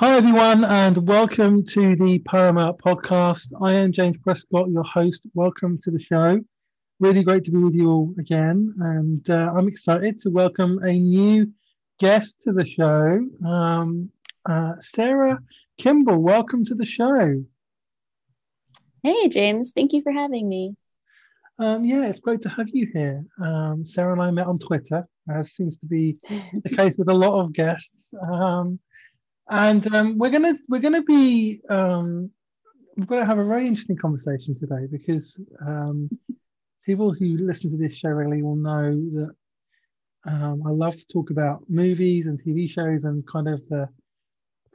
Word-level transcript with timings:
Hi, 0.00 0.16
everyone, 0.16 0.64
and 0.64 1.06
welcome 1.06 1.62
to 1.62 1.94
the 1.94 2.20
Poema 2.20 2.72
podcast. 2.72 3.52
I 3.60 3.74
am 3.74 3.92
James 3.92 4.16
Prescott, 4.16 4.70
your 4.70 4.82
host. 4.82 5.20
Welcome 5.34 5.78
to 5.82 5.90
the 5.90 6.00
show. 6.00 6.40
Really 7.00 7.22
great 7.22 7.44
to 7.44 7.50
be 7.50 7.58
with 7.58 7.74
you 7.74 7.90
all 7.90 8.14
again. 8.18 8.74
And 8.78 9.28
uh, 9.28 9.52
I'm 9.54 9.68
excited 9.68 10.18
to 10.22 10.30
welcome 10.30 10.82
a 10.82 10.90
new 10.90 11.52
guest 11.98 12.38
to 12.44 12.54
the 12.54 12.66
show, 12.66 13.28
um, 13.46 14.10
uh, 14.48 14.72
Sarah 14.80 15.38
Kimble. 15.76 16.16
Welcome 16.16 16.64
to 16.64 16.74
the 16.74 16.86
show. 16.86 17.44
Hey, 19.02 19.28
James. 19.28 19.72
Thank 19.72 19.92
you 19.92 20.00
for 20.00 20.12
having 20.12 20.48
me. 20.48 20.76
Um, 21.58 21.84
yeah, 21.84 22.06
it's 22.06 22.20
great 22.20 22.40
to 22.40 22.48
have 22.48 22.70
you 22.72 22.88
here. 22.90 23.22
Um, 23.38 23.84
Sarah 23.84 24.12
and 24.12 24.22
I 24.22 24.30
met 24.30 24.46
on 24.46 24.58
Twitter, 24.58 25.06
as 25.30 25.52
seems 25.52 25.76
to 25.76 25.84
be 25.84 26.16
the 26.64 26.70
case 26.74 26.96
with 26.96 27.10
a 27.10 27.14
lot 27.14 27.38
of 27.38 27.52
guests. 27.52 28.14
And 29.50 29.92
um, 29.92 30.16
we're 30.16 30.30
gonna 30.30 30.54
we're 30.68 30.80
gonna 30.80 31.02
be 31.02 31.60
um, 31.68 32.30
we're 32.96 33.06
gonna 33.06 33.26
have 33.26 33.38
a 33.38 33.44
very 33.44 33.66
interesting 33.66 33.96
conversation 33.96 34.56
today 34.58 34.86
because 34.90 35.40
um, 35.66 36.08
people 36.86 37.12
who 37.12 37.36
listen 37.38 37.70
to 37.72 37.76
this 37.76 37.96
show 37.96 38.10
really 38.10 38.42
will 38.42 38.54
know 38.54 38.92
that 38.92 39.30
um, 40.26 40.62
I 40.64 40.70
love 40.70 40.94
to 40.94 41.06
talk 41.12 41.30
about 41.30 41.64
movies 41.68 42.28
and 42.28 42.40
TV 42.40 42.70
shows 42.70 43.04
and 43.04 43.26
kind 43.26 43.48
of 43.48 43.60
the 43.68 43.88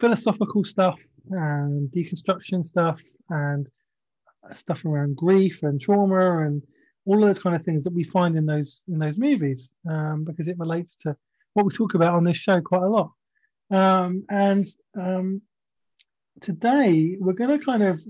philosophical 0.01 0.65
stuff 0.65 1.01
and 1.29 1.89
deconstruction 1.91 2.65
stuff 2.65 2.99
and 3.29 3.69
stuff 4.55 4.83
around 4.83 5.15
grief 5.15 5.63
and 5.63 5.81
trauma 5.81 6.45
and 6.45 6.61
all 7.05 7.15
of 7.23 7.27
those 7.29 7.41
kind 7.41 7.55
of 7.55 7.63
things 7.63 7.83
that 7.85 7.93
we 7.93 8.03
find 8.03 8.35
in 8.35 8.45
those 8.45 8.83
in 8.89 8.99
those 8.99 9.17
movies 9.17 9.71
um, 9.89 10.25
because 10.25 10.49
it 10.49 10.59
relates 10.59 10.97
to 10.97 11.15
what 11.53 11.65
we 11.65 11.71
talk 11.71 11.93
about 11.93 12.13
on 12.13 12.25
this 12.25 12.35
show 12.35 12.59
quite 12.59 12.83
a 12.83 12.89
lot. 12.89 13.11
Um, 13.71 14.25
and 14.29 14.65
um, 14.99 15.41
today 16.41 17.17
we're 17.19 17.33
going 17.33 17.57
to 17.57 17.65
kind 17.65 17.83
of 17.83 18.01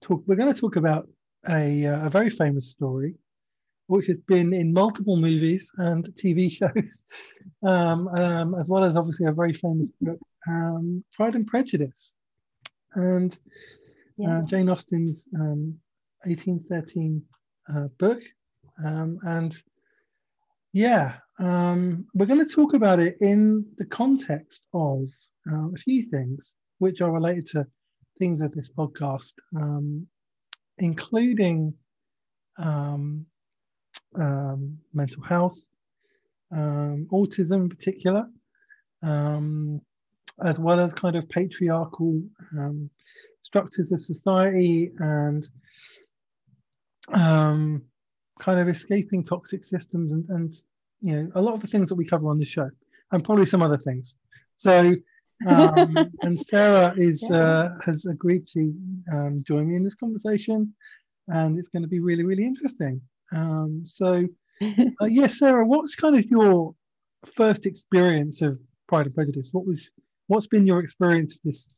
talk. 0.00 0.22
We're 0.26 0.36
going 0.36 0.52
to 0.52 0.60
talk 0.60 0.76
about 0.76 1.08
a, 1.48 1.86
uh, 1.86 2.06
a 2.06 2.10
very 2.10 2.30
famous 2.30 2.70
story, 2.70 3.14
which 3.86 4.06
has 4.06 4.18
been 4.18 4.52
in 4.52 4.72
multiple 4.72 5.16
movies 5.16 5.72
and 5.78 6.04
TV 6.14 6.50
shows, 6.58 7.04
um, 7.66 8.08
um, 8.08 8.54
as 8.54 8.68
well 8.68 8.84
as 8.84 8.96
obviously 8.96 9.26
a 9.26 9.32
very 9.32 9.52
famous 9.52 9.90
book, 10.00 10.18
um, 10.48 11.02
Pride 11.12 11.34
and 11.34 11.46
Prejudice, 11.46 12.14
and 12.94 13.36
yeah. 14.16 14.38
uh, 14.38 14.42
Jane 14.42 14.68
Austen's 14.68 15.26
1813 15.32 17.22
um, 17.68 17.76
uh, 17.76 17.88
book, 17.98 18.22
um, 18.84 19.18
and 19.22 19.54
yeah, 20.72 21.14
um, 21.38 22.06
we're 22.14 22.26
going 22.26 22.46
to 22.46 22.54
talk 22.54 22.72
about 22.74 22.98
it 22.98 23.16
in 23.20 23.66
the 23.76 23.84
context 23.84 24.62
of 24.72 25.08
uh, 25.50 25.68
a 25.68 25.76
few 25.76 26.02
things 26.04 26.54
which 26.78 27.00
are 27.00 27.10
related 27.10 27.46
to 27.46 27.66
things 28.18 28.40
of 28.40 28.52
this 28.52 28.70
podcast, 28.70 29.34
um, 29.56 30.06
including 30.78 31.74
um, 32.58 33.26
um 34.18 34.78
mental 34.92 35.22
health, 35.22 35.58
um, 36.52 37.06
autism 37.12 37.62
in 37.62 37.68
particular, 37.68 38.26
um, 39.02 39.80
as 40.44 40.58
well 40.58 40.80
as 40.80 40.92
kind 40.94 41.16
of 41.16 41.28
patriarchal 41.28 42.22
structures 43.42 43.92
of 43.92 44.00
society 44.00 44.92
and 44.98 45.48
kind 48.40 48.58
of 48.60 48.68
escaping 48.68 49.24
toxic 49.24 49.64
systems 49.64 50.12
and, 50.12 50.28
and 50.30 50.52
you 51.00 51.16
know 51.16 51.32
a 51.34 51.42
lot 51.42 51.54
of 51.54 51.60
the 51.60 51.66
things 51.66 51.88
that 51.88 51.94
we 51.94 52.04
cover 52.04 52.28
on 52.28 52.38
the 52.38 52.44
show 52.44 52.70
and 53.12 53.24
probably 53.24 53.46
some 53.46 53.62
other 53.62 53.78
things. 53.78 54.14
So 54.56 54.94
um, 55.48 55.96
and 56.22 56.38
sarah 56.38 56.94
is 56.96 57.26
yeah. 57.30 57.36
uh, 57.36 57.68
has 57.84 58.06
agreed 58.06 58.46
to 58.48 58.74
um, 59.12 59.42
join 59.46 59.68
me 59.68 59.76
in 59.76 59.84
this 59.84 59.94
conversation 59.94 60.74
and 61.28 61.58
it's 61.58 61.68
going 61.68 61.82
to 61.82 61.88
be 61.88 62.00
really 62.00 62.24
really 62.24 62.44
interesting. 62.44 63.00
Um, 63.32 63.82
so 63.84 64.26
uh, 64.62 64.66
yes 65.02 65.10
yeah, 65.10 65.26
sarah 65.26 65.66
what's 65.66 65.96
kind 65.96 66.16
of 66.16 66.24
your 66.26 66.74
first 67.26 67.66
experience 67.66 68.42
of 68.42 68.58
pride 68.88 69.06
and 69.06 69.14
prejudice? 69.14 69.50
What 69.52 69.66
was 69.66 69.90
what's 70.26 70.46
been 70.46 70.66
your 70.66 70.80
experience 70.80 71.34
of 71.34 71.40
this 71.44 71.68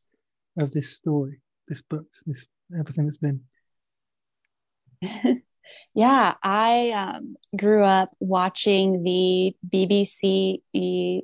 of 0.57 0.71
this 0.71 0.95
story 0.95 1.41
this 1.67 1.81
book 1.81 2.05
this 2.25 2.47
everything 2.79 3.05
that's 3.05 3.17
been 3.17 3.41
Yeah, 5.93 6.33
I 6.43 6.91
um, 6.91 7.35
grew 7.55 7.83
up 7.83 8.11
watching 8.19 9.03
the 9.03 9.55
BBC 9.67 10.59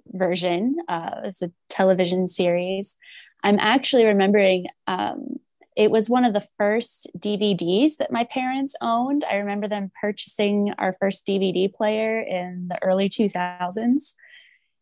version. 0.08 0.78
Uh, 0.88 1.22
it's 1.26 1.42
a 1.42 1.52
television 1.70 2.28
series. 2.28 2.98
I'm 3.44 3.60
actually 3.60 4.06
remembering 4.06 4.68
um, 4.88 5.40
it 5.76 5.90
was 5.90 6.10
one 6.10 6.26
of 6.26 6.34
the 6.34 6.46
first 6.58 7.10
DVDs 7.18 7.98
that 7.98 8.12
my 8.12 8.26
parents 8.26 8.76
owned. 8.82 9.24
I 9.24 9.38
remember 9.38 9.68
them 9.68 9.92
purchasing 10.00 10.74
our 10.78 10.94
first 10.94 11.26
DVD 11.26 11.74
player 11.74 12.22
in 12.22 12.68
the 12.70 12.82
early 12.84 13.10
2000s. 13.10 14.16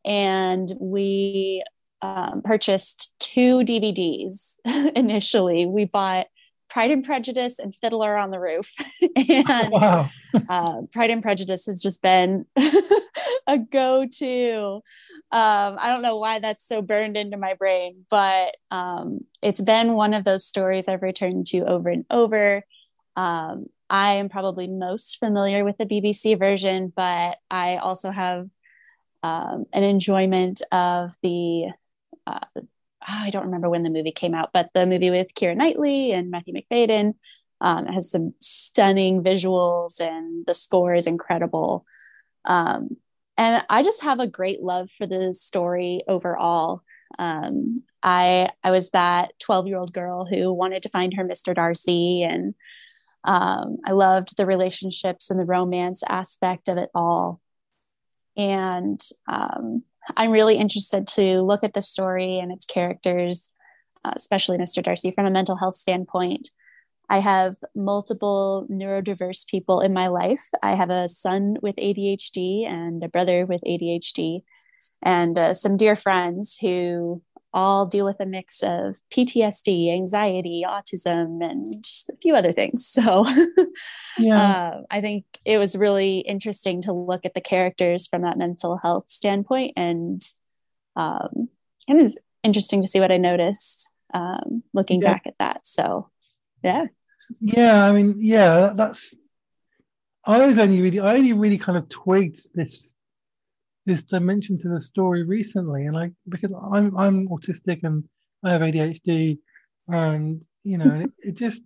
And 0.03 0.72
we 0.80 1.64
um, 2.02 2.41
purchased 2.44 3.14
two 3.20 3.59
DVDs 3.59 4.56
initially. 4.96 5.66
We 5.66 5.86
bought 5.86 6.28
Pride 6.69 6.91
and 6.91 7.03
Prejudice 7.03 7.59
and 7.59 7.75
Fiddler 7.81 8.16
on 8.16 8.31
the 8.31 8.40
Roof. 8.40 8.74
and 9.16 9.72
wow. 9.72 10.09
uh, 10.50 10.81
Pride 10.91 11.09
and 11.09 11.22
Prejudice 11.22 11.66
has 11.66 11.81
just 11.81 12.02
been 12.02 12.46
a 13.47 13.57
go 13.57 14.06
to. 14.06 14.81
Um, 15.31 15.78
I 15.79 15.88
don't 15.88 16.02
know 16.02 16.18
why 16.18 16.40
that's 16.40 16.68
so 16.68 16.81
burned 16.81 17.18
into 17.18 17.38
my 17.38 17.53
brain, 17.53 18.06
but 18.09 18.56
um, 18.72 19.22
it's 19.41 19.62
been 19.62 19.94
one 19.94 20.13
of 20.13 20.24
those 20.24 20.46
stories 20.46 20.88
I've 20.88 21.03
returned 21.03 21.47
to 21.47 21.59
over 21.62 21.90
and 21.90 22.06
over. 22.09 22.63
Um, 23.16 23.68
I 23.90 24.13
am 24.13 24.29
probably 24.29 24.68
most 24.68 25.18
familiar 25.18 25.66
with 25.66 25.78
the 25.78 25.85
BBC 25.85 26.38
version, 26.38 26.94
but 26.96 27.38
I 27.50 27.78
also 27.78 28.12
have 28.12 28.47
um, 29.24 29.66
an 29.74 29.84
enjoyment 29.84 30.62
of 30.72 31.12
the 31.22 31.68
uh, 32.25 32.40
I 33.05 33.29
don't 33.29 33.45
remember 33.45 33.69
when 33.69 33.83
the 33.83 33.89
movie 33.89 34.11
came 34.11 34.33
out, 34.33 34.49
but 34.53 34.69
the 34.73 34.85
movie 34.85 35.09
with 35.09 35.33
Keira 35.33 35.55
Knightley 35.55 36.11
and 36.11 36.31
Matthew 36.31 36.53
Macfadyen 36.53 37.13
um, 37.61 37.85
has 37.87 38.11
some 38.11 38.33
stunning 38.39 39.23
visuals 39.23 39.99
and 39.99 40.45
the 40.45 40.53
score 40.53 40.95
is 40.95 41.07
incredible. 41.07 41.85
Um, 42.45 42.97
and 43.37 43.63
I 43.69 43.83
just 43.83 44.01
have 44.01 44.19
a 44.19 44.27
great 44.27 44.61
love 44.61 44.91
for 44.91 45.07
the 45.07 45.33
story 45.33 46.03
overall. 46.07 46.83
Um, 47.17 47.83
I 48.03 48.49
I 48.63 48.71
was 48.71 48.91
that 48.91 49.31
12 49.39 49.67
year 49.67 49.77
old 49.77 49.93
girl 49.93 50.25
who 50.25 50.53
wanted 50.53 50.83
to 50.83 50.89
find 50.89 51.13
her 51.16 51.23
Mr. 51.23 51.55
Darcy, 51.55 52.23
and 52.23 52.53
um, 53.23 53.77
I 53.85 53.91
loved 53.91 54.37
the 54.37 54.45
relationships 54.45 55.29
and 55.29 55.39
the 55.39 55.45
romance 55.45 56.03
aspect 56.07 56.69
of 56.69 56.77
it 56.77 56.89
all. 56.93 57.41
And 58.37 59.01
um, 59.27 59.83
I'm 60.17 60.31
really 60.31 60.57
interested 60.57 61.07
to 61.09 61.41
look 61.41 61.63
at 61.63 61.73
the 61.73 61.81
story 61.81 62.39
and 62.39 62.51
its 62.51 62.65
characters, 62.65 63.49
uh, 64.03 64.11
especially 64.15 64.57
Mr. 64.57 64.83
Darcy, 64.83 65.11
from 65.11 65.25
a 65.25 65.31
mental 65.31 65.57
health 65.57 65.75
standpoint. 65.75 66.49
I 67.09 67.19
have 67.19 67.55
multiple 67.75 68.67
neurodiverse 68.69 69.47
people 69.47 69.81
in 69.81 69.93
my 69.93 70.07
life. 70.07 70.45
I 70.61 70.75
have 70.75 70.91
a 70.91 71.07
son 71.07 71.57
with 71.61 71.75
ADHD 71.77 72.67
and 72.67 73.03
a 73.03 73.09
brother 73.09 73.45
with 73.45 73.61
ADHD, 73.61 74.43
and 75.01 75.39
uh, 75.39 75.53
some 75.53 75.75
dear 75.75 75.95
friends 75.95 76.57
who 76.61 77.21
all 77.53 77.85
deal 77.85 78.05
with 78.05 78.19
a 78.19 78.25
mix 78.25 78.61
of 78.61 78.97
PTSD, 79.11 79.93
anxiety, 79.93 80.63
autism, 80.67 81.43
and 81.43 81.65
a 82.11 82.17
few 82.17 82.35
other 82.35 82.51
things. 82.51 82.87
So, 82.87 83.25
yeah, 84.19 84.41
uh, 84.41 84.81
I 84.91 85.01
think 85.01 85.25
it 85.45 85.57
was 85.57 85.75
really 85.75 86.19
interesting 86.19 86.81
to 86.83 86.93
look 86.93 87.25
at 87.25 87.33
the 87.33 87.41
characters 87.41 88.07
from 88.07 88.21
that 88.21 88.37
mental 88.37 88.77
health 88.77 89.05
standpoint, 89.07 89.73
and 89.75 90.23
um, 90.96 91.49
kind 91.87 92.07
of 92.07 92.17
interesting 92.43 92.81
to 92.81 92.87
see 92.87 92.99
what 92.99 93.11
I 93.11 93.17
noticed 93.17 93.91
um, 94.13 94.63
looking 94.73 95.02
yeah. 95.02 95.13
back 95.13 95.23
at 95.25 95.35
that. 95.40 95.66
So, 95.66 96.09
yeah, 96.63 96.85
yeah, 97.40 97.85
I 97.85 97.91
mean, 97.91 98.16
yeah, 98.17 98.73
that's. 98.75 99.16
I 100.25 100.45
was 100.45 100.59
only 100.59 100.81
really, 100.81 100.99
I 100.99 101.16
only 101.16 101.34
really 101.34 101.57
kind 101.57 101.78
of 101.78 101.90
twigged 101.90 102.53
this 102.53 102.93
this 103.90 104.03
dimension 104.03 104.56
to 104.56 104.70
the 104.70 104.80
story 104.80 105.24
recently, 105.24 105.88
and 105.88 105.97
I 105.97 106.12
because 106.30 106.53
I'm 106.72 106.96
I'm 106.96 107.28
autistic 107.30 107.80
and 107.84 108.03
I 108.44 108.52
have 108.52 108.62
ADHD, 108.62 109.40
and 109.88 110.41
you 110.64 110.78
know, 110.78 110.94
it, 111.02 111.12
it, 111.18 111.36
just 111.36 111.64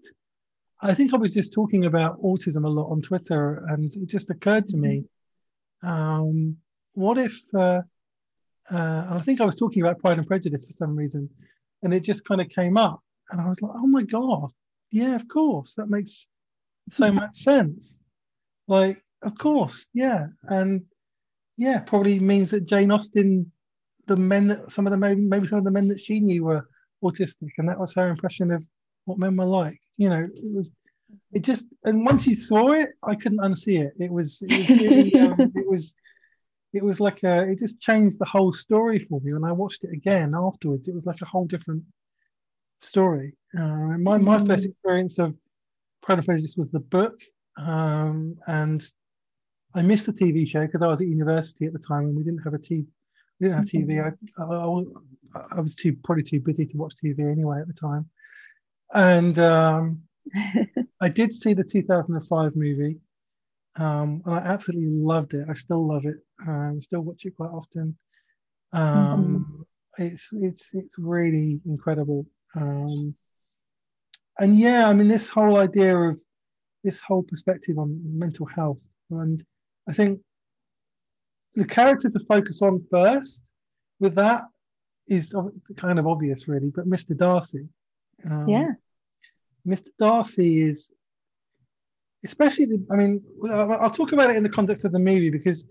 I 0.82 0.94
think 0.94 1.14
I 1.14 1.18
was 1.18 1.34
just 1.34 1.52
talking 1.52 1.84
about 1.84 2.22
autism 2.22 2.64
a 2.64 2.70
lot 2.70 2.90
on 2.90 3.02
Twitter, 3.02 3.66
and 3.68 3.94
it 3.94 4.08
just 4.08 4.30
occurred 4.30 4.70
to 4.70 4.78
me, 4.78 5.04
um, 5.84 6.56
what 6.94 7.18
if? 7.18 7.38
Uh, 7.54 7.82
uh, 8.72 9.08
I 9.10 9.20
think 9.20 9.42
I 9.42 9.46
was 9.46 9.58
talking 9.58 9.84
about 9.84 10.00
Pride 10.00 10.18
and 10.18 10.26
Prejudice 10.26 10.66
for 10.66 10.74
some 10.74 10.96
reason, 10.96 11.30
and 11.82 11.94
it 11.94 12.04
just 12.04 12.24
kind 12.24 12.40
of 12.40 12.48
came 12.48 12.78
up, 12.78 13.02
and 13.32 13.42
I 13.42 13.50
was 13.50 13.62
like, 13.62 13.74
oh 13.76 13.88
my 13.88 14.04
god, 14.04 14.50
yeah, 14.92 15.14
of 15.16 15.28
course, 15.28 15.76
that 15.76 15.90
makes 15.90 16.26
so 16.90 17.12
much 17.12 17.36
sense. 17.36 18.00
Like, 18.70 19.04
of 19.22 19.38
course, 19.38 19.90
yeah, 19.94 20.28
and 20.44 20.84
yeah, 21.58 21.80
probably 21.80 22.20
means 22.20 22.52
that 22.52 22.66
Jane 22.66 22.92
Austen 22.92 23.52
the 24.08 24.18
men 24.18 24.48
that 24.48 24.72
some 24.72 24.86
of 24.86 24.92
the 24.92 24.98
maybe 24.98 25.22
maybe 25.22 25.48
some 25.48 25.60
of 25.60 25.64
the 25.64 25.72
men 25.72 25.88
that 25.88 26.00
she 26.00 26.20
knew 26.20 26.44
were 26.44 26.68
autistic, 27.04 27.52
and 27.58 27.70
that 27.70 27.80
was 27.80 27.94
her 27.94 28.10
impression 28.10 28.52
of 28.52 28.64
what 29.06 29.18
men 29.18 29.36
were 29.36 29.46
like. 29.46 29.80
You 29.98 30.10
know, 30.10 30.28
it 30.34 30.54
was 30.54 30.72
it 31.32 31.44
just 31.44 31.68
and 31.84 32.06
once 32.06 32.26
you 32.26 32.36
saw 32.36 32.72
it, 32.74 32.90
I 33.04 33.16
couldn't 33.16 33.40
unsee 33.40 33.86
it. 33.86 33.94
It 34.00 34.12
was 34.12 34.42
it 34.42 34.52
was 34.52 34.70
really, 34.70 35.14
um, 35.16 35.36
it 35.56 35.70
was 35.70 35.94
it 36.74 36.84
was 36.84 37.00
like 37.00 37.24
a 37.24 37.50
it 37.50 37.60
just 37.60 37.80
changed 37.80 38.20
the 38.20 38.26
whole 38.26 38.54
story 38.54 39.00
for 39.00 39.20
me. 39.22 39.34
When 39.34 39.44
I 39.44 39.52
watched 39.52 39.84
it 39.84 39.94
again 39.94 40.34
afterwards, 40.36 40.88
it 40.88 40.96
was 40.96 41.06
like 41.06 41.22
a 41.22 41.26
whole 41.26 41.46
different 41.46 41.84
story. 42.82 43.36
Uh, 43.58 43.98
my 44.00 44.18
my 44.18 44.38
mm. 44.38 44.48
first 44.48 44.66
experience 44.66 45.20
of 45.20 45.36
Pride 46.02 46.18
and 46.18 46.26
Prejudice 46.26 46.56
was 46.58 46.72
the 46.72 46.80
book, 46.80 47.18
um, 47.58 48.36
and 48.48 48.86
I 49.76 49.82
missed 49.82 50.06
the 50.06 50.14
TV 50.14 50.48
show 50.48 50.66
because 50.66 50.82
I 50.82 50.88
was 50.88 51.02
at 51.02 51.08
university 51.08 51.66
at 51.66 51.74
the 51.74 51.80
time 51.80 52.06
and 52.06 52.16
we 52.16 52.24
didn't 52.24 52.44
have 52.44 52.54
a 52.54 52.60
TV. 52.60 52.86
We 53.40 53.48
didn't 53.48 53.58
have 53.58 53.66
TV. 53.66 54.04
I, 54.04 54.44
I, 54.44 55.58
I, 55.58 55.62
was 55.62 55.76
too 55.76 55.96
probably 56.04 56.24
too 56.24 56.40
busy 56.40 56.66
to 56.66 56.78
watch 56.78 56.94
TV 57.04 57.20
anyway 57.20 57.60
at 57.60 57.68
the 57.68 57.74
time, 57.74 58.08
and 58.94 59.38
um, 59.40 60.02
I 61.02 61.10
did 61.10 61.34
see 61.34 61.54
the 61.54 61.64
2005 61.64 62.56
movie. 62.56 63.00
Um, 63.76 64.22
I 64.28 64.38
absolutely 64.38 64.92
loved 64.92 65.34
it. 65.34 65.48
I 65.50 65.54
still 65.56 65.88
love 65.88 66.06
it. 66.06 66.18
Um, 66.48 66.80
still 66.80 67.02
watch 67.02 67.26
it 67.26 67.36
quite 67.36 67.50
often. 67.50 67.98
Um, 68.72 69.66
mm-hmm. 69.98 70.04
It's 70.06 70.30
it's 70.34 70.70
it's 70.74 70.94
really 70.98 71.60
incredible. 71.66 72.28
Um, 72.56 73.16
and 74.38 74.58
yeah, 74.58 74.88
I 74.88 74.94
mean 74.94 75.08
this 75.08 75.30
whole 75.30 75.58
idea 75.58 75.98
of 75.98 76.20
this 76.84 77.00
whole 77.00 77.24
perspective 77.24 77.78
on 77.80 78.00
mental 78.04 78.46
health, 78.46 78.80
and 79.10 79.44
I 79.88 79.94
think 79.94 80.20
the 81.56 81.66
character 81.66 82.10
to 82.10 82.20
focus 82.22 82.62
on 82.62 82.86
first 82.90 83.44
with 84.00 84.16
that 84.16 84.44
is 85.08 85.36
kind 85.78 86.00
of 86.00 86.08
obvious, 86.08 86.48
really. 86.48 86.72
But 86.74 86.88
Mr. 86.88 87.16
Darcy, 87.16 87.68
um, 88.26 88.48
yeah, 88.48 88.72
Mr. 89.68 89.88
Darcy 90.00 90.62
is 90.64 90.92
especially. 92.24 92.66
The, 92.66 92.86
I 92.92 92.96
mean, 92.96 93.22
I'll 93.50 93.90
talk 93.90 94.14
about 94.14 94.30
it 94.30 94.38
in 94.38 94.44
the 94.44 94.50
context 94.50 94.86
of 94.86 94.92
the 94.92 95.00
movie 95.00 95.30
because 95.30 95.68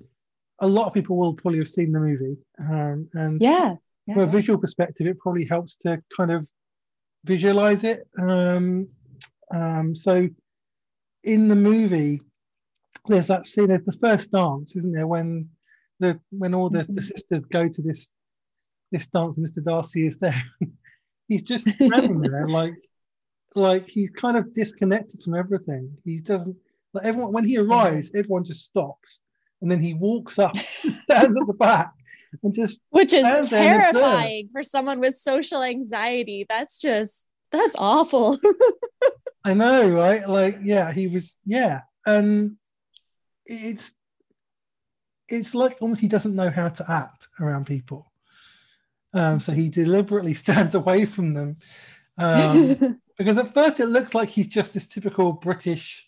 a 0.58 0.66
lot 0.66 0.86
of 0.86 0.94
people 0.94 1.16
will 1.16 1.34
probably 1.34 1.58
have 1.58 1.68
seen 1.68 1.92
the 1.92 2.00
movie, 2.00 2.36
um, 2.58 3.08
and 3.14 3.40
yeah, 3.40 3.74
yeah, 4.06 4.14
from 4.14 4.22
a 4.24 4.26
visual 4.26 4.58
perspective, 4.58 5.06
it 5.06 5.18
probably 5.18 5.44
helps 5.44 5.76
to 5.76 6.02
kind 6.16 6.30
of 6.30 6.48
visualize 7.24 7.84
it. 7.84 8.06
Um, 8.20 8.88
um, 9.52 9.94
so, 9.94 10.28
in 11.24 11.48
the 11.48 11.56
movie, 11.56 12.20
there's 13.06 13.28
that 13.28 13.46
scene 13.46 13.70
of 13.70 13.84
the 13.84 13.92
first 13.92 14.30
dance, 14.30 14.76
isn't 14.76 14.92
there? 14.92 15.06
When 15.06 15.48
the 15.98 16.20
when 16.30 16.54
all 16.54 16.70
the, 16.70 16.78
the 16.78 16.84
mm-hmm. 16.84 16.98
sisters 16.98 17.44
go 17.44 17.68
to 17.68 17.82
this 17.82 18.12
this 18.90 19.06
dance, 19.08 19.38
Mr. 19.38 19.64
Darcy 19.64 20.06
is 20.06 20.18
there. 20.18 20.42
he's 21.28 21.42
just 21.42 21.68
standing 21.74 22.20
there, 22.20 22.48
like 22.48 22.74
like 23.54 23.88
he's 23.88 24.10
kind 24.10 24.36
of 24.36 24.52
disconnected 24.54 25.22
from 25.22 25.34
everything. 25.34 25.96
He 26.04 26.20
doesn't 26.20 26.56
like 26.94 27.04
everyone 27.04 27.32
when 27.32 27.46
he 27.46 27.58
arrives, 27.58 28.10
everyone 28.14 28.44
just 28.44 28.64
stops, 28.64 29.20
and 29.60 29.70
then 29.70 29.82
he 29.82 29.94
walks 29.94 30.38
up, 30.38 30.56
stands 30.58 31.10
at 31.10 31.46
the 31.46 31.56
back, 31.58 31.92
and 32.42 32.52
just 32.54 32.80
which 32.90 33.12
is 33.12 33.48
terrifying 33.48 34.48
for 34.52 34.62
someone 34.62 35.00
with 35.00 35.14
social 35.14 35.62
anxiety. 35.62 36.46
That's 36.48 36.80
just 36.80 37.26
that's 37.50 37.76
awful. 37.78 38.38
I 39.44 39.54
know, 39.54 39.88
right? 39.88 40.26
Like, 40.28 40.58
yeah, 40.62 40.92
he 40.92 41.08
was, 41.08 41.36
yeah, 41.44 41.80
and 42.06 42.56
it's 43.46 43.92
it's 45.28 45.54
like 45.54 45.76
almost 45.80 46.00
he 46.00 46.08
doesn't 46.08 46.34
know 46.34 46.50
how 46.50 46.68
to 46.68 46.90
act 46.90 47.28
around 47.40 47.66
people. 47.66 48.12
Um, 49.14 49.40
so 49.40 49.52
he 49.52 49.68
deliberately 49.68 50.34
stands 50.44 50.74
away 50.74 51.04
from 51.04 51.34
them 51.34 51.56
um, 52.18 53.00
because 53.18 53.38
at 53.38 53.54
first 53.54 53.80
it 53.80 53.86
looks 53.86 54.14
like 54.14 54.28
he's 54.28 54.48
just 54.48 54.74
this 54.74 54.86
typical 54.86 55.32
British. 55.32 56.06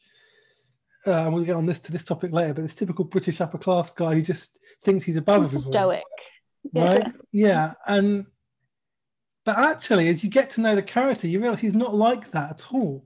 Uh, 1.06 1.28
we'll 1.30 1.44
get 1.44 1.56
on 1.56 1.66
this 1.66 1.80
to 1.80 1.92
this 1.92 2.04
topic 2.04 2.32
later, 2.32 2.54
but 2.54 2.62
this 2.62 2.74
typical 2.74 3.04
British 3.04 3.40
upper 3.40 3.58
class 3.58 3.90
guy 3.90 4.14
who 4.14 4.22
just 4.22 4.58
thinks 4.82 5.04
he's 5.04 5.16
above 5.16 5.44
everybody. 5.44 5.58
Stoic, 5.58 6.02
right? 6.72 7.12
Yeah. 7.30 7.48
yeah, 7.48 7.72
and 7.86 8.26
but 9.44 9.58
actually, 9.58 10.08
as 10.08 10.24
you 10.24 10.30
get 10.30 10.48
to 10.50 10.62
know 10.62 10.74
the 10.74 10.82
character, 10.82 11.28
you 11.28 11.40
realize 11.40 11.60
he's 11.60 11.74
not 11.74 11.94
like 11.94 12.30
that 12.30 12.50
at 12.50 12.72
all. 12.72 13.04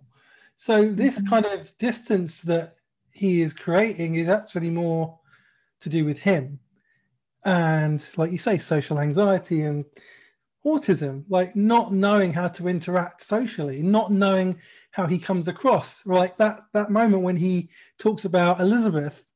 So 0.56 0.88
this 0.88 1.18
mm-hmm. 1.18 1.28
kind 1.28 1.46
of 1.46 1.76
distance 1.78 2.42
that 2.42 2.76
he 3.18 3.40
is 3.40 3.52
creating 3.52 4.14
is 4.14 4.28
actually 4.28 4.70
more 4.70 5.18
to 5.80 5.88
do 5.88 6.04
with 6.04 6.20
him. 6.20 6.60
And 7.44 8.04
like 8.16 8.32
you 8.32 8.38
say 8.38 8.58
social 8.58 8.98
anxiety 8.98 9.62
and 9.62 9.84
autism 10.66 11.24
like 11.28 11.54
not 11.54 11.92
knowing 11.92 12.32
how 12.32 12.48
to 12.48 12.68
interact 12.68 13.22
socially 13.22 13.80
not 13.80 14.10
knowing 14.10 14.60
how 14.90 15.06
he 15.06 15.18
comes 15.18 15.48
across 15.48 16.04
right? 16.04 16.36
That 16.38 16.60
that 16.72 16.90
moment 16.90 17.22
when 17.22 17.36
he 17.36 17.70
talks 17.98 18.24
about 18.24 18.60
elizabeth 18.60 19.27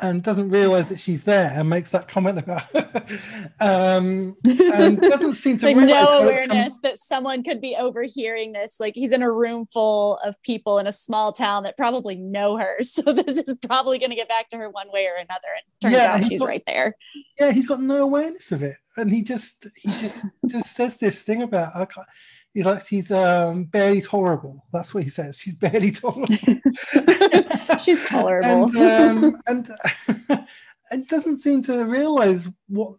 and 0.00 0.22
doesn't 0.22 0.48
realize 0.48 0.88
that 0.88 1.00
she's 1.00 1.24
there 1.24 1.52
and 1.54 1.68
makes 1.68 1.90
that 1.90 2.08
comment 2.08 2.38
about 2.38 2.64
um 3.60 4.36
and 4.44 5.00
doesn't 5.00 5.34
seem 5.34 5.58
to 5.58 5.66
like 5.66 5.76
no 5.76 6.18
awareness 6.18 6.74
come... 6.74 6.80
that 6.82 6.98
someone 6.98 7.42
could 7.42 7.60
be 7.60 7.76
overhearing 7.76 8.52
this. 8.52 8.78
Like 8.80 8.94
he's 8.94 9.12
in 9.12 9.22
a 9.22 9.30
room 9.30 9.66
full 9.72 10.18
of 10.24 10.40
people 10.42 10.78
in 10.78 10.86
a 10.86 10.92
small 10.92 11.32
town 11.32 11.64
that 11.64 11.76
probably 11.76 12.16
know 12.16 12.56
her. 12.56 12.78
So 12.90 13.12
this 13.12 13.36
is 13.38 13.54
probably 13.66 13.98
going 13.98 14.10
to 14.10 14.16
get 14.16 14.28
back 14.28 14.48
to 14.48 14.56
her 14.56 14.68
one 14.68 14.90
way 14.92 15.06
or 15.06 15.14
another. 15.14 15.48
And 15.54 15.80
turns 15.80 15.94
yeah, 15.94 16.14
out 16.14 16.26
she's 16.26 16.40
got, 16.40 16.48
right 16.48 16.62
there. 16.66 16.96
Yeah 17.38 17.52
he's 17.52 17.68
got 17.68 17.80
no 17.80 18.02
awareness 18.02 18.50
of 18.52 18.62
it. 18.62 18.76
And 18.96 19.12
he 19.12 19.22
just 19.22 19.68
he 19.76 19.88
just 19.88 20.26
just 20.46 20.74
says 20.74 20.98
this 20.98 21.22
thing 21.22 21.42
about 21.42 21.76
I 21.76 21.84
can't, 21.84 22.06
he's 22.52 22.66
like 22.66 22.86
she's 22.86 23.12
um 23.12 23.64
barely 23.64 24.02
tolerable. 24.02 24.66
That's 24.72 24.92
what 24.92 25.04
he 25.04 25.08
says. 25.08 25.36
She's 25.36 25.54
barely 25.54 25.92
tolerable 25.92 26.26
she's 27.78 28.04
tolerable 28.04 28.76
and, 28.76 29.24
um, 29.24 29.42
and 29.46 29.70
it 30.90 31.08
doesn't 31.08 31.38
seem 31.38 31.62
to 31.62 31.84
realize 31.84 32.48
what 32.68 32.96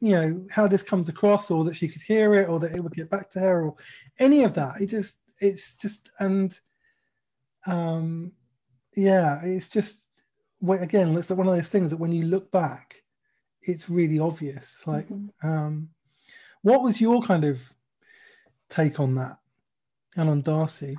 you 0.00 0.12
know 0.12 0.46
how 0.50 0.66
this 0.66 0.82
comes 0.82 1.08
across 1.08 1.50
or 1.50 1.64
that 1.64 1.76
she 1.76 1.88
could 1.88 2.02
hear 2.02 2.34
it 2.34 2.48
or 2.48 2.58
that 2.58 2.72
it 2.72 2.82
would 2.82 2.94
get 2.94 3.10
back 3.10 3.30
to 3.30 3.38
her 3.38 3.64
or 3.64 3.76
any 4.18 4.42
of 4.42 4.54
that 4.54 4.80
it 4.80 4.86
just 4.86 5.20
it's 5.40 5.76
just 5.76 6.10
and 6.18 6.58
um 7.66 8.32
yeah 8.96 9.40
it's 9.44 9.68
just 9.68 10.04
wait 10.60 10.82
again 10.82 11.16
it's 11.16 11.30
one 11.30 11.46
of 11.46 11.54
those 11.54 11.68
things 11.68 11.90
that 11.90 11.98
when 11.98 12.12
you 12.12 12.24
look 12.24 12.50
back 12.50 12.96
it's 13.62 13.88
really 13.88 14.18
obvious 14.18 14.82
like 14.86 15.08
mm-hmm. 15.08 15.48
um 15.48 15.88
what 16.62 16.82
was 16.82 17.00
your 17.00 17.22
kind 17.22 17.44
of 17.44 17.60
take 18.68 19.00
on 19.00 19.14
that 19.16 19.38
and 20.16 20.28
on 20.28 20.40
Darcy? 20.42 20.96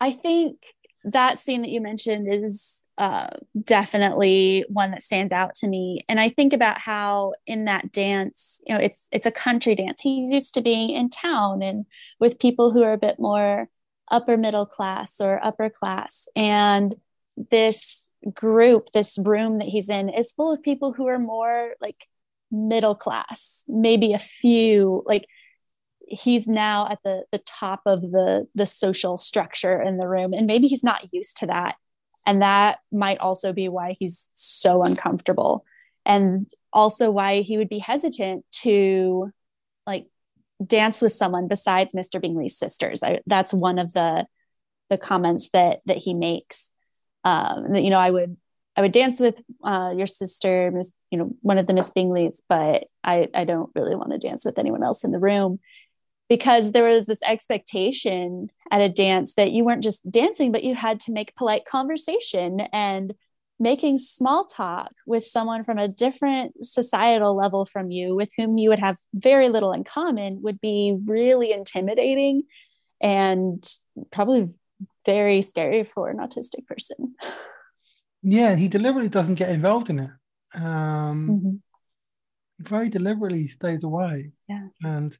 I 0.00 0.12
think 0.12 0.58
that 1.06 1.38
scene 1.38 1.62
that 1.62 1.70
you 1.70 1.80
mentioned 1.80 2.32
is 2.32 2.84
uh, 2.98 3.28
definitely 3.62 4.64
one 4.68 4.90
that 4.90 5.02
stands 5.02 5.32
out 5.32 5.54
to 5.54 5.68
me. 5.68 6.04
And 6.08 6.18
I 6.18 6.28
think 6.28 6.52
about 6.52 6.78
how 6.78 7.34
in 7.46 7.66
that 7.66 7.92
dance, 7.92 8.60
you 8.66 8.74
know, 8.74 8.80
it's 8.80 9.08
it's 9.12 9.26
a 9.26 9.30
country 9.30 9.74
dance. 9.74 10.00
He's 10.00 10.32
used 10.32 10.54
to 10.54 10.62
being 10.62 10.90
in 10.90 11.08
town 11.08 11.62
and 11.62 11.86
with 12.18 12.38
people 12.38 12.72
who 12.72 12.82
are 12.82 12.92
a 12.92 12.98
bit 12.98 13.18
more 13.18 13.68
upper 14.10 14.36
middle 14.36 14.66
class 14.66 15.20
or 15.20 15.44
upper 15.44 15.70
class. 15.70 16.28
And 16.34 16.94
this 17.50 18.12
group, 18.32 18.90
this 18.92 19.18
room 19.22 19.58
that 19.58 19.68
he's 19.68 19.88
in, 19.88 20.08
is 20.08 20.32
full 20.32 20.52
of 20.52 20.62
people 20.62 20.92
who 20.92 21.06
are 21.06 21.18
more 21.18 21.74
like 21.80 22.06
middle 22.50 22.94
class, 22.94 23.64
maybe 23.68 24.12
a 24.12 24.18
few 24.18 25.02
like 25.06 25.26
he's 26.06 26.46
now 26.46 26.88
at 26.90 26.98
the 27.04 27.24
the 27.32 27.38
top 27.38 27.82
of 27.86 28.00
the 28.00 28.46
the 28.54 28.66
social 28.66 29.16
structure 29.16 29.80
in 29.80 29.98
the 29.98 30.08
room 30.08 30.32
and 30.32 30.46
maybe 30.46 30.66
he's 30.68 30.84
not 30.84 31.12
used 31.12 31.38
to 31.38 31.46
that 31.46 31.74
and 32.26 32.42
that 32.42 32.78
might 32.92 33.18
also 33.18 33.52
be 33.52 33.68
why 33.68 33.96
he's 33.98 34.30
so 34.32 34.82
uncomfortable 34.82 35.64
and 36.04 36.46
also 36.72 37.10
why 37.10 37.42
he 37.42 37.56
would 37.56 37.68
be 37.68 37.78
hesitant 37.78 38.44
to 38.52 39.30
like 39.86 40.06
dance 40.64 41.02
with 41.02 41.12
someone 41.12 41.48
besides 41.48 41.94
Mr. 41.94 42.20
Bingley's 42.20 42.58
sisters. 42.58 43.02
I, 43.02 43.20
that's 43.26 43.52
one 43.52 43.78
of 43.78 43.92
the 43.92 44.26
the 44.88 44.98
comments 44.98 45.50
that 45.50 45.80
that 45.86 45.98
he 45.98 46.14
makes. 46.14 46.70
Um, 47.24 47.72
that 47.72 47.82
you 47.82 47.90
know, 47.90 47.98
I 47.98 48.10
would 48.10 48.36
I 48.76 48.82
would 48.82 48.92
dance 48.92 49.20
with 49.20 49.42
uh, 49.64 49.94
your 49.96 50.06
sister, 50.06 50.70
Miss, 50.72 50.92
you 51.10 51.18
know, 51.18 51.30
one 51.40 51.58
of 51.58 51.66
the 51.66 51.74
Miss 51.74 51.90
Bingleys, 51.90 52.42
but 52.48 52.84
I 53.02 53.28
I 53.34 53.44
don't 53.44 53.70
really 53.74 53.96
want 53.96 54.12
to 54.12 54.18
dance 54.18 54.44
with 54.44 54.58
anyone 54.58 54.84
else 54.84 55.02
in 55.02 55.10
the 55.10 55.18
room 55.18 55.58
because 56.28 56.72
there 56.72 56.84
was 56.84 57.06
this 57.06 57.22
expectation 57.22 58.50
at 58.70 58.80
a 58.80 58.88
dance 58.88 59.34
that 59.34 59.52
you 59.52 59.64
weren't 59.64 59.84
just 59.84 60.10
dancing, 60.10 60.52
but 60.52 60.64
you 60.64 60.74
had 60.74 61.00
to 61.00 61.12
make 61.12 61.36
polite 61.36 61.64
conversation 61.64 62.60
and 62.72 63.14
making 63.58 63.96
small 63.96 64.44
talk 64.44 64.92
with 65.06 65.24
someone 65.24 65.64
from 65.64 65.78
a 65.78 65.88
different 65.88 66.52
societal 66.64 67.34
level 67.34 67.64
from 67.64 67.90
you 67.90 68.14
with 68.14 68.28
whom 68.36 68.58
you 68.58 68.68
would 68.68 68.78
have 68.78 68.98
very 69.14 69.48
little 69.48 69.72
in 69.72 69.82
common 69.82 70.42
would 70.42 70.60
be 70.60 70.98
really 71.06 71.52
intimidating 71.52 72.42
and 73.00 73.66
probably 74.10 74.50
very 75.06 75.40
scary 75.42 75.84
for 75.84 76.10
an 76.10 76.18
autistic 76.18 76.66
person. 76.66 77.14
Yeah, 78.22 78.50
and 78.50 78.60
he 78.60 78.68
deliberately 78.68 79.08
doesn't 79.08 79.36
get 79.36 79.50
involved 79.50 79.88
in 79.88 80.00
it. 80.00 80.10
Um, 80.54 81.28
mm-hmm. 81.28 81.56
very 82.58 82.88
deliberately 82.88 83.46
stays 83.46 83.84
away. 83.84 84.32
Yeah. 84.48 84.66
And 84.82 85.16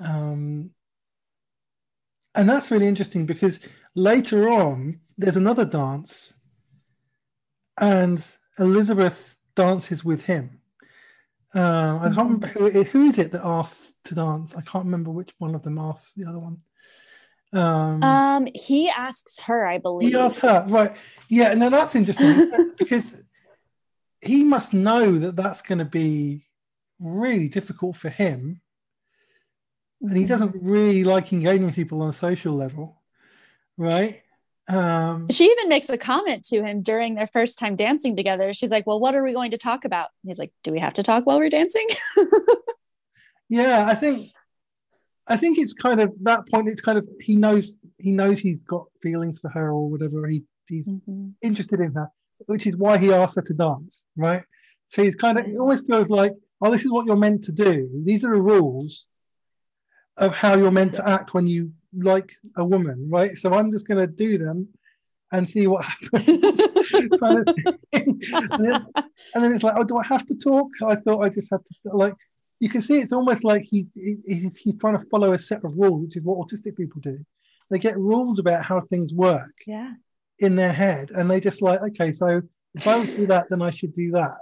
um 0.00 0.70
and 2.34 2.48
that's 2.48 2.70
really 2.70 2.86
interesting 2.86 3.26
because 3.26 3.60
later 3.94 4.48
on 4.48 5.00
there's 5.16 5.36
another 5.36 5.64
dance 5.64 6.34
and 7.80 8.24
Elizabeth 8.58 9.36
dances 9.54 10.04
with 10.04 10.24
him. 10.24 10.60
Uh, 11.54 11.98
I 12.00 12.12
can't 12.14 12.16
remember 12.16 12.46
who, 12.48 12.82
who 12.84 13.06
is 13.06 13.18
it 13.18 13.32
that 13.32 13.44
asks 13.44 13.92
to 14.04 14.14
dance. 14.14 14.54
I 14.54 14.60
can't 14.60 14.84
remember 14.84 15.10
which 15.10 15.32
one 15.38 15.54
of 15.54 15.62
them 15.62 15.78
asks 15.78 16.12
the 16.12 16.26
other 16.26 16.38
one. 16.38 16.58
Um, 17.52 18.02
um 18.02 18.48
he 18.54 18.90
asks 18.90 19.40
her, 19.40 19.66
I 19.66 19.78
believe. 19.78 20.10
He 20.10 20.16
asks 20.16 20.40
her, 20.42 20.66
right? 20.68 20.94
Yeah, 21.28 21.50
and 21.50 21.62
then 21.62 21.72
that's 21.72 21.94
interesting 21.94 22.72
because 22.78 23.22
he 24.20 24.44
must 24.44 24.74
know 24.74 25.18
that 25.18 25.36
that's 25.36 25.62
going 25.62 25.78
to 25.78 25.84
be 25.84 26.44
really 27.00 27.48
difficult 27.48 27.96
for 27.96 28.10
him, 28.10 28.60
and 30.00 30.16
he 30.16 30.24
doesn't 30.24 30.54
really 30.60 31.04
like 31.04 31.32
engaging 31.32 31.72
people 31.72 32.02
on 32.02 32.10
a 32.10 32.12
social 32.12 32.54
level, 32.54 33.00
right? 33.76 34.22
Um, 34.68 35.28
she 35.30 35.46
even 35.46 35.68
makes 35.68 35.88
a 35.88 35.96
comment 35.96 36.44
to 36.44 36.62
him 36.62 36.82
during 36.82 37.14
their 37.14 37.26
first 37.26 37.58
time 37.58 37.74
dancing 37.74 38.16
together. 38.16 38.52
She's 38.52 38.70
like, 38.70 38.86
"Well, 38.86 39.00
what 39.00 39.14
are 39.14 39.24
we 39.24 39.32
going 39.32 39.52
to 39.52 39.58
talk 39.58 39.84
about?" 39.84 40.08
And 40.22 40.30
he's 40.30 40.38
like, 40.38 40.52
"Do 40.62 40.72
we 40.72 40.78
have 40.78 40.94
to 40.94 41.02
talk 41.02 41.24
while 41.24 41.38
we're 41.38 41.48
dancing?" 41.48 41.86
yeah, 43.48 43.86
I 43.86 43.94
think, 43.94 44.30
I 45.26 45.36
think 45.36 45.58
it's 45.58 45.72
kind 45.72 46.00
of 46.00 46.12
that 46.22 46.46
point. 46.48 46.68
It's 46.68 46.82
kind 46.82 46.98
of 46.98 47.08
he 47.20 47.34
knows 47.34 47.78
he 47.98 48.10
knows 48.10 48.38
he's 48.38 48.60
got 48.60 48.84
feelings 49.02 49.40
for 49.40 49.48
her 49.48 49.70
or 49.70 49.88
whatever. 49.88 50.26
He 50.26 50.44
he's 50.68 50.86
mm-hmm. 50.86 51.30
interested 51.42 51.80
in 51.80 51.94
her, 51.94 52.10
which 52.46 52.66
is 52.66 52.76
why 52.76 52.98
he 52.98 53.12
asked 53.12 53.36
her 53.36 53.42
to 53.42 53.54
dance, 53.54 54.04
right? 54.16 54.42
So 54.88 55.02
he's 55.02 55.16
kind 55.16 55.38
of 55.38 55.46
it 55.46 55.56
almost 55.56 55.86
feels 55.86 56.10
like, 56.10 56.34
"Oh, 56.60 56.70
this 56.70 56.84
is 56.84 56.90
what 56.90 57.06
you're 57.06 57.16
meant 57.16 57.44
to 57.44 57.52
do. 57.52 57.88
These 58.04 58.22
are 58.24 58.34
the 58.34 58.42
rules." 58.42 59.06
Of 60.18 60.34
how 60.34 60.56
you're 60.56 60.70
meant 60.70 60.94
to 60.96 61.08
act 61.08 61.34
when 61.34 61.46
you 61.46 61.72
like 61.96 62.32
a 62.56 62.64
woman, 62.64 63.08
right? 63.10 63.36
So 63.36 63.54
I'm 63.54 63.72
just 63.72 63.86
going 63.86 64.00
to 64.00 64.06
do 64.06 64.38
them 64.38 64.68
and 65.32 65.48
see 65.48 65.66
what 65.66 65.84
happens. 65.84 66.28
and, 66.92 67.14
then, 67.92 68.86
and, 69.34 69.44
then, 69.44 69.52
it's 69.52 69.62
like, 69.62 69.74
oh, 69.76 69.84
do 69.84 69.98
I 69.98 70.06
have 70.06 70.26
to 70.26 70.34
talk? 70.34 70.68
I 70.86 70.96
thought 70.96 71.22
I 71.22 71.28
just 71.28 71.50
had 71.50 71.60
to, 71.86 71.96
like, 71.96 72.14
you 72.60 72.68
can 72.68 72.82
see 72.82 72.98
it's 72.98 73.12
almost 73.12 73.44
like 73.44 73.62
he, 73.62 73.86
he 73.94 74.50
he's 74.56 74.76
trying 74.78 74.98
to 74.98 75.04
follow 75.10 75.32
a 75.32 75.38
set 75.38 75.64
of 75.64 75.76
rules, 75.76 76.02
which 76.02 76.16
is 76.16 76.24
what 76.24 76.38
autistic 76.38 76.76
people 76.76 77.00
do. 77.00 77.24
They 77.70 77.78
get 77.78 77.98
rules 77.98 78.38
about 78.38 78.64
how 78.64 78.80
things 78.80 79.12
work 79.12 79.54
yeah. 79.66 79.92
in 80.38 80.56
their 80.56 80.72
head, 80.72 81.10
and 81.10 81.30
they 81.30 81.40
just 81.40 81.62
like, 81.62 81.80
okay, 81.82 82.10
so 82.10 82.42
if 82.74 82.86
I 82.86 82.98
was 82.98 83.10
to 83.10 83.16
do 83.16 83.26
that, 83.28 83.46
then 83.50 83.62
I 83.62 83.70
should 83.70 83.94
do 83.94 84.10
that, 84.12 84.38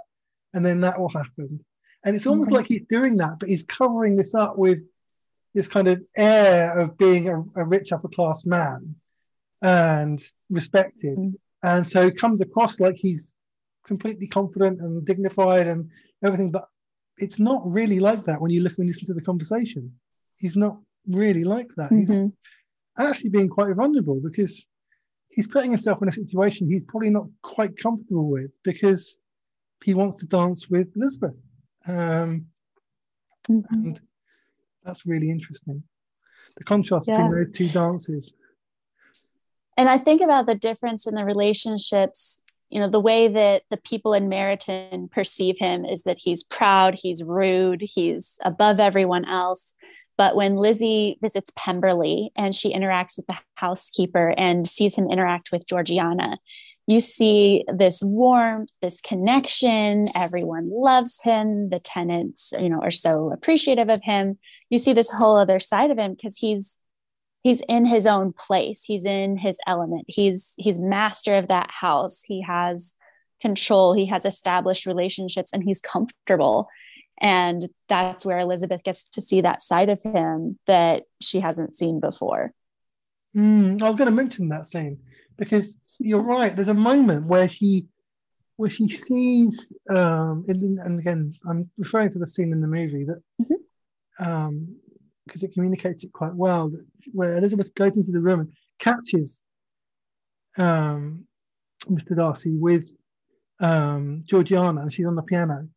and 0.53 0.65
then 0.65 0.81
that 0.81 0.99
will 0.99 1.09
happen. 1.09 1.63
And 2.03 2.15
it's 2.15 2.25
almost 2.25 2.47
mm-hmm. 2.47 2.55
like 2.55 2.67
he's 2.67 2.85
doing 2.89 3.17
that, 3.17 3.39
but 3.39 3.49
he's 3.49 3.63
covering 3.63 4.15
this 4.15 4.33
up 4.33 4.57
with 4.57 4.79
this 5.57 5.67
kind 5.67 5.87
of 5.87 5.99
air 6.15 6.77
of 6.77 6.95
being 6.99 7.29
a, 7.29 7.39
a 7.55 7.65
rich 7.65 7.91
upper 7.91 8.07
class 8.07 8.45
man 8.45 8.95
and 9.63 10.21
respected. 10.51 11.17
Mm. 11.17 11.33
And 11.63 11.87
so 11.87 12.11
comes 12.11 12.41
across 12.41 12.79
like 12.79 12.95
he's 12.95 13.33
completely 13.83 14.27
confident 14.27 14.79
and 14.81 15.03
dignified 15.03 15.65
and 15.65 15.89
everything, 16.23 16.51
but 16.51 16.67
it's 17.17 17.39
not 17.39 17.61
really 17.65 17.99
like 17.99 18.23
that 18.25 18.39
when 18.39 18.51
you 18.51 18.61
look 18.61 18.77
and 18.77 18.85
listen 18.85 19.07
to 19.07 19.15
the 19.15 19.21
conversation. 19.21 19.91
He's 20.35 20.55
not 20.55 20.77
really 21.07 21.43
like 21.43 21.69
that. 21.77 21.89
Mm-hmm. 21.89 22.25
He's 22.25 22.31
actually 22.99 23.31
being 23.31 23.49
quite 23.49 23.75
vulnerable 23.75 24.21
because 24.23 24.63
he's 25.29 25.47
putting 25.47 25.71
himself 25.71 26.03
in 26.03 26.09
a 26.09 26.13
situation 26.13 26.69
he's 26.69 26.83
probably 26.83 27.09
not 27.09 27.25
quite 27.41 27.75
comfortable 27.77 28.29
with 28.29 28.51
because 28.63 29.17
he 29.83 29.95
wants 29.95 30.17
to 30.17 30.27
dance 30.27 30.69
with 30.69 30.87
Elizabeth. 30.95 31.35
Um, 31.87 32.45
mm-hmm. 33.49 33.73
And 33.73 33.99
that's 34.87 35.05
really 35.05 35.29
interesting. 35.29 35.83
The 36.57 36.63
contrast 36.63 37.07
yeah. 37.07 37.17
between 37.17 37.43
those 37.43 37.51
two 37.51 37.67
dances. 37.67 38.33
And 39.75 39.87
I 39.87 39.97
think 39.99 40.21
about 40.21 40.47
the 40.47 40.55
difference 40.55 41.05
in 41.05 41.13
the 41.13 41.25
relationships. 41.25 42.41
You 42.69 42.79
know, 42.79 42.89
the 42.89 42.99
way 42.99 43.27
that 43.27 43.63
the 43.69 43.77
people 43.77 44.13
in 44.13 44.29
Meryton 44.29 45.11
perceive 45.11 45.57
him 45.59 45.85
is 45.85 46.03
that 46.03 46.17
he's 46.19 46.43
proud, 46.43 46.95
he's 46.95 47.23
rude, 47.23 47.81
he's 47.81 48.39
above 48.43 48.79
everyone 48.79 49.25
else. 49.25 49.73
But 50.17 50.35
when 50.35 50.55
Lizzie 50.55 51.19
visits 51.21 51.51
Pemberley 51.55 52.31
and 52.35 52.55
she 52.55 52.73
interacts 52.73 53.17
with 53.17 53.27
the 53.27 53.37
housekeeper 53.55 54.33
and 54.35 54.67
sees 54.67 54.95
him 54.95 55.11
interact 55.11 55.51
with 55.51 55.67
Georgiana, 55.67 56.39
you 56.87 57.01
see 57.01 57.65
this 57.67 58.01
warmth, 58.01 58.71
this 58.81 59.01
connection. 59.01 60.05
Everyone 60.15 60.69
loves 60.71 61.21
him. 61.21 61.67
The 61.67 61.79
tenants, 61.79 62.53
you 62.57 62.69
know, 62.69 62.79
are 62.81 62.91
so 62.91 63.29
appreciative 63.31 63.89
of 63.89 64.01
him. 64.01 64.39
You 64.69 64.79
see 64.79 64.93
this 64.93 65.11
whole 65.11 65.37
other 65.37 65.59
side 65.59 65.91
of 65.91 65.99
him 65.99 66.13
because 66.13 66.37
he's 66.37 66.77
he's 67.43 67.61
in 67.67 67.85
his 67.85 68.07
own 68.07 68.31
place. 68.31 68.83
He's 68.85 69.03
in 69.03 69.35
his 69.35 69.57
element. 69.67 70.05
He's 70.07 70.53
he's 70.57 70.79
master 70.79 71.37
of 71.37 71.49
that 71.49 71.71
house. 71.71 72.23
He 72.23 72.41
has 72.43 72.95
control. 73.41 73.93
He 73.93 74.05
has 74.05 74.25
established 74.25 74.85
relationships, 74.85 75.51
and 75.51 75.63
he's 75.63 75.81
comfortable. 75.81 76.69
And 77.19 77.65
that's 77.89 78.25
where 78.25 78.39
Elizabeth 78.39 78.83
gets 78.83 79.09
to 79.09 79.21
see 79.21 79.41
that 79.41 79.61
side 79.61 79.89
of 79.89 80.01
him 80.03 80.57
that 80.67 81.03
she 81.19 81.41
hasn't 81.41 81.75
seen 81.75 81.99
before. 81.99 82.53
Mm, 83.35 83.81
I 83.81 83.87
was 83.89 83.97
going 83.97 84.09
to 84.09 84.15
mention 84.15 84.47
that 84.49 84.67
scene 84.67 84.99
because 85.37 85.77
you're 85.99 86.21
right. 86.21 86.55
There's 86.55 86.67
a 86.67 86.73
moment 86.73 87.25
where 87.25 87.47
he 87.47 87.85
where 88.57 88.69
she 88.69 88.89
sees, 88.89 89.71
um, 89.95 90.43
and, 90.47 90.79
and 90.79 90.99
again, 90.99 91.33
I'm 91.47 91.69
referring 91.77 92.09
to 92.09 92.19
the 92.19 92.25
scene 92.25 92.51
in 92.51 92.59
the 92.59 92.67
movie 92.67 93.03
that, 93.03 93.21
mm-hmm. 93.39 94.23
um, 94.25 94.75
because 95.25 95.43
it 95.43 95.53
communicates 95.53 96.03
it 96.03 96.11
quite 96.11 96.33
well, 96.33 96.69
that 96.69 96.83
where 97.13 97.37
Elizabeth 97.37 97.73
goes 97.75 97.97
into 97.97 98.11
the 98.11 98.19
room 98.19 98.39
and 98.39 98.53
catches 98.79 99.41
um, 100.57 101.25
Mr. 101.85 102.15
Darcy 102.15 102.55
with 102.55 102.89
um, 103.59 104.23
Georgiana, 104.25 104.81
and 104.81 104.91
she's 104.91 105.05
on 105.05 105.15
the 105.15 105.21
piano, 105.21 105.67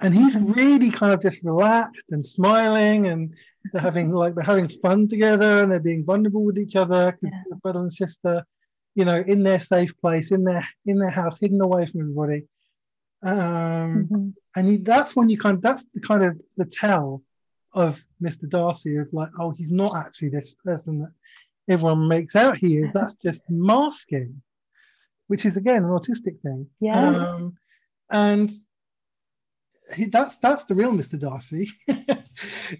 and 0.00 0.12
he's 0.12 0.36
mm-hmm. 0.36 0.52
really 0.52 0.90
kind 0.90 1.12
of 1.12 1.22
just 1.22 1.38
relaxed 1.44 2.10
and 2.10 2.26
smiling, 2.26 3.06
and 3.06 3.32
they're 3.72 3.82
having 3.82 4.10
like 4.12 4.34
they're 4.34 4.42
having 4.42 4.68
fun 4.68 5.06
together, 5.06 5.62
and 5.62 5.70
they're 5.70 5.78
being 5.78 6.04
vulnerable 6.04 6.42
with 6.42 6.58
each 6.58 6.74
other 6.74 7.12
because 7.12 7.36
yeah. 7.48 7.56
brother 7.62 7.78
and 7.78 7.92
sister 7.92 8.44
you 8.94 9.04
know, 9.04 9.22
in 9.26 9.42
their 9.42 9.60
safe 9.60 9.92
place, 10.00 10.30
in 10.30 10.44
their 10.44 10.66
in 10.86 10.98
their 10.98 11.10
house, 11.10 11.38
hidden 11.38 11.60
away 11.60 11.86
from 11.86 12.00
everybody. 12.00 12.44
Um, 13.22 13.36
mm-hmm. 13.36 14.28
And 14.56 14.68
he, 14.68 14.76
that's 14.78 15.14
when 15.16 15.28
you 15.28 15.38
kind 15.38 15.56
of 15.56 15.62
that's 15.62 15.84
the 15.94 16.00
kind 16.00 16.24
of 16.24 16.40
the 16.56 16.66
tell 16.66 17.22
of 17.72 18.04
Mr. 18.22 18.48
Darcy 18.48 18.96
of 18.96 19.08
like, 19.12 19.30
oh, 19.40 19.50
he's 19.50 19.70
not 19.70 19.96
actually 19.96 20.28
this 20.28 20.54
person 20.64 21.00
that 21.00 21.12
everyone 21.72 22.08
makes 22.08 22.36
out 22.36 22.58
he 22.58 22.78
is. 22.78 22.90
That's 22.92 23.14
just 23.22 23.44
masking, 23.48 24.42
which 25.28 25.46
is 25.46 25.56
again 25.56 25.84
an 25.84 25.90
autistic 25.90 26.40
thing. 26.42 26.66
Yeah. 26.80 27.32
Um, 27.34 27.56
and 28.10 28.50
he, 29.94 30.06
that's 30.06 30.38
that's 30.38 30.64
the 30.64 30.74
real 30.74 30.92
Mr. 30.92 31.18
Darcy. 31.18 31.70
um, 31.88 31.96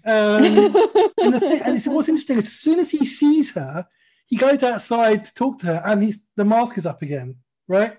and, 0.05 1.33
the, 1.33 1.61
and 1.65 1.77
it's 1.77 1.87
what's 1.87 2.09
interesting. 2.09 2.37
is 2.37 2.45
As 2.45 2.53
soon 2.53 2.79
as 2.79 2.91
he 2.91 3.05
sees 3.05 3.51
her, 3.53 3.85
he 4.25 4.37
goes 4.37 4.63
outside 4.63 5.25
to 5.25 5.33
talk 5.33 5.59
to 5.59 5.67
her, 5.67 5.81
and 5.85 6.01
he's 6.01 6.23
the 6.35 6.45
mask 6.45 6.77
is 6.77 6.85
up 6.85 7.01
again, 7.01 7.35
right? 7.67 7.97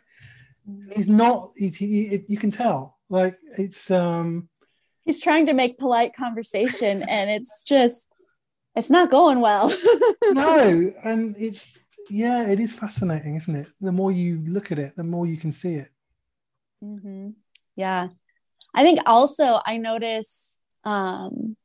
He's 0.94 1.08
not. 1.08 1.50
He's, 1.56 1.76
he, 1.76 2.24
you 2.28 2.38
can 2.38 2.50
tell. 2.50 2.98
Like 3.08 3.38
it's. 3.58 3.90
um 3.90 4.48
He's 5.04 5.20
trying 5.20 5.46
to 5.46 5.52
make 5.52 5.78
polite 5.78 6.16
conversation, 6.16 7.02
and 7.02 7.28
it's 7.28 7.62
just, 7.62 8.08
it's 8.74 8.88
not 8.88 9.10
going 9.10 9.40
well. 9.40 9.70
no, 10.32 10.92
and 11.04 11.36
it's 11.38 11.70
yeah, 12.08 12.48
it 12.48 12.58
is 12.58 12.72
fascinating, 12.72 13.34
isn't 13.36 13.54
it? 13.54 13.66
The 13.80 13.92
more 13.92 14.12
you 14.12 14.42
look 14.46 14.72
at 14.72 14.78
it, 14.78 14.96
the 14.96 15.04
more 15.04 15.26
you 15.26 15.36
can 15.36 15.52
see 15.52 15.74
it. 15.74 15.90
Mm-hmm. 16.82 17.30
Yeah, 17.76 18.08
I 18.74 18.82
think 18.82 19.00
also 19.04 19.60
I 19.64 19.76
notice 19.76 20.58
um, 20.84 21.56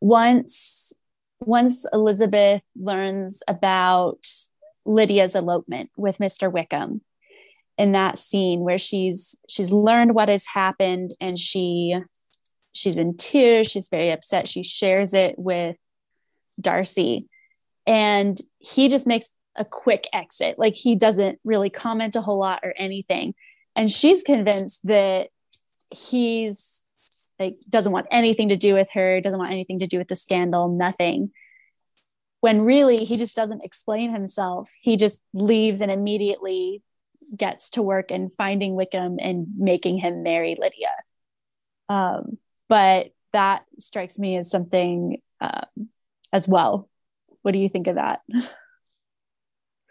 once 0.00 0.92
once 1.40 1.86
Elizabeth 1.92 2.62
learns 2.76 3.42
about 3.48 4.26
Lydia's 4.84 5.34
elopement 5.34 5.90
with 5.96 6.18
Mr. 6.18 6.50
Wickham 6.50 7.02
in 7.76 7.92
that 7.92 8.18
scene 8.18 8.60
where 8.60 8.78
she's 8.78 9.36
she's 9.48 9.72
learned 9.72 10.14
what 10.14 10.28
has 10.28 10.46
happened 10.46 11.12
and 11.20 11.38
she 11.38 11.96
she's 12.72 12.96
in 12.96 13.16
tears, 13.16 13.68
she's 13.68 13.88
very 13.88 14.10
upset. 14.10 14.46
She 14.46 14.62
shares 14.62 15.14
it 15.14 15.34
with 15.38 15.76
Darcy 16.60 17.26
and 17.86 18.38
he 18.58 18.88
just 18.88 19.06
makes 19.06 19.28
a 19.56 19.64
quick 19.64 20.06
exit. 20.12 20.58
Like 20.58 20.74
he 20.74 20.94
doesn't 20.94 21.38
really 21.44 21.70
comment 21.70 22.16
a 22.16 22.20
whole 22.20 22.38
lot 22.38 22.60
or 22.62 22.74
anything. 22.76 23.34
And 23.74 23.90
she's 23.90 24.22
convinced 24.22 24.80
that 24.84 25.28
he's 25.90 26.75
like 27.38 27.56
doesn't 27.68 27.92
want 27.92 28.06
anything 28.10 28.48
to 28.50 28.56
do 28.56 28.74
with 28.74 28.90
her 28.92 29.20
doesn't 29.20 29.38
want 29.38 29.52
anything 29.52 29.78
to 29.80 29.86
do 29.86 29.98
with 29.98 30.08
the 30.08 30.16
scandal 30.16 30.68
nothing 30.68 31.30
when 32.40 32.62
really 32.62 32.98
he 32.98 33.16
just 33.16 33.36
doesn't 33.36 33.64
explain 33.64 34.12
himself 34.12 34.70
he 34.80 34.96
just 34.96 35.22
leaves 35.34 35.80
and 35.80 35.90
immediately 35.90 36.82
gets 37.36 37.70
to 37.70 37.82
work 37.82 38.10
and 38.10 38.32
finding 38.34 38.74
wickham 38.74 39.18
and 39.20 39.46
making 39.58 39.98
him 39.98 40.22
marry 40.22 40.56
lydia 40.58 40.92
Um, 41.88 42.38
but 42.68 43.12
that 43.32 43.64
strikes 43.78 44.18
me 44.18 44.36
as 44.36 44.50
something 44.50 45.20
um, 45.40 45.88
as 46.32 46.48
well. 46.48 46.88
What 47.42 47.52
do 47.52 47.58
you 47.58 47.68
think 47.68 47.86
of 47.86 47.96
that? 47.96 48.20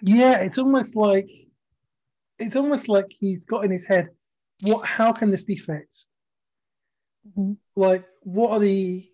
Yeah, 0.01 0.37
it's 0.39 0.57
almost 0.57 0.95
like 0.95 1.29
it's 2.39 2.55
almost 2.55 2.89
like 2.89 3.05
he's 3.09 3.45
got 3.45 3.63
in 3.65 3.71
his 3.71 3.85
head, 3.85 4.09
what? 4.61 4.85
How 4.85 5.11
can 5.13 5.31
this 5.31 5.43
be 5.43 5.57
fixed? 5.57 6.09
Mm-hmm. 7.27 7.53
Like, 7.75 8.05
what 8.21 8.51
are 8.51 8.59
the 8.59 9.09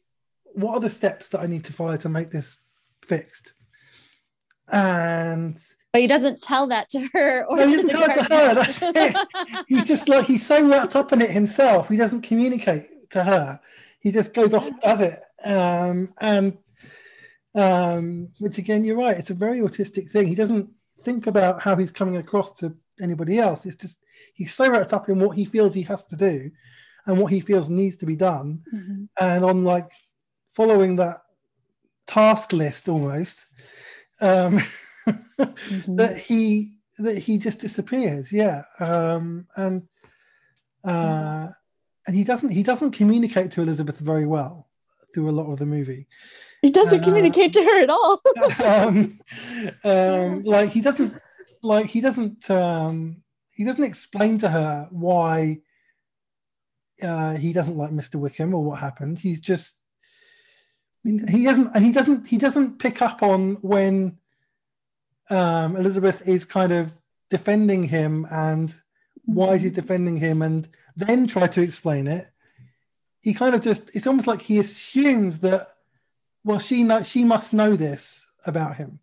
what 0.53 0.74
are 0.74 0.80
the 0.80 0.89
steps 0.89 1.30
that 1.30 1.41
I 1.41 1.48
need 1.48 1.63
to 1.65 1.74
follow 1.74 1.98
to 1.98 2.10
make 2.10 2.32
this 2.32 2.58
fixed? 3.03 3.53
And 4.68 5.58
but 5.91 6.01
he 6.01 6.08
doesn't 6.08 6.41
tell 6.41 6.68
that 6.68 6.89
to 6.91 7.10
her 7.13 7.46
or 7.46 7.58
no, 7.58 7.68
to, 7.68 7.80
it 7.80 7.89
to 7.89 8.24
her. 8.24 8.53
That's 8.56 8.82
it. 8.82 9.18
he's 9.68 9.84
just 9.84 10.08
like 10.08 10.25
he's 10.25 10.46
so 10.46 10.65
wrapped 10.65 10.96
up 10.96 11.12
in 11.12 11.22
it 11.22 11.32
himself. 11.32 11.89
He 11.89 11.98
doesn't 11.98 12.22
communicate 12.22 13.10
to 13.12 13.24
her. 13.24 13.60
He 14.00 14.12
just 14.12 14.34
goes 14.34 14.53
off 14.53 14.68
and 14.68 14.80
does 14.80 15.01
it. 15.01 15.22
Um, 15.44 16.13
and 16.20 16.58
um, 17.53 18.30
which 18.39 18.58
again, 18.58 18.86
you're 18.86 18.98
right. 18.98 19.18
It's 19.18 19.30
a 19.30 19.36
very 19.36 19.60
autistic 19.60 20.10
thing. 20.10 20.27
He 20.27 20.36
doesn't 20.36 20.70
think 21.03 21.27
about 21.27 21.62
how 21.62 21.75
he's 21.75 21.91
coming 21.91 22.15
across 22.15 22.53
to 22.56 22.75
anybody 23.01 23.38
else. 23.38 23.65
It's 23.65 23.75
just 23.75 24.00
he's 24.34 24.53
so 24.53 24.70
wrapped 24.70 24.94
up 24.94 25.10
in 25.10 25.20
what 25.20 25.38
he 25.38 25.44
feels 25.44 25.74
he 25.74 25.84
has 25.84 26.06
to 26.06 26.15
do 26.15 26.51
and 27.05 27.17
what 27.17 27.31
he 27.31 27.39
feels 27.39 27.70
needs 27.70 27.98
to 27.98 28.05
be 28.05 28.15
done, 28.15 28.63
mm-hmm. 28.74 29.03
and 29.20 29.43
on 29.43 29.63
like 29.63 29.91
following 30.55 30.98
that 30.98 31.22
task 32.08 32.53
list 32.53 32.89
almost. 32.89 33.46
Um, 34.20 34.62
mm-hmm. 35.08 35.96
that 35.96 36.17
he 36.17 36.74
that 37.00 37.17
he 37.17 37.38
just 37.38 37.60
disappears. 37.60 38.31
Yeah, 38.31 38.63
um, 38.79 39.48
and 39.55 39.88
uh, 40.84 40.91
mm-hmm. 40.91 41.51
and 42.08 42.15
he 42.15 42.24
doesn't 42.24 42.50
he 42.50 42.63
doesn't 42.63 42.91
communicate 42.91 43.51
to 43.51 43.62
Elizabeth 43.62 44.00
very 44.00 44.25
well 44.25 44.67
through 45.13 45.29
a 45.29 45.31
lot 45.31 45.51
of 45.51 45.60
the 45.60 45.65
movie. 45.65 46.08
He 46.62 46.70
doesn't 46.70 47.01
uh, 47.01 47.03
communicate 47.03 47.53
to 47.53 47.63
her 47.63 47.81
at 47.81 47.89
all. 47.89 48.20
um, 48.63 49.20
um, 49.84 50.43
like 50.43 50.72
he 50.72 50.81
doesn't 50.81 51.13
like 51.63 51.88
he 51.88 52.01
doesn't 52.01 52.50
um, 52.50 53.24
he 53.51 53.63
doesn't 53.63 53.84
explain 53.84 54.38
to 54.39 54.50
her 54.50 54.88
why 54.91 55.60
uh, 57.01 57.34
he 57.34 57.53
doesn't 57.53 57.77
like 57.77 57.91
Mr. 57.91 58.15
Wickham 58.15 58.53
or 58.53 58.63
what 58.63 58.79
happened. 58.79 59.20
He's 59.20 59.41
just 59.41 59.75
I 61.05 61.10
mean, 61.10 61.27
he 61.27 61.43
doesn't 61.43 61.72
and 61.74 61.84
he 61.86 61.91
doesn't 61.91 62.27
he 62.27 62.38
doesn't 62.38 62.79
pick 62.79 63.01
up 63.01 63.24
on 63.24 63.55
when 63.62 64.17
um, 65.29 65.75
Elizabeth 65.75 66.27
is 66.27 66.46
kind 66.46 66.72
of 66.72 66.91
defending 67.29 67.84
him 67.84 68.27
and 68.29 68.75
why 69.25 69.58
he's 69.58 69.72
defending 69.72 70.17
him 70.17 70.41
and 70.41 70.67
then 70.96 71.25
try 71.25 71.48
to 71.48 71.62
explain 71.62 72.08
it. 72.08 72.29
He 73.22 73.34
kind 73.34 73.55
of 73.55 73.62
just, 73.62 73.96
it's 73.96 74.08
almost 74.08 74.27
like 74.27 74.41
he 74.43 74.60
assumes 74.60 75.39
that, 75.39 75.67
well, 76.43 76.60
she 76.60 76.84
know, 76.84 77.03
she 77.03 77.24
must 77.24 77.53
know 77.53 77.75
this 77.75 78.27
about 78.46 78.75
him. 78.75 79.00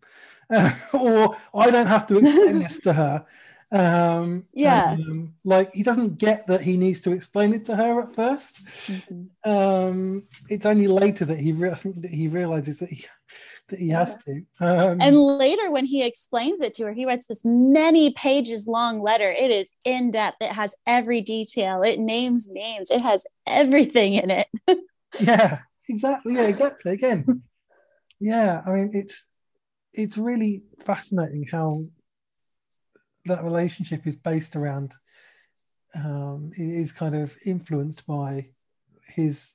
Uh, 0.49 0.73
or 0.93 1.37
I 1.53 1.71
don't 1.71 1.87
have 1.87 2.05
to 2.07 2.17
explain 2.17 2.59
this 2.59 2.79
to 2.81 2.93
her. 2.93 3.25
Um, 3.71 4.45
yeah. 4.53 4.93
Um, 4.93 5.35
like 5.43 5.73
he 5.73 5.83
doesn't 5.83 6.17
get 6.17 6.47
that 6.47 6.61
he 6.61 6.75
needs 6.75 7.01
to 7.01 7.11
explain 7.11 7.53
it 7.53 7.65
to 7.65 7.75
her 7.75 8.01
at 8.01 8.13
1st 8.13 8.61
mm-hmm. 8.87 9.49
um, 9.49 10.23
it's 10.49 10.65
only 10.65 10.87
later 10.87 11.25
that 11.25 11.37
he, 11.37 11.51
re- 11.51 11.69
I 11.69 11.75
think 11.75 12.01
that 12.01 12.11
he 12.11 12.27
realizes 12.27 12.79
that 12.79 12.89
he 12.89 13.05
that 13.69 13.79
he 13.79 13.89
has 13.89 14.15
to. 14.25 14.43
Um, 14.59 14.99
and 14.99 15.15
later, 15.15 15.71
when 15.71 15.85
he 15.85 16.03
explains 16.03 16.61
it 16.61 16.73
to 16.75 16.85
her, 16.85 16.93
he 16.93 17.05
writes 17.05 17.27
this 17.27 17.43
many 17.45 18.11
pages 18.11 18.67
long 18.67 19.01
letter. 19.01 19.31
It 19.31 19.51
is 19.51 19.71
in 19.85 20.11
depth. 20.11 20.37
It 20.41 20.51
has 20.51 20.75
every 20.85 21.21
detail. 21.21 21.81
It 21.81 21.99
names 21.99 22.49
names. 22.51 22.91
It 22.91 23.01
has 23.01 23.25
everything 23.47 24.15
in 24.15 24.31
it. 24.31 24.47
yeah, 25.19 25.59
exactly. 25.87 26.35
Yeah, 26.35 26.47
exactly. 26.47 26.93
Again, 26.93 27.43
yeah. 28.19 28.61
I 28.65 28.71
mean, 28.71 28.91
it's 28.93 29.27
it's 29.93 30.17
really 30.17 30.63
fascinating 30.79 31.47
how 31.51 31.83
that 33.25 33.43
relationship 33.43 34.05
is 34.07 34.15
based 34.15 34.55
around. 34.55 34.93
Um, 35.95 36.51
is 36.55 36.91
kind 36.91 37.15
of 37.15 37.35
influenced 37.45 38.05
by 38.05 38.49
his 39.07 39.53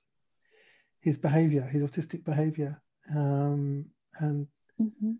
his 1.01 1.17
behavior, 1.17 1.63
his 1.63 1.83
autistic 1.83 2.25
behavior. 2.25 2.83
Um, 3.15 3.87
and 4.19 4.49
mm-hmm. 4.81 5.13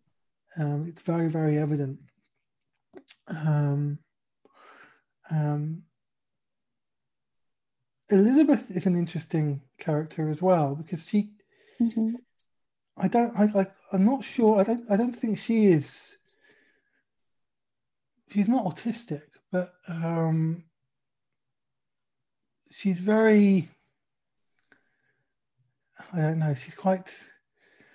um, 0.61 0.87
it's 0.89 1.03
very 1.03 1.29
very 1.29 1.57
evident. 1.59 2.01
Um, 3.29 3.99
um, 5.31 5.83
Elizabeth 8.11 8.71
is 8.71 8.87
an 8.87 8.97
interesting 8.97 9.63
character 9.79 10.29
as 10.29 10.43
well 10.43 10.75
because 10.75 11.07
she. 11.07 11.31
Mm-hmm. 11.81 12.17
I 12.97 13.09
don't. 13.09 13.37
I, 13.37 13.61
I. 13.61 13.67
I'm 13.93 14.05
not 14.05 14.25
sure. 14.25 14.61
I 14.61 14.65
don't. 14.65 14.85
I 14.91 14.97
don't 14.97 15.17
think 15.17 15.39
she 15.39 15.67
is. 15.67 16.17
She's 18.35 18.49
not 18.49 18.65
autistic, 18.65 19.23
but 19.53 19.73
um, 19.89 20.65
she's 22.71 22.99
very. 22.99 23.71
I 26.13 26.19
don't 26.19 26.41
know. 26.41 26.55
She's 26.55 26.75
quite 26.75 27.15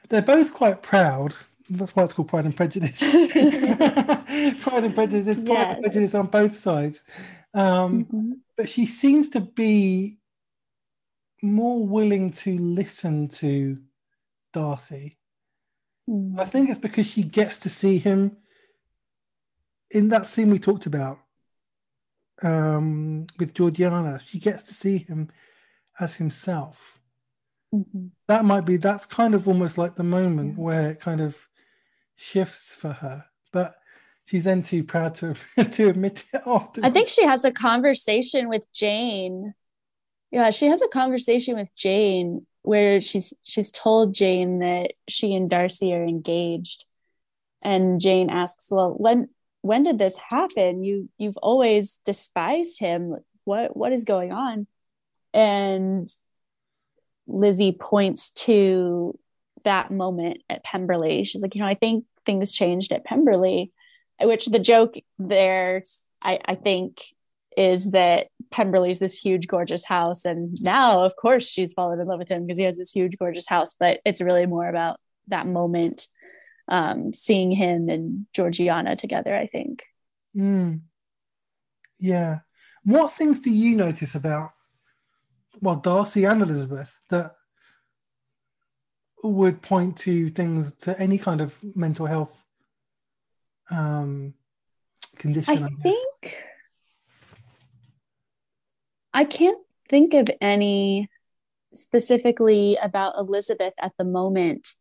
they're 0.10 0.22
both 0.22 0.54
quite 0.54 0.82
proud. 0.82 1.36
That's 1.70 1.96
why 1.96 2.04
it's 2.04 2.14
called 2.14 2.30
Pride 2.30 2.46
and 2.46 2.56
Prejudice. 2.56 3.00
Pride 4.62 4.84
and 4.84 4.96
Prejudice. 4.96 5.36
Pride 5.36 5.48
yes. 5.48 5.76
and 5.76 5.84
Prejudice 5.84 6.16
on 6.16 6.28
both 6.28 6.58
sides. 6.58 7.04
Um, 7.54 8.06
mm-hmm. 8.06 8.32
But 8.58 8.70
she 8.70 8.86
seems 8.86 9.30
to 9.30 9.42
be 9.42 10.18
more 11.44 11.86
willing 11.86 12.32
to 12.32 12.58
listen 12.58 13.28
to 13.28 13.78
Darcy. 14.52 15.20
Mm. 16.10 16.40
I 16.40 16.46
think 16.46 16.70
it's 16.70 16.80
because 16.80 17.06
she 17.06 17.24
gets 17.24 17.60
to 17.60 17.70
see 17.70 18.00
him 18.00 18.38
in 19.92 20.10
that 20.10 20.28
scene 20.28 20.50
we 20.50 20.60
talked 20.60 20.86
about 20.86 21.20
um, 22.42 23.28
with 23.38 23.54
Georgiana. 23.54 24.20
She 24.26 24.40
gets 24.40 24.64
to 24.66 24.74
see 24.74 25.00
him 25.00 25.30
as 26.00 26.16
himself. 26.16 27.00
Mm-hmm. 27.74 28.08
That 28.28 28.46
might 28.46 28.66
be 28.66 28.78
that's 28.78 29.06
kind 29.06 29.36
of 29.36 29.48
almost 29.48 29.78
like 29.78 29.96
the 29.96 30.04
moment 30.04 30.58
where 30.58 30.90
it 30.90 31.00
kind 31.00 31.22
of 31.22 31.38
shifts 32.16 32.74
for 32.74 32.94
her, 32.94 33.26
but 33.52 33.76
she's 34.26 34.44
then 34.44 34.64
too 34.64 34.84
proud 34.84 35.16
to 35.16 35.36
to 35.72 35.90
admit 35.90 36.24
it 36.34 36.42
often. 36.48 36.84
I 36.84 36.90
think 36.90 37.08
she 37.08 37.26
has 37.26 37.46
a 37.46 37.52
conversation 37.52 38.50
with 38.50 38.72
Jane. 38.74 39.54
Yeah, 40.32 40.50
she 40.50 40.68
has 40.68 40.82
a 40.82 40.88
conversation 40.88 41.56
with 41.56 41.74
Jane 41.76 42.46
where 42.64 43.02
she's 43.02 43.34
she's 43.44 43.72
told 43.72 44.14
Jane 44.14 44.60
that 44.60 44.94
she 45.08 45.36
and 45.36 45.50
Darcy 45.50 45.94
are 45.94 46.04
engaged, 46.04 46.86
and 47.62 48.02
Jane 48.02 48.32
asks, 48.32 48.70
"Well, 48.72 48.96
when 48.98 49.30
when 49.62 49.84
did 49.84 49.98
this 49.98 50.20
happen? 50.30 50.84
You 50.84 51.10
you've 51.18 51.38
always 51.38 52.00
despised 52.06 52.80
him. 52.80 53.16
What 53.46 53.76
what 53.76 53.94
is 53.94 54.06
going 54.06 54.32
on?" 54.32 54.68
And 55.34 56.08
Lizzie 57.28 57.72
points 57.80 58.32
to 58.32 59.18
that 59.64 59.92
moment 59.92 60.42
at 60.50 60.64
Pemberley. 60.64 61.24
She's 61.24 61.42
like, 61.42 61.56
you 61.56 61.62
know, 61.62 61.68
I 61.68 61.76
think 61.76 62.06
things 62.26 62.54
changed 62.54 62.92
at 62.92 63.06
Pemberley, 63.06 63.72
which 64.22 64.46
the 64.48 64.60
joke 64.60 64.96
there, 65.18 65.84
I, 66.24 66.40
I 66.44 66.56
think, 66.56 67.02
is 67.58 67.92
that 67.92 68.28
Pemberley's 68.52 69.00
this 69.00 69.18
huge, 69.18 69.48
gorgeous 69.48 69.86
house. 69.86 70.26
And 70.26 70.58
now, 70.62 71.04
of 71.04 71.16
course, 71.16 71.48
she's 71.48 71.74
fallen 71.74 72.00
in 72.00 72.08
love 72.08 72.20
with 72.20 72.30
him 72.30 72.46
because 72.46 72.58
he 72.58 72.64
has 72.64 72.78
this 72.78 72.92
huge, 72.92 73.18
gorgeous 73.18 73.48
house. 73.48 73.76
But 73.80 74.00
it's 74.06 74.22
really 74.22 74.46
more 74.46 74.68
about 74.68 75.00
that 75.28 75.48
moment, 75.48 76.08
um, 76.70 77.14
seeing 77.14 77.52
him 77.52 77.90
and 77.90 78.26
Georgiana 78.34 78.96
together, 78.96 79.36
I 79.36 79.48
think. 79.48 79.84
Mm. 80.36 80.82
Yeah. 82.00 82.40
What 82.84 83.12
things 83.12 83.40
do 83.40 83.52
you 83.52 83.76
notice 83.76 84.16
about 84.16 84.52
well, 85.62 85.76
Darcy 85.76 86.24
and 86.26 86.42
Elizabeth 86.42 87.02
that 87.10 87.32
would 89.24 89.62
point 89.62 89.98
to 89.98 90.30
things 90.30 90.74
to 90.74 90.98
any 91.00 91.18
kind 91.18 91.42
of 91.42 91.58
mental 91.76 92.06
health 92.06 92.46
um, 93.70 94.34
condition. 95.18 95.64
I, 95.64 95.68
I 95.68 95.70
think 95.82 96.44
I 99.14 99.24
can't 99.26 99.60
think 99.90 100.14
of 100.14 100.30
any 100.40 101.10
specifically 101.74 102.78
about 102.82 103.18
Elizabeth 103.18 103.74
at 103.82 103.92
the 103.98 104.06
moment, 104.06 104.76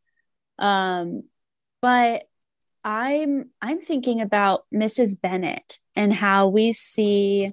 um, 0.58 1.24
but 1.80 2.24
I'm 2.84 3.50
I'm 3.60 3.80
thinking 3.80 4.20
about 4.20 4.64
Mrs. 4.72 5.20
Bennet 5.20 5.78
and 5.94 6.12
how 6.12 6.48
we 6.48 6.72
see 6.72 7.52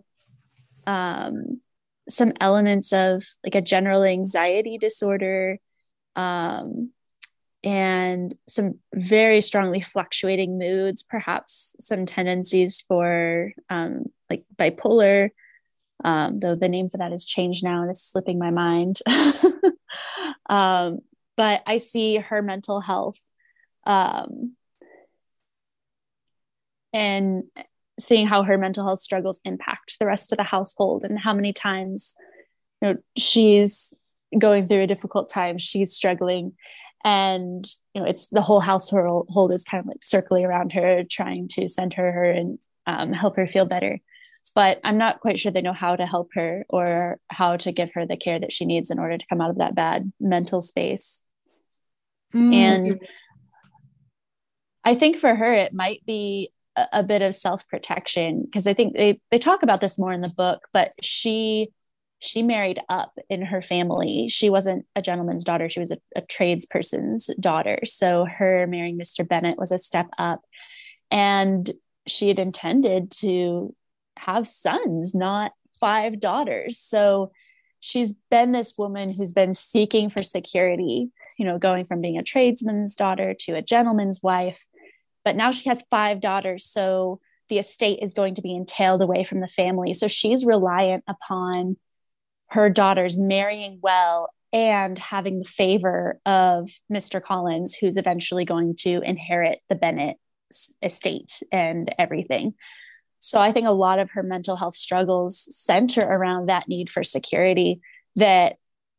um, 0.88 1.62
some 2.08 2.34
elements 2.40 2.94
of 2.94 3.24
like 3.44 3.56
a 3.56 3.62
general 3.62 4.04
anxiety 4.04 4.78
disorder 4.78 5.58
um, 6.16 6.92
and 7.64 8.36
some 8.48 8.76
very 8.94 9.42
strongly 9.42 9.82
fluctuating 9.82 10.60
moods, 10.60 11.02
perhaps 11.02 11.76
some 11.80 12.06
tendencies 12.06 12.82
for 12.88 13.54
um, 13.70 14.06
like 14.30 14.46
bipolar 14.56 15.32
Um, 16.04 16.40
though 16.40 16.56
the 16.56 16.70
name 16.70 16.90
for 16.90 16.98
that 16.98 17.12
has 17.12 17.26
changed 17.26 17.64
now 17.64 17.82
and 17.82 17.90
it's 17.90 18.04
slipping 18.04 18.38
my 18.38 18.52
mind. 18.52 19.00
um, 20.50 21.00
but 21.36 21.64
I 21.66 21.78
see 21.78 22.18
her 22.18 22.42
mental 22.42 22.80
health 22.80 23.20
um, 23.86 24.56
and 26.93 27.43
seeing 28.00 28.28
how 28.28 28.43
her 28.43 28.58
mental 28.58 28.86
health 28.86 29.00
struggles 29.00 29.39
impact 29.45 29.98
the 30.00 30.06
rest 30.06 30.32
of 30.32 30.38
the 30.38 30.43
household 30.43 31.04
and 31.04 31.19
how 31.19 31.34
many 31.34 31.54
times 31.54 32.13
you 32.82 32.89
know 32.89 32.95
she's 33.15 33.93
going 34.38 34.65
through 34.65 34.84
a 34.84 34.88
difficult 34.88 35.30
time 35.30 35.58
she's 35.58 35.93
struggling. 35.93 36.54
And 37.04 37.65
you 37.93 38.02
know 38.02 38.08
it's 38.08 38.28
the 38.28 38.41
whole 38.41 38.60
household 38.60 39.54
is 39.54 39.63
kind 39.63 39.82
of 39.82 39.88
like 39.88 40.04
circling 40.04 40.45
around 40.45 40.71
her 40.74 41.00
trying 41.10 41.48
to 41.50 41.67
send 41.67 41.93
her 41.93 42.12
her 42.12 42.26
and 42.26 42.60
um, 42.88 43.13
help 43.13 43.36
her 43.38 43.48
feel 43.48 43.65
better. 43.65 44.00
But 44.54 44.80
i'm 44.84 44.98
not 44.98 45.19
quite 45.19 45.39
sure 45.39 45.52
they 45.52 45.62
know 45.62 45.74
how 45.74 45.95
to 45.95 46.06
help 46.06 46.30
her 46.36 46.65
or 46.69 47.19
how 47.30 47.58
to 47.58 47.71
give 47.71 47.93
her 47.93 48.06
the 48.06 48.15
care 48.15 48.39
that 48.39 48.54
she 48.54 48.65
needs 48.65 48.89
in 48.89 49.00
order 49.00 49.17
to 49.17 49.28
come 49.28 49.41
out 49.41 49.50
of 49.50 49.58
that 49.58 49.76
bad 49.76 50.12
mental 50.19 50.62
space. 50.62 51.21
Mm. 52.34 52.54
and 52.54 53.08
i 54.86 54.95
think 54.95 55.17
for 55.17 55.36
her 55.36 55.54
it 55.54 55.74
might 55.74 56.06
be 56.06 56.50
a, 56.78 56.86
a 56.93 57.04
bit 57.04 57.21
of 57.21 57.36
self-protection 57.36 58.43
because 58.43 58.67
i 58.67 58.74
think 58.74 58.93
they 58.93 59.19
they 59.32 59.38
talk 59.38 59.63
about 59.63 59.82
this 59.82 60.00
more 60.00 60.13
in 60.13 60.21
the 60.21 60.34
book 60.38 60.62
but 60.71 60.93
she 61.02 61.69
she 62.19 62.41
married 62.41 62.80
up 62.89 63.17
in 63.30 63.41
her 63.43 63.62
family. 63.62 64.28
She 64.30 64.50
wasn't 64.50 64.86
a 64.95 65.02
gentleman's 65.02 65.43
daughter, 65.43 65.69
she 65.69 65.80
was 65.80 65.91
a, 65.91 65.98
a 66.15 66.21
tradesperson's 66.21 67.30
daughter. 67.39 67.80
So 67.84 68.26
her 68.26 68.65
marrying 68.67 68.98
Mr. 68.98 69.28
Bennet 69.28 69.58
was 69.58 69.71
a 69.71 69.78
step 69.78 70.08
up. 70.17 70.41
And 71.12 71.71
she 72.08 72.28
had 72.28 72.39
intended 72.39 73.12
to 73.19 73.76
have 74.17 74.48
sons, 74.48 75.13
not 75.13 75.52
five 75.80 76.19
daughters. 76.19 76.80
So 76.80 77.32
she's 77.80 78.13
been 78.32 78.52
this 78.52 78.76
woman 78.78 79.13
who's 79.15 79.34
been 79.34 79.54
seeking 79.54 80.10
for 80.10 80.24
security, 80.24 81.12
you 81.38 81.45
know, 81.45 81.58
going 81.58 81.86
from 81.86 82.02
being 82.02 82.17
a 82.17 82.24
tradesman's 82.24 82.95
daughter 82.95 83.36
to 83.41 83.56
a 83.56 83.62
gentleman's 83.62 84.24
wife. 84.24 84.65
But 85.26 85.36
now 85.36 85.52
she 85.52 85.68
has 85.68 85.86
five 85.92 86.22
daughters. 86.22 86.66
So 86.66 87.20
the 87.50 87.60
estate 87.60 88.00
is 88.02 88.14
going 88.14 88.36
to 88.36 88.42
be 88.42 88.56
entailed 88.56 89.02
away 89.02 89.24
from 89.26 89.42
the 89.42 89.48
family. 89.48 89.94
So 89.94 90.08
she's 90.08 90.46
reliant 90.46 91.04
upon 91.08 91.78
her 92.50 92.70
daughters 92.70 93.18
marrying 93.18 93.80
well 93.82 94.30
and 94.54 94.98
having 94.98 95.40
the 95.40 95.46
favor 95.46 96.20
of 96.26 96.70
Mr. 96.92 97.22
Collins, 97.22 97.76
who's 97.76 97.98
eventually 97.98 98.46
going 98.46 98.76
to 98.78 99.02
inherit 99.02 99.60
the 99.68 99.76
Bennet 99.76 100.18
estate 100.82 101.42
and 101.52 101.94
everything. 102.00 102.54
So 103.20 103.42
I 103.42 103.52
think 103.52 103.68
a 103.68 103.72
lot 103.72 104.00
of 104.00 104.12
her 104.12 104.24
mental 104.24 104.56
health 104.56 104.78
struggles 104.78 105.48
center 105.56 106.02
around 106.02 106.48
that 106.48 106.68
need 106.68 106.90
for 106.90 107.04
security 107.04 107.82
that 108.16 108.58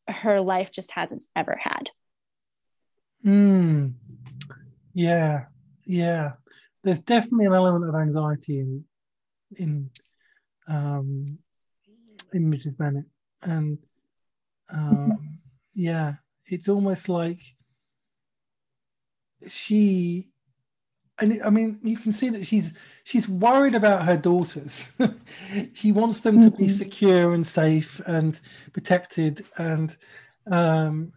her 0.09 0.41
life 0.41 0.73
just 0.73 0.91
hasn't 0.93 1.25
ever 1.35 1.59
had. 1.61 1.91
Hmm. 3.23 3.89
Yeah. 4.93 5.47
Yeah. 5.87 6.33
There's 6.83 7.01
definitely 7.01 7.47
an 7.47 7.55
element 7.55 7.89
of 7.89 7.95
anxiety 7.95 8.61
in 8.61 8.85
in 9.57 9.91
um 10.69 11.39
in 12.33 12.51
Mrs. 12.51 12.77
Bennet 12.77 13.07
and 13.43 13.79
um, 14.69 15.39
yeah, 15.75 16.15
it's 16.47 16.69
almost 16.69 17.09
like 17.09 17.41
she 19.49 20.29
and 21.19 21.41
I 21.43 21.51
mean, 21.51 21.79
you 21.83 21.97
can 21.97 22.13
see 22.13 22.29
that 22.31 22.47
she's 22.47 22.75
she's 23.03 23.29
worried 23.29 23.75
about 23.75 24.05
her 24.05 24.17
daughters. 24.17 24.93
she 25.73 25.91
wants 25.91 26.21
them 26.21 26.43
to 26.43 26.51
be 26.51 26.65
mm-hmm. 26.65 26.77
secure 26.77 27.33
and 27.33 27.47
safe 27.47 28.01
and 28.07 28.39
protected, 28.73 29.45
and 29.57 29.97
um, 30.51 31.13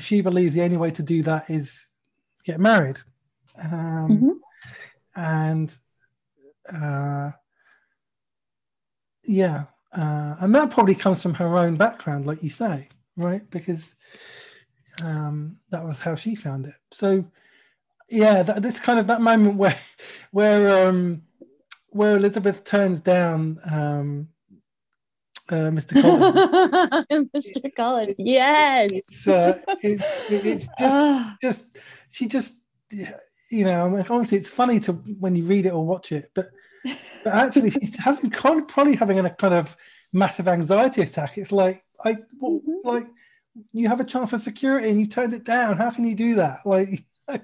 she 0.00 0.20
believes 0.20 0.54
the 0.54 0.62
only 0.62 0.76
way 0.76 0.90
to 0.90 1.02
do 1.02 1.22
that 1.22 1.48
is 1.48 1.88
get 2.44 2.58
married. 2.58 3.00
Um, 3.62 4.08
mm-hmm. 4.08 4.30
And 5.14 5.76
uh, 6.72 7.32
yeah, 9.24 9.64
uh, 9.92 10.36
and 10.40 10.54
that 10.54 10.70
probably 10.70 10.94
comes 10.94 11.22
from 11.22 11.34
her 11.34 11.56
own 11.56 11.76
background, 11.76 12.26
like 12.26 12.42
you 12.42 12.50
say, 12.50 12.88
right? 13.16 13.48
Because 13.50 13.94
um, 15.02 15.56
that 15.70 15.84
was 15.84 16.00
how 16.00 16.14
she 16.14 16.34
found 16.34 16.66
it. 16.66 16.74
So, 16.92 17.24
yeah, 18.08 18.42
that, 18.42 18.62
this 18.62 18.78
kind 18.78 18.98
of 18.98 19.06
that 19.06 19.20
moment 19.20 19.54
where, 19.56 19.78
where, 20.30 20.88
um, 20.88 21.22
where 21.88 22.16
Elizabeth 22.16 22.64
turns 22.64 23.00
down 23.00 23.58
um, 23.64 24.28
uh, 25.48 25.70
Mr. 25.70 26.00
Collins. 26.00 27.30
Mr. 27.56 27.74
Collins, 27.74 28.16
yes. 28.18 28.90
It's, 28.92 29.28
uh, 29.28 29.58
it's, 29.82 30.30
it's 30.30 30.68
just, 30.78 31.26
just 31.42 31.64
she 32.10 32.26
just, 32.26 32.54
you 33.50 33.64
know, 33.64 34.04
honestly, 34.08 34.38
it's 34.38 34.48
funny 34.48 34.80
to 34.80 34.92
when 34.92 35.36
you 35.36 35.44
read 35.44 35.66
it 35.66 35.72
or 35.72 35.86
watch 35.86 36.12
it, 36.12 36.30
but 36.34 36.46
but 37.24 37.34
actually 37.34 37.70
she's 37.72 37.96
having 37.96 38.30
probably 38.30 38.96
having 38.96 39.18
a 39.18 39.30
kind 39.30 39.54
of 39.54 39.76
massive 40.12 40.48
anxiety 40.48 41.02
attack. 41.02 41.38
It's 41.38 41.52
like 41.52 41.84
I 42.04 42.18
well, 42.38 42.60
mm-hmm. 42.60 42.86
like 42.86 43.06
you 43.72 43.88
have 43.88 44.00
a 44.00 44.04
chance 44.04 44.30
for 44.30 44.38
security 44.38 44.90
and 44.90 45.00
you 45.00 45.06
turned 45.06 45.34
it 45.34 45.44
down. 45.44 45.76
How 45.78 45.90
can 45.90 46.04
you 46.04 46.14
do 46.14 46.36
that? 46.36 46.60
Like 46.64 47.04
I 47.28 47.40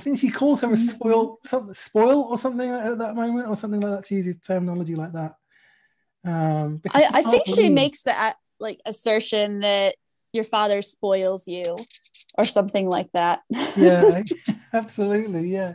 think 0.00 0.20
she 0.20 0.30
calls 0.30 0.60
her 0.60 0.68
a 0.68 0.70
mm-hmm. 0.72 0.88
spoil 0.88 1.38
something 1.44 1.74
spoil 1.74 2.22
or 2.22 2.38
something 2.38 2.70
at 2.70 2.98
that 2.98 3.14
moment 3.14 3.48
or 3.48 3.56
something 3.56 3.80
like 3.80 4.00
that. 4.00 4.06
She 4.06 4.16
uses 4.16 4.38
terminology 4.38 4.94
like 4.94 5.12
that. 5.12 5.34
Um, 6.24 6.82
I, 6.90 7.08
I 7.12 7.22
think 7.22 7.46
believe... 7.46 7.56
she 7.56 7.68
makes 7.70 8.02
that 8.02 8.36
like 8.58 8.80
assertion 8.84 9.60
that 9.60 9.96
your 10.32 10.44
father 10.44 10.82
spoils 10.82 11.48
you 11.48 11.64
or 12.40 12.44
something 12.44 12.88
like 12.88 13.10
that. 13.12 13.42
yeah, 13.76 14.22
absolutely. 14.72 15.48
Yeah. 15.48 15.74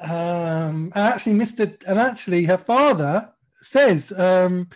Um, 0.00 0.92
actually, 0.94 1.34
Mr. 1.34 1.76
And 1.86 1.98
actually, 1.98 2.44
her 2.44 2.58
father 2.58 3.30
says 3.60 4.12
um, 4.16 4.68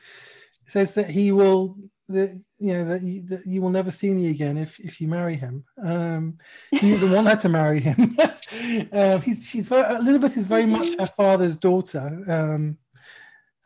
says 0.67 0.95
that 0.95 1.11
he 1.11 1.33
will, 1.33 1.77
that, 2.09 2.39
you 2.59 2.75
know, 2.75 2.85
that 2.85 3.03
you, 3.03 3.23
that 3.29 3.47
you 3.47 3.63
will 3.63 3.71
never 3.71 3.91
see 3.91 4.11
me 4.11 4.29
again 4.29 4.59
if 4.59 4.79
if 4.79 5.01
you 5.01 5.09
marry 5.09 5.37
him. 5.37 5.65
Um, 5.83 6.39
he 6.71 6.93
doesn't 6.93 7.13
want 7.13 7.29
her 7.29 7.37
to 7.37 7.49
marry 7.49 7.81
him. 7.81 8.17
um, 8.93 9.21
he's, 9.23 9.45
she's 9.47 9.69
very, 9.69 9.97
Elizabeth 9.97 10.37
is 10.37 10.45
very 10.45 10.67
much 10.67 10.91
her 10.99 11.07
father's 11.07 11.57
daughter. 11.57 12.23
Um, 12.29 12.79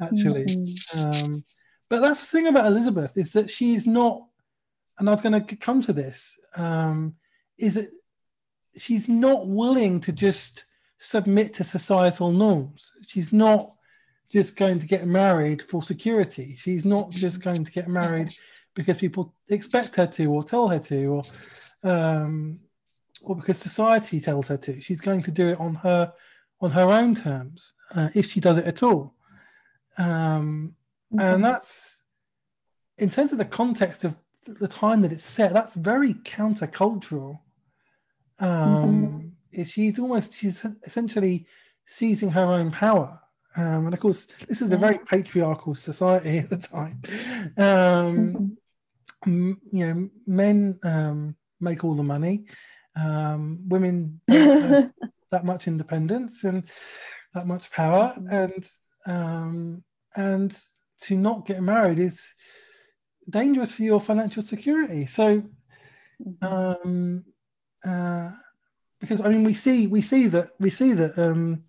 actually, 0.00 0.44
mm-hmm. 0.44 1.24
um, 1.24 1.44
but 1.88 2.00
that's 2.00 2.20
the 2.20 2.26
thing 2.26 2.46
about 2.46 2.66
Elizabeth 2.66 3.16
is 3.16 3.32
that 3.32 3.50
she's 3.50 3.86
not 3.86 4.26
and 4.98 5.08
I 5.08 5.12
was 5.12 5.20
going 5.20 5.44
to 5.44 5.56
come 5.56 5.82
to 5.82 5.92
this, 5.92 6.38
um, 6.54 7.16
is 7.58 7.74
that 7.74 7.90
she's 8.76 9.08
not 9.08 9.46
willing 9.46 10.00
to 10.00 10.12
just 10.12 10.64
submit 10.98 11.54
to 11.54 11.64
societal 11.64 12.32
norms. 12.32 12.92
She's 13.06 13.32
not 13.32 13.72
just 14.30 14.56
going 14.56 14.78
to 14.80 14.86
get 14.86 15.06
married 15.06 15.62
for 15.62 15.82
security. 15.82 16.56
She's 16.58 16.84
not 16.84 17.10
just 17.10 17.40
going 17.40 17.64
to 17.64 17.72
get 17.72 17.88
married 17.88 18.32
because 18.74 18.98
people 18.98 19.34
expect 19.48 19.96
her 19.96 20.06
to 20.06 20.30
or 20.30 20.44
tell 20.44 20.68
her 20.68 20.78
to 20.78 21.06
or 21.06 21.22
um, 21.82 22.60
or 23.22 23.36
because 23.36 23.58
society 23.58 24.20
tells 24.20 24.48
her 24.48 24.56
to. 24.56 24.80
She's 24.80 25.00
going 25.00 25.22
to 25.22 25.30
do 25.30 25.48
it 25.48 25.60
on 25.60 25.76
her 25.76 26.12
on 26.60 26.70
her 26.72 26.90
own 26.90 27.14
terms 27.14 27.72
uh, 27.94 28.08
if 28.14 28.30
she 28.30 28.40
does 28.40 28.58
it 28.58 28.66
at 28.66 28.82
all. 28.82 29.14
Um, 29.98 30.74
and 31.18 31.44
that's 31.44 32.02
in 32.98 33.10
terms 33.10 33.32
of 33.32 33.38
the 33.38 33.44
context 33.44 34.04
of 34.04 34.16
the 34.46 34.68
time 34.68 35.02
that 35.02 35.12
it's 35.12 35.26
set, 35.26 35.52
that's 35.52 35.74
very 35.74 36.14
countercultural. 36.14 37.40
Um, 38.38 39.32
mm-hmm. 39.54 39.62
She's 39.64 39.98
almost 39.98 40.34
she's 40.34 40.64
essentially 40.84 41.46
seizing 41.86 42.30
her 42.30 42.44
own 42.44 42.70
power. 42.70 43.20
Um, 43.56 43.86
and 43.86 43.94
of 43.94 44.00
course, 44.00 44.26
this 44.48 44.60
is 44.60 44.70
a 44.72 44.76
very 44.76 44.98
patriarchal 44.98 45.74
society 45.74 46.38
at 46.38 46.50
the 46.50 46.58
time. 46.58 47.00
Um, 47.56 48.58
mm-hmm. 49.24 49.52
you 49.72 49.86
know, 49.86 50.10
men 50.26 50.78
um, 50.82 51.36
make 51.60 51.82
all 51.82 51.94
the 51.94 52.02
money. 52.02 52.44
Um, 52.94 53.60
women 53.68 54.20
don't 54.28 54.92
that 55.30 55.44
much 55.44 55.66
independence 55.66 56.44
and 56.44 56.64
that 57.34 57.46
much 57.46 57.70
power, 57.70 58.14
mm-hmm. 58.18 58.28
and 58.32 58.68
um, 59.06 59.84
and 60.14 60.58
to 61.02 61.16
not 61.16 61.46
get 61.46 61.62
married 61.62 61.98
is 61.98 62.34
dangerous 63.28 63.72
for 63.72 63.82
your 63.82 64.00
financial 64.00 64.42
security. 64.42 65.06
So, 65.06 65.42
mm-hmm. 66.22 66.44
um, 66.44 67.24
uh, 67.86 68.30
because 69.00 69.20
I 69.20 69.28
mean, 69.28 69.44
we 69.44 69.52
see 69.54 69.86
we 69.86 70.00
see 70.00 70.26
that 70.28 70.50
we 70.58 70.70
see 70.70 70.92
that 70.94 71.18
um, 71.18 71.64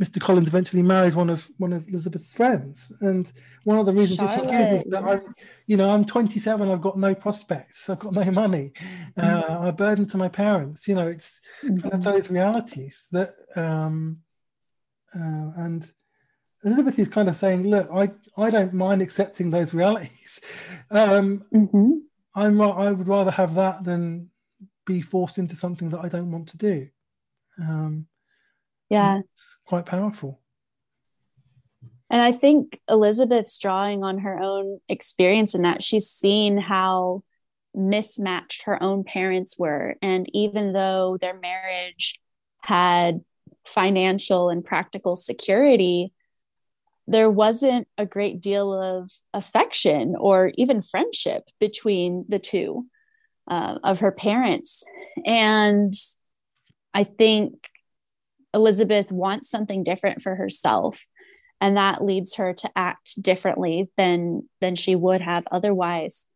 Mr. 0.00 0.20
Collins 0.20 0.48
eventually 0.48 0.82
married 0.82 1.14
one 1.14 1.28
of 1.28 1.50
one 1.58 1.72
of 1.72 1.88
Elizabeth's 1.88 2.32
friends, 2.32 2.90
and 3.00 3.30
one 3.64 3.78
of 3.78 3.86
the 3.86 3.92
reasons 3.92 4.20
is 4.20 4.84
that 4.90 5.04
I'm, 5.04 5.22
you 5.66 5.76
know, 5.76 5.90
I'm 5.90 6.04
27, 6.04 6.70
I've 6.70 6.80
got 6.80 6.98
no 6.98 7.14
prospects, 7.14 7.88
I've 7.90 7.98
got 7.98 8.14
no 8.14 8.30
money, 8.30 8.72
uh, 9.16 9.22
mm-hmm. 9.22 9.52
I'm 9.52 9.66
a 9.66 9.72
burden 9.72 10.08
to 10.08 10.16
my 10.16 10.28
parents. 10.28 10.88
You 10.88 10.94
know, 10.94 11.06
it's 11.06 11.40
mm-hmm. 11.62 11.80
kind 11.80 11.94
of 11.94 12.00
mm-hmm. 12.00 12.10
those 12.10 12.30
realities 12.30 13.06
that, 13.12 13.34
um, 13.56 14.18
uh, 15.14 15.50
and 15.56 15.92
Elizabeth 16.64 16.98
is 16.98 17.08
kind 17.10 17.28
of 17.28 17.36
saying, 17.36 17.68
look, 17.68 17.90
I, 17.94 18.08
I 18.38 18.48
don't 18.48 18.72
mind 18.72 19.02
accepting 19.02 19.50
those 19.50 19.74
realities. 19.74 20.40
Um, 20.90 21.44
mm-hmm. 21.52 21.92
I'm 22.34 22.60
I 22.60 22.92
would 22.92 23.08
rather 23.08 23.30
have 23.30 23.54
that 23.54 23.84
than 23.84 24.30
be 24.86 25.00
forced 25.00 25.38
into 25.38 25.56
something 25.56 25.90
that 25.90 26.00
I 26.00 26.08
don't 26.08 26.30
want 26.30 26.48
to 26.48 26.56
do. 26.56 26.88
Um, 27.60 28.06
yeah, 28.90 29.20
quite 29.66 29.86
powerful. 29.86 30.40
And 32.10 32.20
I 32.20 32.32
think 32.32 32.78
Elizabeth's 32.88 33.58
drawing 33.58 34.04
on 34.04 34.18
her 34.18 34.38
own 34.40 34.78
experience 34.88 35.54
in 35.54 35.62
that 35.62 35.82
she's 35.82 36.08
seen 36.08 36.58
how 36.58 37.22
mismatched 37.74 38.64
her 38.64 38.80
own 38.82 39.04
parents 39.04 39.58
were. 39.58 39.96
And 40.00 40.28
even 40.32 40.72
though 40.72 41.18
their 41.20 41.38
marriage 41.38 42.20
had 42.60 43.20
financial 43.66 44.48
and 44.48 44.64
practical 44.64 45.16
security, 45.16 46.12
there 47.06 47.30
wasn't 47.30 47.88
a 47.98 48.06
great 48.06 48.40
deal 48.40 48.72
of 48.72 49.10
affection 49.32 50.14
or 50.18 50.52
even 50.54 50.82
friendship 50.82 51.48
between 51.58 52.24
the 52.28 52.38
two 52.38 52.86
uh, 53.48 53.78
of 53.82 54.00
her 54.00 54.12
parents. 54.12 54.84
And 55.24 55.92
I 56.92 57.04
think 57.04 57.68
Elizabeth 58.52 59.10
wants 59.10 59.50
something 59.50 59.82
different 59.82 60.22
for 60.22 60.34
herself. 60.34 61.04
And 61.60 61.76
that 61.76 62.04
leads 62.04 62.36
her 62.36 62.52
to 62.52 62.70
act 62.76 63.22
differently 63.22 63.90
than 63.96 64.48
than 64.60 64.76
she 64.76 64.94
would 64.94 65.20
have 65.20 65.44
otherwise. 65.50 66.26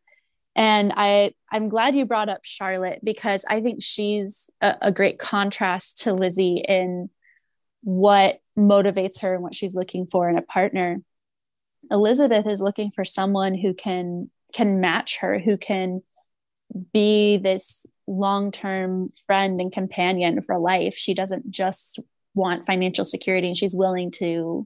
And 0.55 0.91
I 0.95 1.33
I'm 1.51 1.69
glad 1.69 1.95
you 1.95 2.05
brought 2.05 2.29
up 2.29 2.41
Charlotte 2.43 2.99
because 3.03 3.45
I 3.47 3.61
think 3.61 3.81
she's 3.81 4.49
a, 4.61 4.75
a 4.81 4.91
great 4.91 5.19
contrast 5.19 6.01
to 6.01 6.13
Lizzie 6.13 6.63
in 6.67 7.09
what 7.81 8.39
motivates 8.57 9.21
her 9.21 9.33
and 9.33 9.43
what 9.43 9.55
she's 9.55 9.75
looking 9.75 10.05
for 10.05 10.29
in 10.29 10.37
a 10.37 10.41
partner. 10.41 11.01
Elizabeth 11.91 12.45
is 12.45 12.61
looking 12.61 12.91
for 12.91 13.05
someone 13.05 13.53
who 13.55 13.73
can 13.73 14.29
can 14.53 14.79
match 14.79 15.19
her, 15.19 15.39
who 15.39 15.57
can 15.57 16.01
be 16.93 17.37
this 17.37 17.85
long-term 18.07 19.11
friend 19.27 19.59
and 19.61 19.71
companion 19.71 20.41
for 20.41 20.57
life. 20.57 20.95
She 20.95 21.13
doesn't 21.13 21.49
just 21.51 21.99
want 22.33 22.65
financial 22.65 23.05
security 23.05 23.47
and 23.47 23.57
she's 23.57 23.75
willing 23.75 24.11
to 24.11 24.65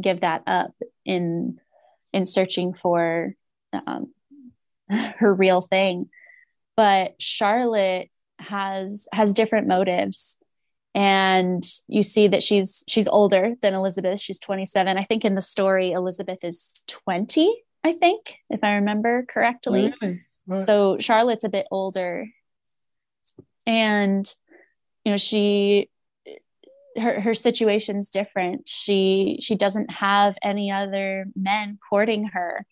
give 0.00 0.20
that 0.20 0.42
up 0.46 0.72
in 1.04 1.58
in 2.12 2.26
searching 2.26 2.74
for 2.74 3.34
um, 3.72 4.12
her 4.90 5.32
real 5.32 5.60
thing. 5.60 6.08
But 6.76 7.20
Charlotte 7.20 8.08
has 8.38 9.08
has 9.12 9.34
different 9.34 9.66
motives 9.66 10.38
and 10.94 11.62
you 11.86 12.02
see 12.02 12.28
that 12.28 12.42
she's 12.42 12.84
she's 12.88 13.06
older 13.06 13.54
than 13.60 13.74
Elizabeth. 13.74 14.20
She's 14.20 14.38
27. 14.38 14.96
I 14.96 15.04
think 15.04 15.24
in 15.24 15.34
the 15.34 15.42
story 15.42 15.92
Elizabeth 15.92 16.42
is 16.42 16.72
20, 16.86 17.62
I 17.84 17.92
think, 17.92 18.38
if 18.50 18.64
I 18.64 18.72
remember 18.72 19.24
correctly. 19.28 19.92
Really? 20.00 20.20
Right. 20.48 20.64
So 20.64 20.98
Charlotte's 20.98 21.44
a 21.44 21.50
bit 21.50 21.66
older. 21.70 22.26
And 23.66 24.26
you 25.04 25.12
know, 25.12 25.16
she 25.18 25.90
her 26.96 27.20
her 27.20 27.34
situation's 27.34 28.10
different. 28.10 28.68
She 28.68 29.38
she 29.40 29.54
doesn't 29.54 29.94
have 29.94 30.36
any 30.42 30.72
other 30.72 31.26
men 31.36 31.78
courting 31.88 32.28
her. 32.28 32.66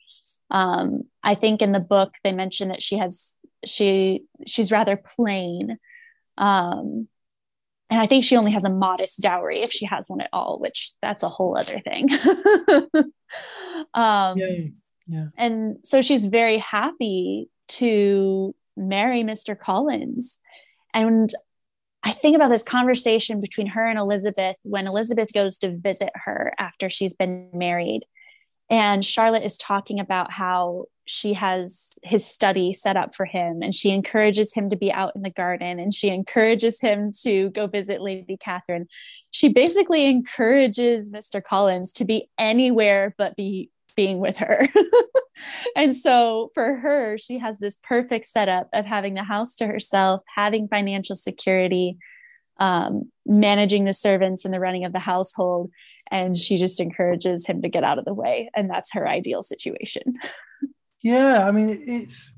Um, 0.51 1.03
I 1.23 1.35
think 1.35 1.63
in 1.63 1.73
the 1.73 1.81
book 1.81 2.15
they 2.25 2.33
mention 2.33 2.69
that 2.69 2.83
she 2.83 2.97
has 2.97 3.37
she 3.65 4.25
she's 4.47 4.73
rather 4.73 4.97
plain. 4.97 5.79
Um, 6.39 7.09
and 7.89 8.01
I 8.01 8.07
think 8.07 8.25
she 8.25 8.37
only 8.37 8.51
has 8.53 8.65
a 8.65 8.71
modest 8.71 9.21
dowry 9.21 9.61
if 9.61 9.71
she 9.71 9.85
has 9.85 10.09
one 10.09 10.21
at 10.21 10.31
all, 10.33 10.59
which 10.59 10.93
that's 11.03 11.23
a 11.23 11.29
whole 11.29 11.57
other 11.57 11.79
thing. 11.79 12.09
um, 13.95 14.39
yeah, 14.39 14.57
yeah. 15.07 15.27
And 15.37 15.85
so 15.85 16.03
she's 16.03 16.27
very 16.27 16.59
happy 16.59 17.49
to 17.69 18.55
marry 18.77 19.23
Mr. 19.23 19.59
Collins. 19.59 20.39
And 20.95 21.33
I 22.03 22.13
think 22.13 22.37
about 22.37 22.51
this 22.51 22.63
conversation 22.63 23.41
between 23.41 23.67
her 23.69 23.85
and 23.85 23.99
Elizabeth 23.99 24.57
when 24.63 24.87
Elizabeth 24.87 25.33
goes 25.33 25.59
to 25.59 25.77
visit 25.77 26.11
her 26.15 26.53
after 26.59 26.89
she's 26.89 27.15
been 27.15 27.49
married. 27.53 28.03
And 28.71 29.05
Charlotte 29.05 29.45
is 29.45 29.59
talking 29.59 30.01
about 30.01 30.31
how 30.33 30.87
she 31.07 31.35
has 31.35 31.99
his 32.03 32.27
study 32.27 32.73
set 32.73 32.97
up 32.97 33.15
for 33.15 33.25
him 33.25 33.63
and 33.63 33.75
she 33.75 33.91
encourages 33.91 34.53
him 34.53 34.71
to 34.71 34.77
be 34.77 34.93
out 34.93 35.15
in 35.15 35.23
the 35.23 35.31
garden 35.31 35.79
and 35.79 35.95
she 35.95 36.09
encourages 36.09 36.81
him 36.81 37.13
to 37.23 37.51
go 37.51 37.69
visit 37.69 38.03
Lady 38.03 38.37
Catherine. 38.37 38.89
She 39.31 39.49
basically 39.49 40.07
encourages 40.07 41.13
Mr. 41.13 41.43
Collins 41.43 41.93
to 41.95 42.05
be 42.05 42.29
anywhere 42.39 43.15
but 43.17 43.37
be 43.37 43.71
being 43.95 44.19
with 44.19 44.37
her. 44.39 44.67
and 45.77 45.95
so 45.95 46.51
for 46.55 46.77
her, 46.77 47.19
she 47.19 47.39
has 47.39 47.59
this 47.59 47.79
perfect 47.83 48.25
setup 48.25 48.71
of 48.73 48.87
having 48.87 49.13
the 49.13 49.23
house 49.23 49.55
to 49.57 49.67
herself, 49.67 50.23
having 50.35 50.69
financial 50.69 51.15
security, 51.15 51.99
um, 52.59 53.13
managing 53.27 53.85
the 53.85 53.93
servants 53.93 54.47
and 54.47 54.55
the 54.55 54.59
running 54.59 54.87
of 54.87 54.95
the 54.95 54.99
household. 54.99 55.71
And 56.11 56.35
she 56.35 56.57
just 56.57 56.81
encourages 56.81 57.47
him 57.47 57.61
to 57.61 57.69
get 57.69 57.85
out 57.85 57.99
of 57.99 58.07
the 58.07 58.15
way. 58.15 58.51
And 58.57 58.71
that's 58.71 58.95
her 58.95 59.07
ideal 59.07 59.43
situation. 59.43 60.15
yeah. 61.03 61.47
I 61.47 61.51
mean, 61.51 61.69
it's, 61.87 62.33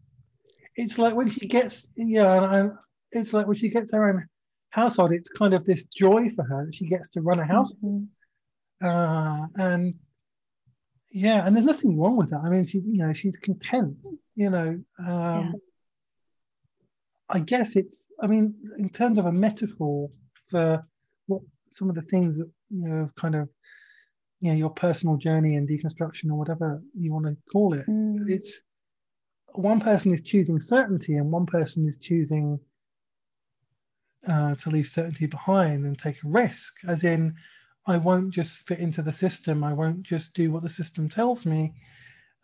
it's 0.74 0.98
like 0.98 1.14
when 1.14 1.31
she 1.31 1.46
gets, 1.46 1.88
yeah, 1.96 2.70
it's 3.12 3.33
like 3.33 3.46
when 3.46 3.57
she 3.57 3.68
gets 3.68 3.92
her 3.92 4.09
own 4.09 4.27
household, 4.70 5.12
it's 5.12 5.29
kind 5.29 5.55
of 5.55 5.64
this 5.64 5.85
joy 5.96 6.29
for 6.35 6.42
her 6.42 6.66
that 6.66 6.74
she 6.74 6.88
gets 6.88 7.11
to 7.11 7.20
run 7.20 7.38
a 7.38 7.46
household. 7.46 8.09
Mm-hmm. 8.83 8.85
Uh, 8.85 9.46
and 9.57 9.94
yeah, 11.10 11.46
and 11.46 11.54
there's 11.54 11.66
nothing 11.66 11.98
wrong 11.98 12.16
with 12.16 12.30
that. 12.30 12.40
I 12.44 12.48
mean, 12.48 12.66
she, 12.66 12.78
you 12.78 12.98
know, 12.98 13.12
she's 13.12 13.36
content. 13.36 14.04
You 14.34 14.50
know, 14.50 14.80
um, 14.98 15.06
yeah. 15.06 15.52
I 17.30 17.40
guess 17.40 17.76
it's. 17.76 18.06
I 18.22 18.26
mean, 18.26 18.54
in 18.78 18.90
terms 18.90 19.18
of 19.18 19.26
a 19.26 19.32
metaphor 19.32 20.10
for 20.50 20.86
what 21.26 21.42
some 21.70 21.88
of 21.88 21.94
the 21.94 22.02
things 22.02 22.38
that 22.38 22.50
you 22.70 22.88
know, 22.88 23.10
kind 23.16 23.34
of, 23.34 23.48
you 24.40 24.50
know, 24.50 24.56
your 24.56 24.70
personal 24.70 25.16
journey 25.16 25.56
and 25.56 25.68
deconstruction 25.68 26.30
or 26.30 26.34
whatever 26.38 26.82
you 26.98 27.12
want 27.12 27.26
to 27.26 27.36
call 27.50 27.74
it. 27.74 27.86
Mm. 27.86 28.28
It's 28.28 28.52
one 29.54 29.80
person 29.80 30.12
is 30.14 30.22
choosing 30.22 30.60
certainty 30.60 31.16
and 31.16 31.30
one 31.30 31.46
person 31.46 31.88
is 31.88 31.96
choosing 31.96 32.60
uh, 34.26 34.54
to 34.56 34.70
leave 34.70 34.86
certainty 34.86 35.26
behind 35.26 35.84
and 35.84 35.98
take 35.98 36.22
a 36.22 36.28
risk, 36.28 36.76
as 36.86 37.04
in 37.04 37.34
I 37.88 37.96
won't 37.96 38.31
just 38.31 38.59
fit 38.59 38.79
into 38.79 39.01
the 39.01 39.14
system. 39.14 39.64
I 39.64 39.72
won't 39.72 40.03
just 40.03 40.35
do 40.35 40.53
what 40.53 40.62
the 40.62 40.68
system 40.68 41.09
tells 41.09 41.46
me. 41.46 41.72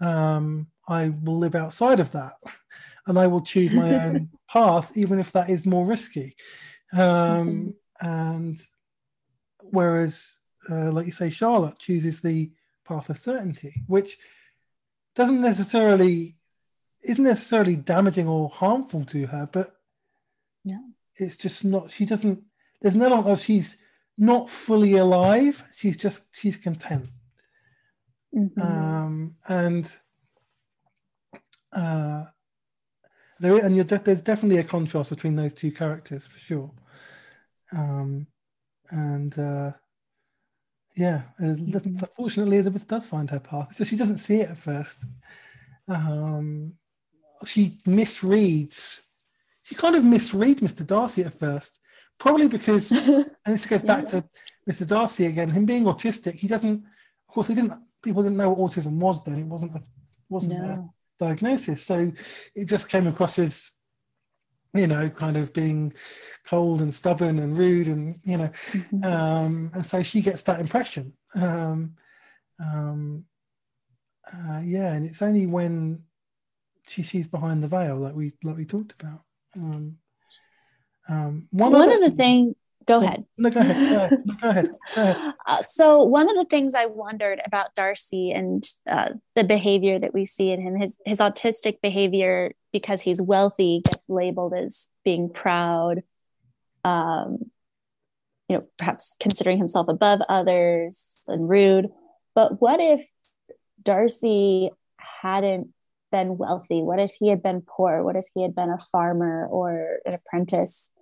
Um, 0.00 0.68
I 0.88 1.10
will 1.10 1.38
live 1.38 1.54
outside 1.54 2.00
of 2.00 2.12
that 2.12 2.32
and 3.06 3.18
I 3.18 3.26
will 3.26 3.42
choose 3.42 3.70
my 3.70 3.94
own 3.94 4.30
path, 4.48 4.96
even 4.96 5.20
if 5.20 5.30
that 5.32 5.50
is 5.50 5.66
more 5.66 5.84
risky. 5.86 6.34
Um, 6.92 7.74
and 8.00 8.58
whereas, 9.60 10.36
uh, 10.70 10.90
like 10.90 11.06
you 11.06 11.12
say, 11.12 11.28
Charlotte 11.28 11.78
chooses 11.78 12.22
the 12.22 12.50
path 12.86 13.10
of 13.10 13.18
certainty, 13.18 13.84
which 13.86 14.16
doesn't 15.14 15.40
necessarily 15.40 16.36
isn't 17.02 17.22
necessarily 17.22 17.76
damaging 17.76 18.26
or 18.26 18.48
harmful 18.48 19.04
to 19.04 19.26
her, 19.26 19.46
but 19.52 19.76
no. 20.64 20.78
it's 21.16 21.36
just 21.36 21.62
not. 21.62 21.92
She 21.92 22.06
doesn't. 22.06 22.42
There's 22.80 22.94
no 22.94 23.22
of 23.22 23.40
she's 23.42 23.76
not 24.16 24.50
fully 24.50 24.96
alive. 24.96 25.64
She's 25.76 25.96
just 25.96 26.34
she's 26.34 26.56
content. 26.56 27.08
Mm-hmm. 28.34 28.60
Um, 28.60 29.36
and 29.46 29.90
uh, 31.72 32.24
there 33.40 33.56
and 33.58 33.88
de- 33.88 33.98
there's 33.98 34.22
definitely 34.22 34.58
a 34.58 34.64
contrast 34.64 35.10
between 35.10 35.36
those 35.36 35.54
two 35.54 35.72
characters 35.72 36.26
for 36.26 36.38
sure. 36.38 36.70
Um, 37.72 38.26
and 38.90 39.36
uh, 39.38 39.72
yeah, 40.96 41.22
mm-hmm. 41.40 41.98
fortunately, 42.16 42.56
Elizabeth 42.56 42.86
does 42.86 43.06
find 43.06 43.30
her 43.30 43.40
path, 43.40 43.74
so 43.74 43.84
she 43.84 43.96
doesn't 43.96 44.18
see 44.18 44.40
it 44.40 44.50
at 44.50 44.58
first. 44.58 45.04
Um, 45.88 46.74
she 47.44 47.80
misreads. 47.86 49.00
She 49.62 49.74
kind 49.74 49.96
of 49.96 50.04
misreads 50.04 50.60
Mr. 50.60 50.86
Darcy 50.86 51.22
at 51.24 51.38
first 51.38 51.80
Probably 52.18 52.48
because, 52.48 52.90
and 52.92 53.26
this 53.46 53.66
goes 53.66 53.82
back 53.82 54.04
yeah. 54.04 54.20
to 54.20 54.24
Mr. 54.68 54.86
Darcy 54.86 55.26
again, 55.26 55.50
him 55.50 55.66
being 55.66 55.84
autistic, 55.84 56.34
he 56.34 56.48
doesn't, 56.48 56.84
of 57.28 57.34
course, 57.34 57.48
he 57.48 57.54
didn't, 57.54 57.74
people 58.02 58.22
didn't 58.22 58.38
know 58.38 58.50
what 58.50 58.72
autism 58.72 58.92
was 58.92 59.22
then. 59.24 59.38
It 59.38 59.46
wasn't 59.46 59.74
a, 59.74 59.80
wasn't 60.28 60.54
no. 60.54 60.92
a 61.20 61.24
diagnosis. 61.24 61.84
So 61.84 62.12
it 62.54 62.66
just 62.66 62.88
came 62.88 63.06
across 63.06 63.38
as, 63.38 63.70
you 64.72 64.86
know, 64.86 65.08
kind 65.10 65.36
of 65.36 65.52
being 65.52 65.92
cold 66.46 66.80
and 66.80 66.92
stubborn 66.92 67.38
and 67.38 67.56
rude 67.56 67.88
and, 67.88 68.18
you 68.24 68.38
know, 68.38 68.50
mm-hmm. 68.72 69.04
um, 69.04 69.70
and 69.74 69.86
so 69.86 70.02
she 70.02 70.20
gets 70.20 70.42
that 70.42 70.60
impression. 70.60 71.12
Um, 71.34 71.94
um, 72.60 73.24
uh, 74.32 74.60
yeah, 74.64 74.92
and 74.92 75.04
it's 75.04 75.22
only 75.22 75.46
when 75.46 76.02
she 76.88 77.02
sees 77.02 77.28
behind 77.28 77.62
the 77.62 77.68
veil, 77.68 77.96
like 77.96 78.14
we 78.14 78.32
like 78.42 78.56
we 78.56 78.64
talked 78.64 78.94
about. 79.00 79.22
Um, 79.56 79.98
um, 81.08 81.48
one, 81.50 81.72
one 81.72 81.92
of 81.92 82.00
the 82.00 82.10
things, 82.10 82.54
go 82.86 83.02
ahead. 83.02 83.24
No, 83.36 83.50
go 83.50 83.60
ahead. 83.60 83.76
Go 83.90 83.96
ahead. 83.96 84.40
Go 84.40 84.48
ahead. 84.48 84.70
Go 84.94 85.02
ahead. 85.02 85.34
Uh, 85.46 85.62
so 85.62 86.02
one 86.02 86.28
of 86.28 86.36
the 86.36 86.44
things 86.44 86.74
I 86.74 86.86
wondered 86.86 87.40
about 87.44 87.74
Darcy 87.74 88.30
and 88.30 88.62
uh, 88.90 89.10
the 89.34 89.44
behavior 89.44 89.98
that 89.98 90.14
we 90.14 90.24
see 90.24 90.50
in 90.50 90.60
him, 90.60 90.76
his 90.76 90.98
his 91.04 91.18
autistic 91.18 91.80
behavior, 91.82 92.52
because 92.72 93.00
he's 93.00 93.20
wealthy, 93.20 93.82
gets 93.84 94.08
labeled 94.08 94.54
as 94.54 94.90
being 95.04 95.30
proud, 95.30 96.02
um, 96.84 97.50
you 98.48 98.56
know, 98.56 98.64
perhaps 98.78 99.16
considering 99.20 99.58
himself 99.58 99.88
above 99.88 100.20
others 100.28 101.22
and 101.28 101.48
rude. 101.48 101.88
But 102.34 102.60
what 102.60 102.80
if 102.80 103.06
Darcy 103.82 104.70
hadn't 104.98 105.68
been 106.14 106.38
wealthy? 106.38 106.80
What 106.80 107.00
if 107.00 107.12
he 107.18 107.28
had 107.28 107.42
been 107.42 107.60
poor? 107.60 108.04
What 108.04 108.14
if 108.14 108.24
he 108.34 108.42
had 108.42 108.54
been 108.54 108.70
a 108.70 108.84
farmer 108.92 109.48
or 109.50 109.98
an 110.06 110.14
apprentice? 110.14 110.92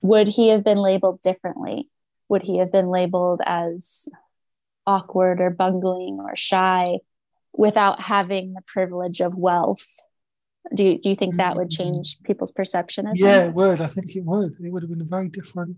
Would 0.00 0.28
he 0.28 0.48
have 0.48 0.64
been 0.64 0.78
labeled 0.78 1.20
differently? 1.20 1.90
Would 2.30 2.42
he 2.42 2.56
have 2.58 2.72
been 2.72 2.88
labeled 2.88 3.42
as 3.44 4.08
awkward 4.86 5.42
or 5.42 5.50
bungling 5.50 6.18
or 6.20 6.34
shy 6.36 7.00
without 7.52 8.00
having 8.00 8.54
the 8.54 8.62
privilege 8.62 9.20
of 9.20 9.34
wealth? 9.34 9.86
Do 10.74 10.84
you, 10.84 10.98
do 10.98 11.10
you 11.10 11.16
think 11.16 11.36
that 11.36 11.56
would 11.56 11.68
Mm-hmm. 11.68 11.92
change 11.92 12.18
people's 12.22 12.52
perception 12.52 13.06
of 13.06 13.18
Yeah, 13.18 13.42
him? 13.42 13.48
it 13.48 13.54
would. 13.54 13.80
I 13.82 13.88
think 13.88 14.16
it 14.16 14.24
would. 14.24 14.52
It 14.64 14.72
would 14.72 14.82
have 14.82 14.90
been 14.90 15.02
a 15.02 15.16
very 15.16 15.28
different, 15.28 15.76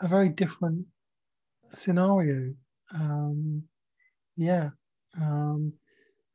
a 0.00 0.08
very 0.08 0.28
different 0.28 0.86
scenario. 1.74 2.54
Um, 2.92 3.62
yeah, 4.36 4.70
um, 5.20 5.74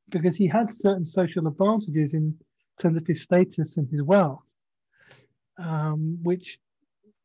because 0.09 0.35
he 0.35 0.47
had 0.47 0.73
certain 0.73 1.05
social 1.05 1.47
advantages 1.47 2.13
in 2.13 2.35
terms 2.79 2.97
of 2.97 3.05
his 3.07 3.21
status 3.21 3.77
and 3.77 3.87
his 3.89 4.01
wealth, 4.03 4.51
um, 5.57 6.17
which 6.23 6.59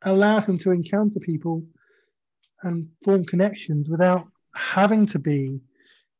allowed 0.02 0.44
him 0.44 0.58
to 0.58 0.70
encounter 0.70 1.20
people 1.20 1.64
and 2.62 2.88
form 3.02 3.24
connections 3.24 3.88
without 3.90 4.26
having 4.54 5.06
to 5.06 5.18
be 5.18 5.60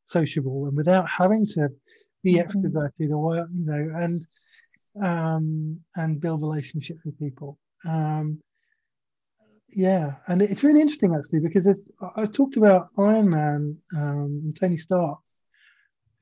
sociable 0.05 0.67
and 0.67 0.77
without 0.77 1.07
having 1.09 1.45
to 1.45 1.69
be 2.23 2.35
Mhm. 2.35 2.45
extroverted 2.45 3.11
or 3.11 3.37
you 3.37 3.65
know 3.65 3.91
and 3.99 4.25
um, 5.01 5.79
and 5.95 6.21
build 6.21 6.41
relationships 6.41 7.01
with 7.05 7.19
people. 7.19 7.59
Um, 7.85 8.41
yeah, 9.69 10.15
and 10.27 10.41
it's 10.41 10.63
really 10.63 10.81
interesting 10.81 11.13
actually 11.15 11.39
because 11.39 11.67
I- 11.67 12.11
I've 12.15 12.31
talked 12.31 12.55
about 12.55 12.89
Iron 12.97 13.29
Man 13.29 13.77
um, 13.95 14.41
and 14.43 14.55
Tony 14.55 14.77
Stark 14.77 15.19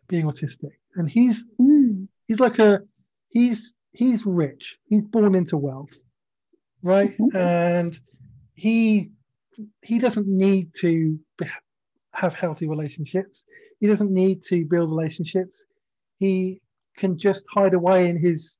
being 0.07 0.25
autistic, 0.25 0.71
and 0.95 1.09
he's 1.09 1.45
Mm. 1.59 2.07
he's 2.27 2.39
like 2.39 2.59
a 2.59 2.81
he's 3.29 3.73
he's 3.91 4.25
rich. 4.25 4.77
He's 4.87 5.05
born 5.05 5.35
into 5.35 5.57
wealth, 5.57 5.93
right? 6.81 7.15
And 7.35 7.97
he 8.55 9.11
he 9.83 9.99
doesn't 9.99 10.27
need 10.27 10.71
to 10.81 11.19
be, 11.37 11.45
have 12.13 12.33
healthy 12.33 12.67
relationships. 12.67 13.43
He 13.79 13.87
doesn't 13.87 14.11
need 14.11 14.41
to 14.43 14.65
build 14.65 14.89
relationships. 14.89 15.65
He 16.19 16.61
can 16.97 17.17
just 17.17 17.45
hide 17.53 17.73
away 17.73 18.09
in 18.09 18.17
his 18.17 18.57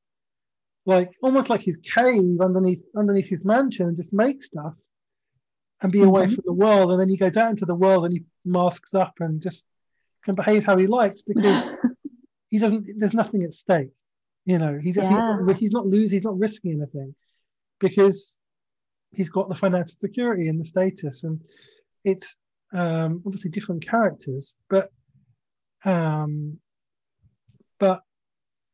like 0.85 1.11
almost 1.23 1.49
like 1.49 1.61
his 1.61 1.77
cave 1.77 2.39
underneath 2.41 2.83
underneath 2.95 3.29
his 3.29 3.43
mansion 3.45 3.87
and 3.87 3.97
just 3.97 4.11
make 4.13 4.41
stuff 4.43 4.73
and 5.81 5.91
be 5.91 6.01
away 6.01 6.25
Mhm. 6.27 6.35
from 6.35 6.43
the 6.45 6.53
world. 6.53 6.91
And 6.91 6.99
then 6.99 7.09
he 7.09 7.17
goes 7.17 7.37
out 7.37 7.51
into 7.51 7.65
the 7.65 7.75
world 7.75 8.05
and 8.05 8.13
he 8.13 8.23
masks 8.45 8.93
up 8.93 9.13
and 9.19 9.41
just 9.41 9.65
can 10.23 10.35
behave 10.35 10.65
how 10.65 10.77
he 10.77 10.87
likes 10.87 11.21
because 11.21 11.71
he 12.49 12.59
doesn't 12.59 12.87
there's 12.97 13.13
nothing 13.13 13.43
at 13.43 13.53
stake 13.53 13.91
you 14.45 14.57
know 14.57 14.79
he 14.81 14.91
doesn't 14.91 15.15
Yeah. 15.47 15.53
he's 15.55 15.71
not 15.71 15.85
losing 15.87 16.17
he's 16.17 16.23
not 16.23 16.37
risking 16.39 16.73
anything 16.73 17.15
because 17.79 18.37
he's 19.11 19.29
got 19.29 19.49
the 19.49 19.55
financial 19.55 19.95
security 19.99 20.47
and 20.47 20.59
the 20.59 20.65
status 20.65 21.23
and 21.23 21.41
it's 22.03 22.37
um 22.73 23.21
obviously 23.25 23.51
different 23.51 23.85
characters 23.85 24.57
but 24.69 24.91
um 25.85 26.57
but 27.79 28.01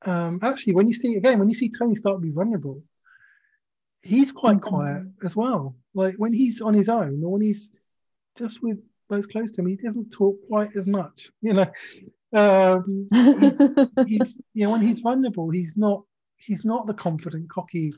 um 0.05 0.39
actually 0.41 0.73
when 0.73 0.87
you 0.87 0.93
see 0.93 1.15
again 1.15 1.39
when 1.39 1.49
you 1.49 1.55
see 1.55 1.69
tony 1.69 1.95
start 1.95 2.17
to 2.17 2.21
be 2.21 2.31
vulnerable 2.31 2.81
he's 4.01 4.31
quite 4.31 4.57
Mhm. 4.57 4.61
quiet 4.61 5.03
as 5.23 5.35
well 5.35 5.75
like 5.93 6.15
when 6.15 6.33
he's 6.33 6.61
on 6.61 6.73
his 6.73 6.89
own 6.89 7.21
or 7.23 7.33
when 7.33 7.41
he's 7.41 7.71
just 8.37 8.63
with 8.63 8.79
those 9.09 9.27
close 9.27 9.51
to 9.51 9.61
him 9.61 9.67
he 9.67 9.75
doesn't 9.75 10.11
talk 10.11 10.35
quite 10.47 10.75
as 10.75 10.87
much 10.87 11.31
you 11.41 11.53
know. 11.53 11.65
Um 12.33 13.07
he's, 13.11 13.59
he's 14.07 14.37
you 14.53 14.65
know 14.65 14.71
when 14.71 14.81
he's 14.81 14.99
vulnerable 14.99 15.49
he's 15.49 15.75
not 15.75 16.03
he's 16.37 16.63
not 16.63 16.87
the 16.87 16.93
confident 16.93 17.49
cocky 17.49 17.93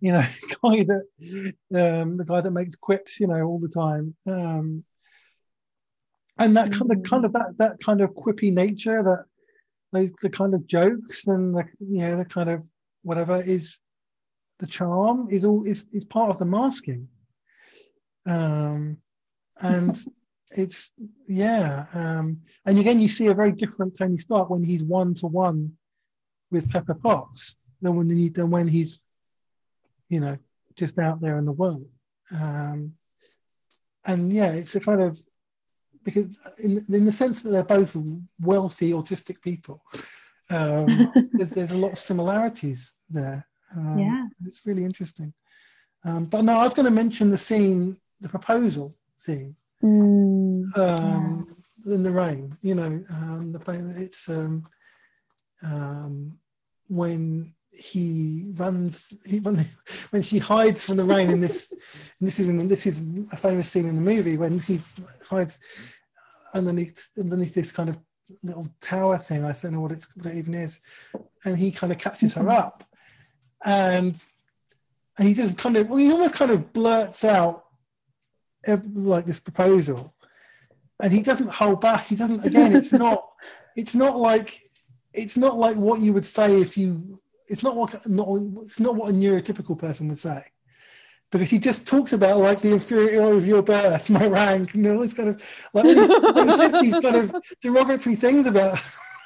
you 0.00 0.12
know 0.12 0.26
guy 0.62 0.84
that 0.84 1.02
um 1.74 2.16
the 2.16 2.24
guy 2.26 2.40
that 2.40 2.50
makes 2.50 2.76
quips 2.76 3.20
you 3.20 3.26
know 3.26 3.42
all 3.42 3.58
the 3.58 3.68
time. 3.68 4.14
Um 4.26 4.84
and 6.38 6.56
that 6.56 6.72
kind 6.72 6.90
of 6.90 7.02
kind 7.02 7.24
of 7.24 7.32
that 7.32 7.58
that 7.58 7.80
kind 7.80 8.00
of 8.00 8.10
quippy 8.10 8.52
nature 8.52 9.02
that 9.02 9.24
those 9.92 10.10
the 10.22 10.30
kind 10.30 10.54
of 10.54 10.66
jokes 10.66 11.26
and 11.26 11.54
the 11.54 11.64
you 11.80 11.98
know 11.98 12.16
the 12.18 12.24
kind 12.24 12.50
of 12.50 12.62
whatever 13.02 13.40
is 13.40 13.78
the 14.58 14.66
charm 14.66 15.28
is 15.30 15.44
all 15.44 15.64
is, 15.64 15.86
is 15.92 16.04
part 16.04 16.30
of 16.30 16.38
the 16.38 16.44
masking. 16.44 17.08
Um 18.26 18.98
and 19.60 19.96
it's 20.56 20.92
yeah 21.28 21.86
um 21.94 22.40
and 22.64 22.78
again 22.78 23.00
you 23.00 23.08
see 23.08 23.26
a 23.26 23.34
very 23.34 23.52
different 23.52 23.96
tony 23.98 24.18
stark 24.18 24.48
when 24.50 24.62
he's 24.62 24.82
one 24.82 25.14
to 25.14 25.26
one 25.26 25.72
with 26.50 26.70
pepper 26.70 26.94
potts 26.94 27.56
than 27.82 27.96
when 27.96 28.08
he 28.08 28.28
than 28.28 28.50
when 28.50 28.68
he's 28.68 29.02
you 30.08 30.20
know 30.20 30.36
just 30.76 30.98
out 30.98 31.20
there 31.20 31.38
in 31.38 31.44
the 31.44 31.52
world 31.52 31.86
um 32.32 32.92
and 34.04 34.32
yeah 34.32 34.50
it's 34.52 34.74
a 34.74 34.80
kind 34.80 35.02
of 35.02 35.18
because 36.04 36.26
in, 36.62 36.84
in 36.88 37.04
the 37.04 37.12
sense 37.12 37.42
that 37.42 37.50
they're 37.50 37.62
both 37.78 37.96
wealthy 38.40 38.92
autistic 38.92 39.40
people 39.40 39.82
um 40.50 40.86
there's, 41.32 41.50
there's 41.54 41.70
a 41.72 41.76
lot 41.76 41.92
of 41.92 41.98
similarities 41.98 42.92
there 43.10 43.46
um, 43.76 43.98
Yeah. 43.98 44.26
it's 44.46 44.64
really 44.64 44.84
interesting 44.84 45.32
um 46.04 46.26
but 46.26 46.42
no 46.42 46.52
i 46.60 46.64
was 46.64 46.74
going 46.74 46.84
to 46.84 46.90
mention 47.02 47.30
the 47.30 47.38
scene 47.38 47.96
the 48.20 48.28
proposal 48.28 48.94
scene 49.18 49.56
Mm. 49.82 50.43
Um, 50.76 51.56
in 51.86 52.02
the 52.02 52.10
rain. 52.10 52.56
You 52.62 52.74
know, 52.74 53.02
um, 53.10 53.52
the 53.52 53.94
it's 53.96 54.28
um, 54.28 54.66
um, 55.62 56.38
when 56.88 57.54
he 57.76 58.46
runs 58.54 59.12
he, 59.26 59.40
when, 59.40 59.66
when 60.10 60.22
she 60.22 60.38
hides 60.38 60.84
from 60.84 60.96
the 60.96 61.04
rain 61.04 61.30
in 61.30 61.40
this 61.40 61.72
and 62.20 62.28
this 62.28 62.38
is 62.38 62.48
in, 62.48 62.68
this 62.68 62.86
is 62.86 63.00
a 63.32 63.36
famous 63.36 63.68
scene 63.68 63.86
in 63.86 63.96
the 63.96 64.00
movie 64.00 64.36
when 64.36 64.58
he 64.58 64.80
hides 65.28 65.58
underneath 66.54 67.08
underneath 67.18 67.54
this 67.54 67.72
kind 67.72 67.88
of 67.88 67.98
little 68.42 68.68
tower 68.80 69.18
thing 69.18 69.44
I 69.44 69.52
don't 69.52 69.72
know 69.72 69.80
what 69.80 69.92
it's 69.92 70.06
what 70.16 70.26
it 70.26 70.38
even 70.38 70.54
is 70.54 70.80
and 71.44 71.58
he 71.58 71.72
kind 71.72 71.92
of 71.92 71.98
catches 71.98 72.34
her 72.34 72.48
up 72.48 72.84
and 73.64 74.18
and 75.18 75.28
he 75.28 75.34
just 75.34 75.58
kind 75.58 75.76
of 75.76 75.88
well, 75.88 75.98
he 75.98 76.10
almost 76.10 76.34
kind 76.34 76.50
of 76.50 76.72
blurts 76.72 77.24
out 77.24 77.64
like 78.66 79.26
this 79.26 79.40
proposal 79.40 80.14
and 81.04 81.12
he 81.12 81.20
doesn't 81.20 81.50
hold 81.50 81.82
back 81.82 82.06
he 82.06 82.16
doesn't 82.16 82.44
again 82.44 82.74
it's 82.74 82.92
not 83.04 83.28
it's 83.76 83.94
not 83.94 84.16
like 84.16 84.58
it's 85.12 85.36
not 85.36 85.56
like 85.56 85.76
what 85.76 86.00
you 86.00 86.12
would 86.14 86.24
say 86.24 86.60
if 86.60 86.78
you 86.78 87.18
it's 87.46 87.62
not 87.62 87.76
what 87.76 88.08
not 88.08 88.26
it's 88.62 88.80
not 88.80 88.96
what 88.96 89.10
a 89.10 89.12
neurotypical 89.12 89.78
person 89.78 90.08
would 90.08 90.18
say 90.18 90.42
because 91.30 91.50
he 91.50 91.58
just 91.58 91.86
talks 91.86 92.12
about 92.14 92.38
like 92.38 92.62
the 92.62 92.72
inferiority 92.72 93.36
of 93.36 93.46
your 93.46 93.62
birth 93.62 94.08
my 94.18 94.26
rank 94.26 94.74
and 94.74 94.86
all 94.86 95.00
this 95.00 95.12
kind 95.12 95.28
of 95.28 95.42
like 95.74 95.84
when 95.84 95.94
he, 95.94 96.06
when 96.32 96.50
says 96.58 96.80
these 96.80 97.00
kind 97.00 97.16
of 97.16 97.34
derogatory 97.60 98.16
things 98.16 98.46
about 98.46 98.80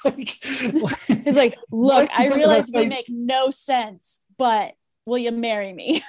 like, 0.04 0.36
like 0.74 1.00
He's 1.24 1.36
like, 1.36 1.58
look, 1.72 2.08
I 2.12 2.26
front 2.26 2.26
of 2.26 2.32
her 2.32 2.36
realize 2.36 2.70
we 2.72 2.86
make 2.86 3.06
no 3.08 3.50
sense, 3.50 4.20
but 4.38 4.74
will 5.04 5.18
you 5.18 5.32
marry 5.32 5.72
me? 5.72 6.02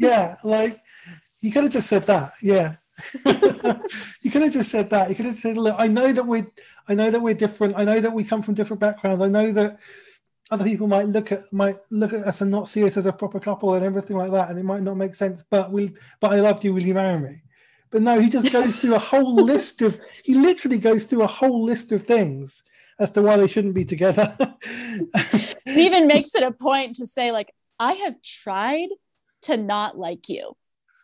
yeah, 0.00 0.36
like 0.42 0.80
you 1.40 1.52
could 1.52 1.62
have 1.62 1.72
just 1.72 1.88
said 1.88 2.02
that. 2.06 2.32
Yeah. 2.42 2.76
you 4.22 4.30
could 4.30 4.42
have 4.42 4.52
just 4.52 4.70
said 4.70 4.90
that. 4.90 5.08
You 5.08 5.14
could 5.14 5.26
have 5.26 5.36
said, 5.36 5.56
look, 5.56 5.76
I 5.78 5.86
know 5.86 6.12
that 6.12 6.26
we're 6.26 6.46
I 6.88 6.94
know 6.94 7.10
that 7.10 7.20
we're 7.20 7.34
different. 7.34 7.76
I 7.76 7.84
know 7.84 8.00
that 8.00 8.12
we 8.12 8.24
come 8.24 8.42
from 8.42 8.54
different 8.54 8.80
backgrounds. 8.80 9.22
I 9.22 9.28
know 9.28 9.52
that 9.52 9.78
other 10.50 10.64
people 10.64 10.86
might 10.86 11.08
look 11.08 11.32
at 11.32 11.52
might 11.52 11.76
look 11.90 12.12
at 12.12 12.20
us 12.20 12.40
and 12.40 12.50
not 12.50 12.68
see 12.68 12.84
us 12.84 12.96
as 12.96 13.06
a 13.06 13.12
proper 13.12 13.40
couple 13.40 13.74
and 13.74 13.84
everything 13.84 14.16
like 14.16 14.32
that, 14.32 14.50
and 14.50 14.58
it 14.58 14.64
might 14.64 14.82
not 14.82 14.96
make 14.96 15.14
sense. 15.14 15.42
But 15.50 15.72
we 15.72 15.92
but 16.20 16.32
I 16.32 16.40
love 16.40 16.64
you, 16.64 16.72
will 16.72 16.82
you 16.82 16.94
marry 16.94 17.18
me? 17.18 17.42
But 17.90 18.02
no, 18.02 18.20
he 18.20 18.28
just 18.28 18.52
goes 18.52 18.80
through 18.80 18.94
a 18.94 19.00
whole 19.00 19.34
list 19.44 19.82
of 19.82 19.98
he 20.22 20.34
literally 20.34 20.78
goes 20.78 21.04
through 21.04 21.22
a 21.22 21.26
whole 21.26 21.64
list 21.64 21.92
of 21.92 22.04
things 22.04 22.62
as 22.98 23.10
to 23.12 23.22
why 23.22 23.36
they 23.36 23.48
shouldn't 23.48 23.74
be 23.74 23.84
together. 23.84 24.36
he 25.64 25.86
even 25.86 26.06
makes 26.06 26.34
it 26.34 26.42
a 26.42 26.52
point 26.52 26.94
to 26.96 27.06
say, 27.06 27.30
like, 27.30 27.52
I 27.78 27.92
have 27.92 28.22
tried 28.22 28.88
to 29.42 29.56
not 29.56 29.98
like 29.98 30.28
you, 30.28 30.56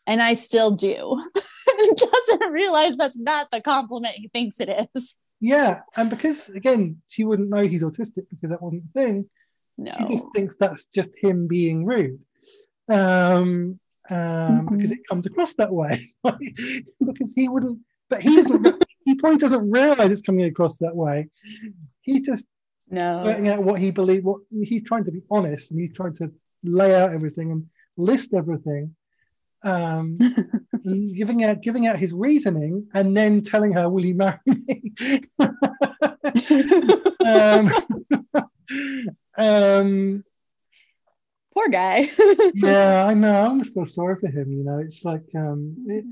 and 0.07 0.21
I 0.21 0.35
still 0.35 0.73
do. 0.73 1.23
doesn't 1.97 2.53
realize 2.53 2.97
that's 2.97 3.19
not 3.19 3.51
the 3.51 3.61
compliment 3.61 4.15
he 4.17 4.29
thinks 4.29 4.61
it 4.61 4.89
is. 4.95 5.17
Yeah, 5.41 5.81
and 5.97 6.09
because 6.09 6.49
again, 6.51 7.03
she 7.09 7.25
wouldn't 7.25 7.49
know 7.49 7.63
he's 7.63 7.83
autistic 7.83 8.27
because 8.31 8.51
that 8.51 8.63
wasn't 8.63 8.85
the 8.93 9.01
thing. 9.01 9.31
No. 9.79 9.93
She 9.99 10.15
just 10.15 10.27
thinks 10.35 10.57
that's 10.59 10.87
just 10.87 11.11
him 11.21 11.49
being 11.49 11.85
rude. 11.85 12.21
Um, 12.89 13.79
um, 14.11 14.17
mm-hmm. 14.17 14.77
because 14.77 14.91
it 14.91 15.07
comes 15.09 15.27
across 15.27 15.55
that 15.55 15.73
way. 15.73 16.13
because 16.25 17.33
he 17.35 17.49
wouldn't, 17.49 17.81
but 18.09 18.23
he 18.23 18.45
he 19.05 19.15
probably 19.17 19.39
doesn't 19.39 19.71
realize 19.71 20.11
it's 20.11 20.23
coming 20.23 20.45
across 20.45 20.79
that 20.79 20.95
way. 20.95 21.29
He's 22.03 22.27
just 22.27 22.47
no 22.89 23.29
out 23.29 23.63
what 23.63 23.81
he 23.81 23.91
believes. 23.91 24.25
What 24.25 24.41
he's 24.51 24.83
trying 24.85 25.05
to 25.05 25.13
be 25.13 25.23
honest, 25.31 25.71
and 25.71 25.81
he's 25.81 25.95
trying 25.95 26.15
to 26.15 26.33
lay 26.63 26.95
out 26.95 27.13
everything 27.13 27.51
and 27.51 27.67
list 27.97 28.35
everything, 28.35 28.95
um, 29.65 30.19
giving 31.15 31.45
out 31.45 31.63
giving 31.63 31.87
out 31.87 31.97
his 31.97 32.13
reasoning, 32.13 32.89
and 32.95 33.17
then 33.17 33.43
telling 33.43 33.73
her, 33.73 33.89
"Will 33.89 34.05
you 34.05 34.15
marry 34.15 34.39
me?" 34.47 35.23
um, 37.27 37.73
um, 39.37 40.25
Poor 41.55 41.69
guy. 41.69 42.09
yeah, 42.55 43.05
I 43.07 43.15
know. 43.15 43.33
I 43.33 43.47
almost 43.47 43.75
feel 43.75 43.87
sorry 43.87 44.17
for 44.19 44.29
him. 44.29 44.51
You 44.51 44.65
know, 44.65 44.79
it's 44.79 45.05
like 45.05 45.25
um, 45.37 45.77
it, 45.87 46.05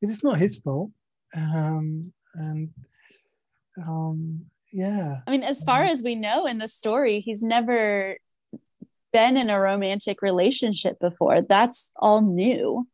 it's 0.00 0.24
not 0.24 0.38
his 0.38 0.58
fault, 0.58 0.90
um, 1.34 2.12
and 2.34 2.70
um, 3.76 4.46
yeah. 4.72 5.18
I 5.26 5.30
mean, 5.30 5.42
as 5.42 5.62
far 5.62 5.84
as 5.84 6.02
we 6.02 6.14
know 6.14 6.46
in 6.46 6.56
the 6.56 6.68
story, 6.68 7.20
he's 7.20 7.42
never 7.42 8.16
been 9.12 9.36
in 9.36 9.50
a 9.50 9.60
romantic 9.60 10.22
relationship 10.22 10.98
before. 11.00 11.42
That's 11.42 11.90
all 11.96 12.20
new. 12.20 12.86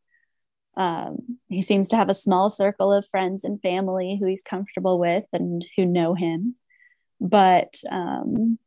Um, 0.76 1.38
he 1.48 1.62
seems 1.62 1.88
to 1.88 1.96
have 1.96 2.08
a 2.08 2.14
small 2.14 2.50
circle 2.50 2.92
of 2.92 3.06
friends 3.06 3.44
and 3.44 3.60
family 3.62 4.16
who 4.18 4.26
he's 4.26 4.42
comfortable 4.42 4.98
with 4.98 5.24
and 5.32 5.64
who 5.76 5.86
know 5.86 6.14
him. 6.14 6.54
But 7.20 7.80
um, 7.90 8.58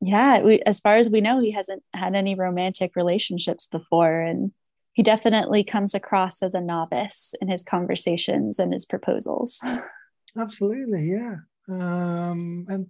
yeah, 0.00 0.40
we, 0.40 0.60
as 0.60 0.80
far 0.80 0.96
as 0.96 1.10
we 1.10 1.20
know, 1.20 1.40
he 1.40 1.50
hasn't 1.50 1.82
had 1.92 2.14
any 2.14 2.34
romantic 2.34 2.94
relationships 2.94 3.66
before. 3.66 4.20
And 4.20 4.52
he 4.92 5.02
definitely 5.02 5.64
comes 5.64 5.94
across 5.94 6.42
as 6.42 6.54
a 6.54 6.60
novice 6.60 7.34
in 7.40 7.48
his 7.48 7.64
conversations 7.64 8.58
and 8.58 8.72
his 8.72 8.86
proposals. 8.86 9.60
Absolutely, 10.38 11.10
yeah. 11.10 11.36
Um, 11.68 12.66
and 12.68 12.86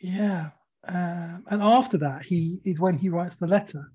yeah, 0.00 0.50
um, 0.88 1.44
and 1.50 1.62
after 1.62 1.98
that, 1.98 2.22
he 2.22 2.58
is 2.64 2.80
when 2.80 2.98
he 2.98 3.08
writes 3.08 3.34
the 3.34 3.46
letter. 3.46 3.92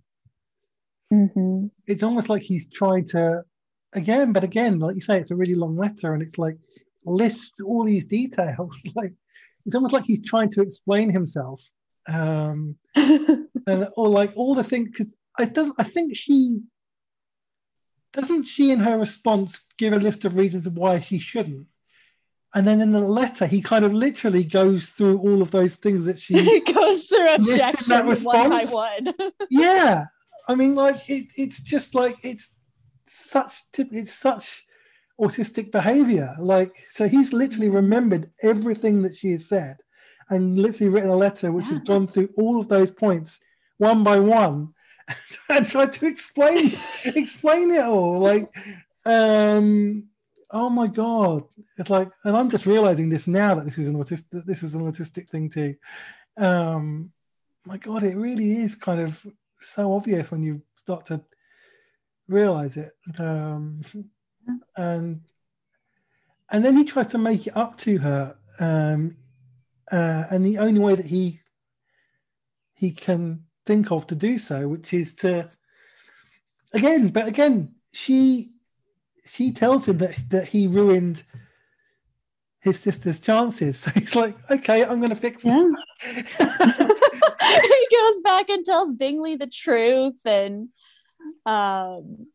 Mm-hmm. 1.13 1.67
It's 1.87 2.03
almost 2.03 2.29
like 2.29 2.43
he's 2.43 2.67
trying 2.69 3.05
to, 3.07 3.43
again, 3.93 4.33
but 4.33 4.43
again, 4.43 4.79
like 4.79 4.95
you 4.95 5.01
say, 5.01 5.19
it's 5.19 5.31
a 5.31 5.35
really 5.35 5.55
long 5.55 5.77
letter, 5.77 6.13
and 6.13 6.21
it's 6.21 6.37
like 6.37 6.57
list 7.05 7.55
all 7.65 7.85
these 7.85 8.05
details. 8.05 8.75
Like 8.95 9.13
it's 9.65 9.75
almost 9.75 9.93
like 9.93 10.05
he's 10.05 10.23
trying 10.23 10.51
to 10.51 10.61
explain 10.61 11.09
himself, 11.09 11.59
um, 12.07 12.75
and 12.95 13.87
or 13.97 14.07
like 14.07 14.31
all 14.35 14.53
the 14.53 14.63
things 14.63 14.89
because 14.91 15.15
I 15.39 15.45
don't. 15.45 15.73
I 15.79 15.83
think 15.83 16.15
she 16.15 16.61
doesn't 18.13 18.43
she 18.45 18.71
in 18.71 18.79
her 18.79 18.97
response 18.97 19.59
give 19.77 19.91
a 19.91 19.97
list 19.97 20.23
of 20.23 20.35
reasons 20.35 20.69
why 20.69 20.99
she 20.99 21.17
shouldn't 21.19 21.67
and 22.55 22.65
then 22.65 22.79
in 22.79 22.93
the 22.93 23.01
letter, 23.01 23.45
he 23.45 23.61
kind 23.61 23.83
of 23.83 23.93
literally 23.93 24.45
goes 24.45 24.87
through 24.87 25.19
all 25.19 25.41
of 25.41 25.51
those 25.51 25.75
things 25.75 26.05
that 26.05 26.21
she 26.21 26.61
goes 26.73 27.03
through 27.03 27.35
objections 27.35 28.23
one 28.23 28.49
by 28.49 28.63
one. 28.63 29.13
yeah, 29.49 30.05
I 30.47 30.55
mean, 30.55 30.73
like 30.73 31.09
it, 31.09 31.27
it's 31.35 31.61
just 31.61 31.93
like 31.93 32.15
it's 32.23 32.55
such 33.07 33.63
it's 33.77 34.13
such 34.13 34.63
autistic 35.19 35.69
behavior. 35.69 36.33
Like, 36.39 36.77
so 36.89 37.09
he's 37.09 37.33
literally 37.33 37.69
remembered 37.69 38.31
everything 38.41 39.01
that 39.01 39.17
she 39.17 39.33
has 39.33 39.49
said, 39.49 39.75
and 40.29 40.57
literally 40.57 40.89
written 40.89 41.09
a 41.09 41.17
letter 41.17 41.51
which 41.51 41.65
yeah. 41.65 41.71
has 41.71 41.79
gone 41.81 42.07
through 42.07 42.29
all 42.37 42.57
of 42.57 42.69
those 42.69 42.89
points 42.89 43.37
one 43.79 44.01
by 44.05 44.17
one, 44.21 44.73
and 45.49 45.69
tried 45.69 45.91
to 45.91 46.07
explain 46.07 46.55
explain 46.57 47.71
it 47.71 47.83
all. 47.83 48.17
Like, 48.19 48.49
um 49.05 50.05
oh 50.51 50.69
my 50.69 50.87
god. 50.87 51.43
It's 51.77 51.89
like 51.89 52.11
and 52.23 52.35
i'm 52.35 52.49
just 52.49 52.65
realizing 52.65 53.09
this 53.09 53.27
now 53.27 53.55
that 53.55 53.65
this 53.65 53.77
is 53.77 53.87
an 53.87 53.95
autistic 53.95 54.45
this 54.45 54.63
is 54.63 54.75
an 54.75 54.91
autistic 54.91 55.29
thing 55.29 55.49
too. 55.49 55.75
Um 56.37 57.11
my 57.65 57.77
god 57.77 58.03
it 58.03 58.15
really 58.15 58.57
is 58.57 58.75
kind 58.75 59.01
of 59.01 59.25
so 59.59 59.93
obvious 59.93 60.31
when 60.31 60.43
you 60.43 60.61
start 60.75 61.05
to 61.07 61.21
realize 62.27 62.77
it. 62.77 62.91
Um 63.17 63.83
and 64.75 65.21
and 66.49 66.63
then 66.63 66.77
he 66.77 66.85
tries 66.85 67.07
to 67.07 67.17
make 67.17 67.47
it 67.47 67.57
up 67.57 67.77
to 67.77 67.97
her 67.97 68.35
um 68.59 69.17
uh, 69.91 70.23
and 70.31 70.45
the 70.45 70.57
only 70.57 70.79
way 70.79 70.95
that 70.95 71.05
he 71.05 71.39
he 72.73 72.91
can 72.91 73.45
think 73.65 73.91
of 73.91 74.07
to 74.07 74.15
do 74.15 74.37
so 74.37 74.67
which 74.67 74.93
is 74.93 75.13
to 75.15 75.49
again 76.73 77.09
but 77.09 77.27
again 77.27 77.73
she 77.91 78.54
she 79.25 79.51
tells 79.51 79.87
him 79.87 79.97
that 79.99 80.29
that 80.29 80.49
he 80.49 80.67
ruined 80.67 81.23
his 82.65 82.79
sister's 82.79 83.19
chances. 83.19 83.79
So 83.85 83.91
he's 83.91 84.15
like, 84.15 84.35
okay, 84.49 84.83
I'm 84.83 84.99
going 84.99 85.09
to 85.09 85.15
fix 85.15 85.45
yeah. 85.45 85.67
he 86.01 87.87
goes 87.91 88.19
back 88.23 88.49
and 88.49 88.65
tells 88.65 88.93
Bingley 88.93 89.35
the 89.35 89.47
truth, 89.47 90.25
and 90.25 90.69
um, 91.45 92.27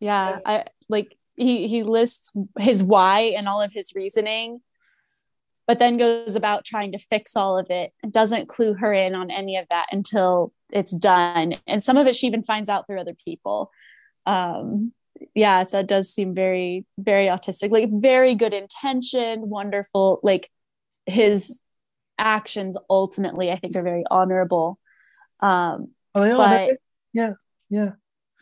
yeah, 0.00 0.38
I 0.44 0.64
like 0.88 1.16
he 1.36 1.68
he 1.68 1.82
lists 1.82 2.32
his 2.58 2.82
why 2.82 3.34
and 3.36 3.46
all 3.46 3.60
of 3.60 3.72
his 3.72 3.92
reasoning, 3.94 4.60
but 5.66 5.78
then 5.78 5.98
goes 5.98 6.34
about 6.34 6.64
trying 6.64 6.92
to 6.92 6.98
fix 6.98 7.36
all 7.36 7.58
of 7.58 7.66
it 7.70 7.92
and 8.02 8.12
doesn't 8.12 8.48
clue 8.48 8.74
her 8.74 8.92
in 8.92 9.14
on 9.14 9.30
any 9.30 9.58
of 9.58 9.66
that 9.68 9.86
until 9.92 10.52
it's 10.70 10.92
done. 10.96 11.56
And 11.66 11.82
some 11.82 11.96
of 11.96 12.06
it 12.06 12.16
she 12.16 12.26
even 12.26 12.42
finds 12.42 12.68
out 12.68 12.86
through 12.86 13.00
other 13.00 13.16
people. 13.24 13.70
Um, 14.24 14.92
yeah 15.36 15.62
that 15.64 15.86
does 15.86 16.12
seem 16.12 16.34
very 16.34 16.84
very 16.98 17.26
autistic. 17.26 17.70
Like 17.70 17.88
very 17.92 18.34
good 18.34 18.54
intention 18.54 19.48
wonderful 19.48 20.18
like 20.22 20.50
his 21.06 21.60
actions 22.18 22.76
ultimately 22.90 23.52
i 23.52 23.56
think 23.58 23.76
are 23.76 23.84
very 23.84 24.04
honorable. 24.10 24.78
Um 25.40 25.88
oh, 26.14 26.36
but 26.36 26.78
yeah 27.12 27.34
yeah. 27.70 27.92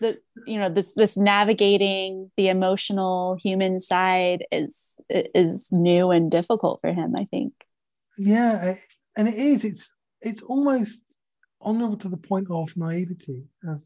The 0.01 0.19
you 0.47 0.59
know 0.59 0.71
this 0.71 0.95
this 0.95 1.17
navigating 1.17 2.31
the 2.37 2.49
emotional 2.49 3.37
human 3.43 3.79
side 3.79 4.45
is 4.51 4.95
is 5.11 5.69
new 5.71 6.11
and 6.11 6.31
difficult 6.31 6.81
for 6.81 6.93
him 6.93 7.15
i 7.17 7.27
think. 7.27 7.53
Yeah 8.17 8.77
and 9.17 9.29
it 9.29 9.35
is. 9.35 9.65
It's 9.65 9.93
it's 10.21 10.43
almost 10.43 11.03
honorable 11.61 11.97
to 11.99 12.09
the 12.09 12.17
point 12.17 12.49
of 12.51 12.77
naivety. 12.77 13.45
Of 13.67 13.83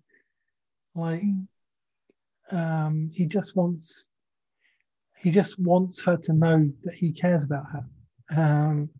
like 0.94 1.22
um, 2.50 3.10
he 3.12 3.26
just 3.26 3.56
wants 3.56 4.08
he 5.18 5.30
just 5.30 5.58
wants 5.58 6.00
her 6.02 6.16
to 6.16 6.32
know 6.32 6.70
that 6.84 6.94
he 6.94 7.12
cares 7.12 7.42
about 7.42 7.64
her. 7.72 7.84
Um, 8.36 8.90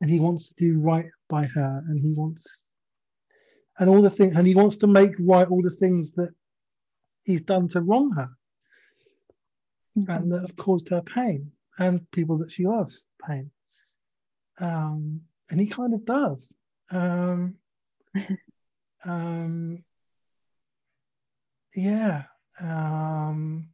and 0.00 0.10
he 0.10 0.18
wants 0.18 0.48
to 0.48 0.54
do 0.58 0.80
right 0.80 1.06
by 1.28 1.44
her. 1.44 1.84
And 1.88 2.00
he 2.00 2.12
wants 2.12 2.62
and 3.78 3.88
all 3.88 4.02
the 4.02 4.10
things 4.10 4.34
and 4.36 4.46
he 4.46 4.54
wants 4.54 4.78
to 4.78 4.86
make 4.86 5.12
right 5.18 5.48
all 5.48 5.62
the 5.62 5.70
things 5.70 6.12
that 6.12 6.30
he's 7.22 7.42
done 7.42 7.68
to 7.68 7.80
wrong 7.80 8.12
her. 8.12 8.30
Mm-hmm. 9.96 10.10
and 10.10 10.32
that 10.32 10.40
have 10.40 10.56
caused 10.56 10.88
her 10.88 11.02
pain 11.02 11.52
and 11.78 12.10
people 12.10 12.38
that 12.38 12.50
she 12.50 12.66
loves 12.66 13.06
pain. 13.24 13.52
Um, 14.58 15.20
and 15.50 15.60
he 15.60 15.66
kind 15.66 15.94
of 15.94 16.04
does. 16.04 16.52
Um, 16.90 17.54
um, 19.04 19.84
yeah 21.76 22.24
um, 22.60 23.68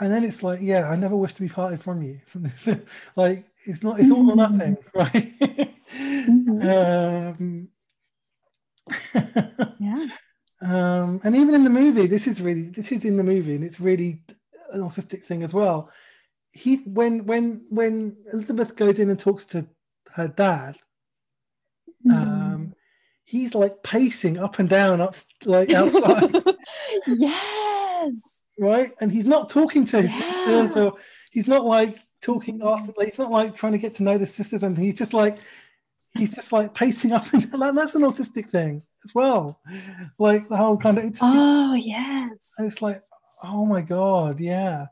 and 0.00 0.12
then 0.12 0.24
it's 0.24 0.42
like, 0.42 0.60
yeah, 0.62 0.88
I 0.88 0.96
never 0.96 1.16
wish 1.16 1.34
to 1.34 1.42
be 1.42 1.48
parted 1.48 1.80
from 1.80 2.02
you. 2.02 2.20
like 3.16 3.44
it's 3.64 3.82
not, 3.82 4.00
it's 4.00 4.10
all 4.10 4.30
or 4.30 4.36
nothing, 4.36 4.76
right? 4.94 5.32
mm-hmm. 5.92 6.68
um, 6.68 7.68
yeah. 9.80 10.06
Um, 10.62 11.20
and 11.22 11.36
even 11.36 11.54
in 11.54 11.64
the 11.64 11.68
movie, 11.68 12.06
this 12.06 12.26
is 12.26 12.40
really, 12.40 12.70
this 12.70 12.90
is 12.90 13.04
in 13.04 13.18
the 13.18 13.22
movie, 13.22 13.54
and 13.54 13.62
it's 13.62 13.78
really 13.78 14.22
an 14.70 14.80
autistic 14.80 15.22
thing 15.22 15.42
as 15.42 15.52
well. 15.52 15.90
He, 16.52 16.76
when, 16.86 17.26
when, 17.26 17.66
when 17.68 18.16
Elizabeth 18.32 18.74
goes 18.74 18.98
in 18.98 19.10
and 19.10 19.18
talks 19.18 19.44
to 19.46 19.66
her 20.12 20.28
dad, 20.28 20.76
um, 22.10 22.53
he's 23.24 23.54
like 23.54 23.82
pacing 23.82 24.38
up 24.38 24.58
and 24.58 24.68
down 24.68 25.00
up 25.00 25.14
like 25.44 25.72
outside. 25.72 26.30
yes. 27.06 28.46
Right? 28.58 28.92
And 29.00 29.10
he's 29.10 29.24
not 29.24 29.48
talking 29.48 29.84
to 29.86 30.02
his 30.02 30.18
yeah. 30.18 30.30
sisters 30.30 30.76
or 30.76 30.94
he's 31.32 31.48
not 31.48 31.64
like 31.64 31.98
talking 32.22 32.62
after 32.62 32.92
like 32.96 33.10
he's 33.10 33.18
not 33.18 33.30
like 33.30 33.56
trying 33.56 33.72
to 33.72 33.78
get 33.78 33.94
to 33.94 34.02
know 34.02 34.18
the 34.18 34.26
sisters 34.26 34.62
and 34.62 34.78
he's 34.78 34.98
just 34.98 35.12
like 35.12 35.38
he's 36.16 36.34
just 36.34 36.52
like 36.52 36.74
pacing 36.74 37.12
up 37.12 37.32
and 37.32 37.50
down. 37.50 37.74
That's 37.74 37.94
an 37.94 38.02
autistic 38.02 38.48
thing 38.48 38.82
as 39.04 39.14
well. 39.14 39.60
Like 40.18 40.48
the 40.48 40.56
whole 40.56 40.76
kind 40.76 40.98
of 40.98 41.04
it's 41.04 41.18
Oh 41.22 41.74
yes. 41.74 42.52
It's 42.58 42.82
like, 42.82 43.02
oh 43.42 43.66
my 43.66 43.80
god, 43.80 44.38
yeah. 44.38 44.86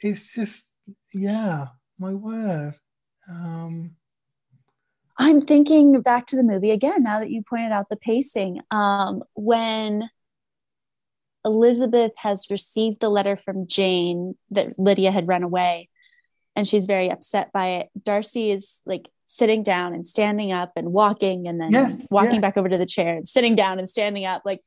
It's 0.00 0.34
just 0.34 0.68
yeah, 1.14 1.68
my 1.98 2.12
word. 2.12 2.74
Um 3.28 3.96
I'm 5.18 5.40
thinking 5.40 6.00
back 6.02 6.26
to 6.26 6.36
the 6.36 6.42
movie 6.42 6.70
again 6.70 7.02
now 7.02 7.20
that 7.20 7.30
you 7.30 7.42
pointed 7.42 7.72
out 7.72 7.88
the 7.88 7.96
pacing. 7.96 8.60
Um, 8.70 9.22
when 9.34 10.08
Elizabeth 11.44 12.12
has 12.18 12.50
received 12.50 13.00
the 13.00 13.08
letter 13.08 13.36
from 13.36 13.66
Jane 13.66 14.36
that 14.50 14.78
Lydia 14.78 15.10
had 15.10 15.28
run 15.28 15.42
away, 15.42 15.88
and 16.54 16.66
she's 16.66 16.86
very 16.86 17.10
upset 17.10 17.52
by 17.52 17.68
it. 17.68 17.88
Darcy 18.02 18.50
is 18.50 18.82
like 18.84 19.08
sitting 19.26 19.62
down 19.62 19.92
and 19.92 20.06
standing 20.06 20.52
up 20.52 20.72
and 20.76 20.92
walking 20.92 21.48
and 21.48 21.60
then 21.60 21.72
yeah, 21.72 21.96
walking 22.10 22.36
yeah. 22.36 22.40
back 22.40 22.56
over 22.56 22.68
to 22.68 22.78
the 22.78 22.86
chair 22.86 23.16
and 23.16 23.28
sitting 23.28 23.56
down 23.56 23.78
and 23.78 23.88
standing 23.88 24.24
up 24.24 24.42
like 24.44 24.60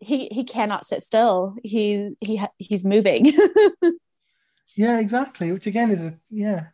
he 0.00 0.26
he 0.32 0.42
cannot 0.42 0.84
sit 0.84 1.02
still 1.02 1.54
he 1.62 2.10
he 2.20 2.42
he's 2.58 2.84
moving 2.84 3.32
yeah 4.76 4.98
exactly 4.98 5.52
which 5.52 5.68
again 5.68 5.92
is 5.92 6.02
a 6.02 6.18
yeah 6.30 6.66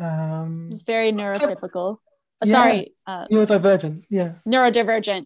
um 0.00 0.68
it's 0.72 0.82
very 0.82 1.12
neurotypical 1.12 1.98
yeah, 2.44 2.52
sorry 2.52 2.92
uh, 3.06 3.26
neurodivergent 3.28 4.04
yeah 4.10 4.34
neurodivergent 4.46 5.24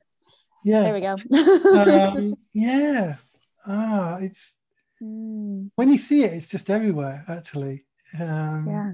yeah 0.65 0.83
there 0.83 0.95
we 0.95 1.01
go 1.01 1.17
um, 2.17 2.35
yeah 2.53 3.17
ah 3.67 4.17
it's 4.17 4.57
mm. 5.03 5.71
when 5.75 5.91
you 5.91 5.99
see 5.99 6.25
it 6.25 6.33
it's 6.33 6.49
just 6.49 6.71
everywhere 6.71 7.25
actually 7.29 7.85
um 8.19 8.67
yeah 8.69 8.93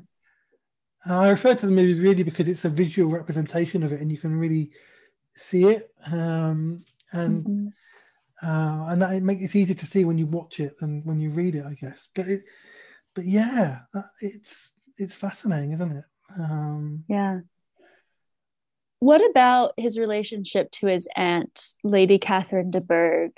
I 1.08 1.28
refer 1.28 1.54
to 1.54 1.66
the 1.66 1.72
movie 1.72 2.00
really 2.00 2.22
because 2.22 2.48
it's 2.48 2.64
a 2.64 2.68
visual 2.68 3.10
representation 3.10 3.82
of 3.82 3.92
it, 3.92 4.00
and 4.00 4.10
you 4.10 4.18
can 4.18 4.36
really 4.36 4.70
see 5.36 5.64
it, 5.64 5.90
um, 6.06 6.84
and 7.12 7.44
mm-hmm. 7.44 8.46
uh, 8.46 8.90
and 8.90 9.02
that 9.02 9.14
it 9.14 9.22
makes 9.22 9.42
it's 9.42 9.56
easier 9.56 9.76
to 9.76 9.86
see 9.86 10.04
when 10.04 10.18
you 10.18 10.26
watch 10.26 10.58
it 10.58 10.78
than 10.78 11.02
when 11.04 11.20
you 11.20 11.30
read 11.30 11.54
it, 11.54 11.64
I 11.64 11.74
guess. 11.74 12.08
But 12.14 12.28
it, 12.28 12.42
but 13.14 13.24
yeah, 13.24 13.80
it's 14.20 14.72
it's 14.96 15.14
fascinating, 15.14 15.72
isn't 15.72 15.96
it? 15.96 16.04
Um, 16.36 17.04
yeah. 17.08 17.40
What 19.06 19.24
about 19.24 19.74
his 19.76 20.00
relationship 20.00 20.68
to 20.72 20.88
his 20.88 21.06
aunt, 21.14 21.62
Lady 21.84 22.18
Catherine 22.18 22.72
de 22.72 22.80
Bourgh? 22.80 23.30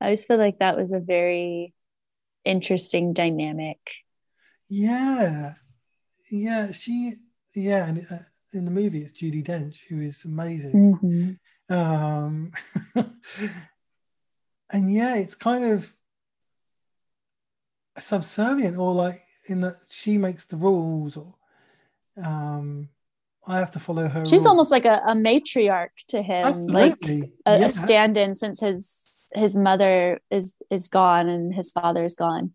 I 0.00 0.06
always 0.06 0.24
feel 0.24 0.38
like 0.38 0.60
that 0.60 0.78
was 0.78 0.92
a 0.92 0.98
very 0.98 1.74
interesting 2.42 3.12
dynamic. 3.12 3.76
Yeah, 4.66 5.56
yeah, 6.32 6.72
she, 6.72 7.16
yeah, 7.54 7.84
and 7.84 8.06
uh, 8.10 8.16
in 8.54 8.64
the 8.64 8.70
movie 8.70 9.02
it's 9.02 9.12
Judi 9.12 9.44
Dench 9.44 9.76
who 9.90 10.00
is 10.00 10.24
amazing. 10.24 10.98
Mm-hmm. 11.68 11.74
Um, 11.74 12.52
and 14.70 14.90
yeah, 14.90 15.16
it's 15.16 15.34
kind 15.34 15.66
of 15.66 15.94
subservient, 17.98 18.78
or 18.78 18.94
like 18.94 19.22
in 19.44 19.60
that 19.60 19.80
she 19.90 20.16
makes 20.16 20.46
the 20.46 20.56
rules, 20.56 21.18
or 21.18 21.34
um, 22.16 22.88
I 23.46 23.58
have 23.58 23.70
to 23.72 23.78
follow 23.78 24.08
her. 24.08 24.24
She's 24.24 24.46
almost 24.46 24.70
like 24.70 24.84
a, 24.84 25.02
a, 25.06 25.14
matriarch 25.14 26.06
to 26.08 26.22
him, 26.22 26.46
Absolutely. 26.46 27.20
like 27.20 27.30
a, 27.46 27.58
yeah. 27.58 27.66
a 27.66 27.70
stand-in 27.70 28.34
since 28.34 28.60
his 28.60 29.00
his 29.34 29.56
mother 29.56 30.20
is 30.30 30.54
is 30.70 30.88
gone 30.88 31.28
and 31.28 31.52
his 31.52 31.72
father 31.72 32.00
is 32.00 32.14
gone. 32.14 32.52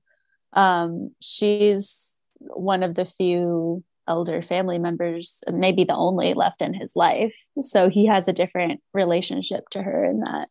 Um, 0.53 1.11
she's 1.19 2.21
one 2.39 2.83
of 2.83 2.95
the 2.95 3.05
few 3.05 3.83
elder 4.07 4.41
family 4.41 4.79
members, 4.79 5.41
maybe 5.51 5.83
the 5.83 5.95
only 5.95 6.33
left 6.33 6.61
in 6.61 6.73
his 6.73 6.95
life. 6.95 7.33
So 7.61 7.89
he 7.89 8.07
has 8.07 8.27
a 8.27 8.33
different 8.33 8.81
relationship 8.93 9.69
to 9.71 9.83
her 9.83 10.03
in 10.03 10.21
that. 10.21 10.49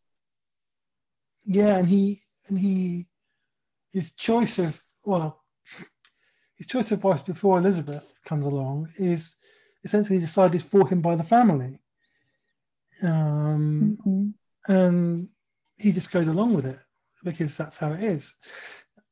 Yeah, 1.45 1.77
and 1.77 1.89
he 1.89 2.21
and 2.47 2.59
he 2.59 3.07
his 3.91 4.13
choice 4.13 4.59
of 4.59 4.81
well 5.03 5.43
his 6.55 6.67
choice 6.67 6.91
of 6.91 7.03
wife 7.03 7.25
before 7.25 7.57
Elizabeth 7.57 8.19
comes 8.23 8.45
along 8.45 8.89
is 8.97 9.35
essentially 9.83 10.19
decided 10.19 10.63
for 10.63 10.87
him 10.87 11.01
by 11.01 11.15
the 11.15 11.23
family. 11.23 11.79
Um, 13.01 13.97
mm-hmm. 14.05 14.71
and 14.71 15.29
he 15.77 15.91
just 15.93 16.11
goes 16.11 16.27
along 16.27 16.53
with 16.53 16.65
it 16.65 16.79
because 17.23 17.55
that's 17.55 17.77
how 17.77 17.93
it 17.93 18.03
is. 18.03 18.35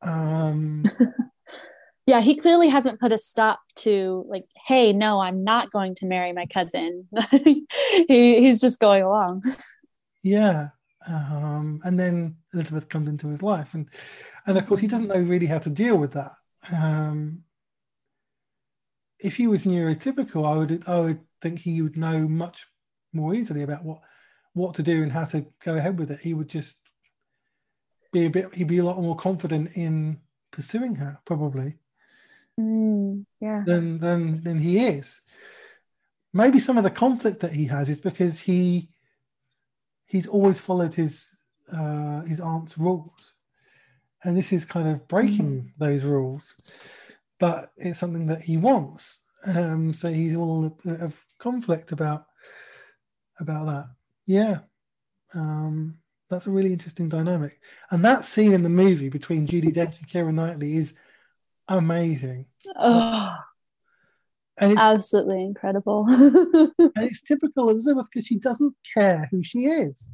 Um, 0.01 0.85
yeah 2.07 2.21
he 2.21 2.35
clearly 2.35 2.69
hasn't 2.69 2.99
put 2.99 3.11
a 3.11 3.17
stop 3.17 3.59
to 3.75 4.25
like 4.27 4.45
hey 4.65 4.91
no 4.93 5.19
i'm 5.19 5.43
not 5.43 5.71
going 5.71 5.93
to 5.93 6.07
marry 6.07 6.33
my 6.33 6.47
cousin 6.47 7.07
he, 7.31 7.67
he's 8.07 8.59
just 8.59 8.79
going 8.79 9.03
along 9.03 9.43
yeah 10.23 10.69
um, 11.07 11.79
and 11.83 11.99
then 11.99 12.35
elizabeth 12.53 12.89
comes 12.89 13.07
into 13.07 13.27
his 13.27 13.43
life 13.43 13.73
and 13.75 13.87
and 14.47 14.57
of 14.57 14.65
course 14.65 14.81
he 14.81 14.87
doesn't 14.87 15.07
know 15.07 15.19
really 15.19 15.45
how 15.45 15.59
to 15.59 15.69
deal 15.69 15.97
with 15.97 16.13
that 16.13 16.31
um, 16.71 17.43
if 19.19 19.35
he 19.37 19.47
was 19.47 19.63
neurotypical 19.63 20.45
i 20.45 20.55
would 20.55 20.83
i 20.87 20.99
would 20.99 21.19
think 21.41 21.59
he 21.59 21.81
would 21.81 21.97
know 21.97 22.27
much 22.27 22.67
more 23.13 23.33
easily 23.33 23.63
about 23.63 23.83
what 23.83 23.99
what 24.53 24.75
to 24.75 24.83
do 24.83 25.03
and 25.03 25.11
how 25.11 25.25
to 25.25 25.45
go 25.63 25.75
ahead 25.75 25.99
with 25.99 26.11
it 26.11 26.19
he 26.21 26.33
would 26.33 26.49
just 26.49 26.77
be 28.11 28.25
a 28.25 28.29
bit 28.29 28.53
he'd 28.53 28.67
be 28.67 28.79
a 28.79 28.83
lot 28.83 29.01
more 29.01 29.15
confident 29.15 29.69
in 29.75 30.19
pursuing 30.51 30.95
her 30.95 31.19
probably 31.25 31.75
mm, 32.59 33.25
yeah. 33.39 33.63
than 33.65 33.99
than 33.99 34.43
than 34.43 34.59
he 34.59 34.85
is. 34.85 35.21
Maybe 36.33 36.59
some 36.59 36.77
of 36.77 36.83
the 36.83 36.89
conflict 36.89 37.39
that 37.41 37.53
he 37.53 37.65
has 37.65 37.89
is 37.89 37.99
because 37.99 38.41
he 38.41 38.89
he's 40.05 40.27
always 40.27 40.59
followed 40.59 40.93
his 40.93 41.27
uh, 41.71 42.21
his 42.21 42.39
aunt's 42.39 42.77
rules, 42.77 43.33
and 44.23 44.37
this 44.37 44.51
is 44.51 44.65
kind 44.65 44.87
of 44.87 45.07
breaking 45.07 45.61
mm. 45.63 45.71
those 45.77 46.03
rules. 46.03 46.55
But 47.39 47.71
it's 47.77 47.99
something 47.99 48.27
that 48.27 48.41
he 48.41 48.57
wants, 48.57 49.19
um, 49.45 49.93
so 49.93 50.11
he's 50.11 50.35
all 50.35 50.75
of 50.85 51.23
conflict 51.37 51.91
about 51.91 52.25
about 53.39 53.65
that. 53.67 53.85
Yeah, 54.25 54.59
um, 55.33 55.99
that's 56.29 56.47
a 56.47 56.51
really 56.51 56.73
interesting 56.73 57.09
dynamic, 57.09 57.59
and 57.91 58.03
that 58.03 58.25
scene 58.25 58.53
in 58.53 58.63
the 58.63 58.69
movie 58.69 59.09
between 59.09 59.47
Judi 59.47 59.73
Dench 59.73 59.99
and 59.99 60.07
Keira 60.07 60.33
Knightley 60.33 60.77
is 60.77 60.95
amazing. 61.67 62.47
Oh, 62.75 63.35
and 64.57 64.71
it's 64.71 64.81
absolutely 64.81 65.41
incredible. 65.41 66.05
and 66.09 66.91
it's 66.97 67.21
typical 67.21 67.69
of 67.69 67.75
Elizabeth 67.75 68.07
because 68.11 68.25
she 68.25 68.39
doesn't 68.39 68.73
care 68.93 69.27
who 69.31 69.43
she 69.43 69.65
is. 69.65 70.09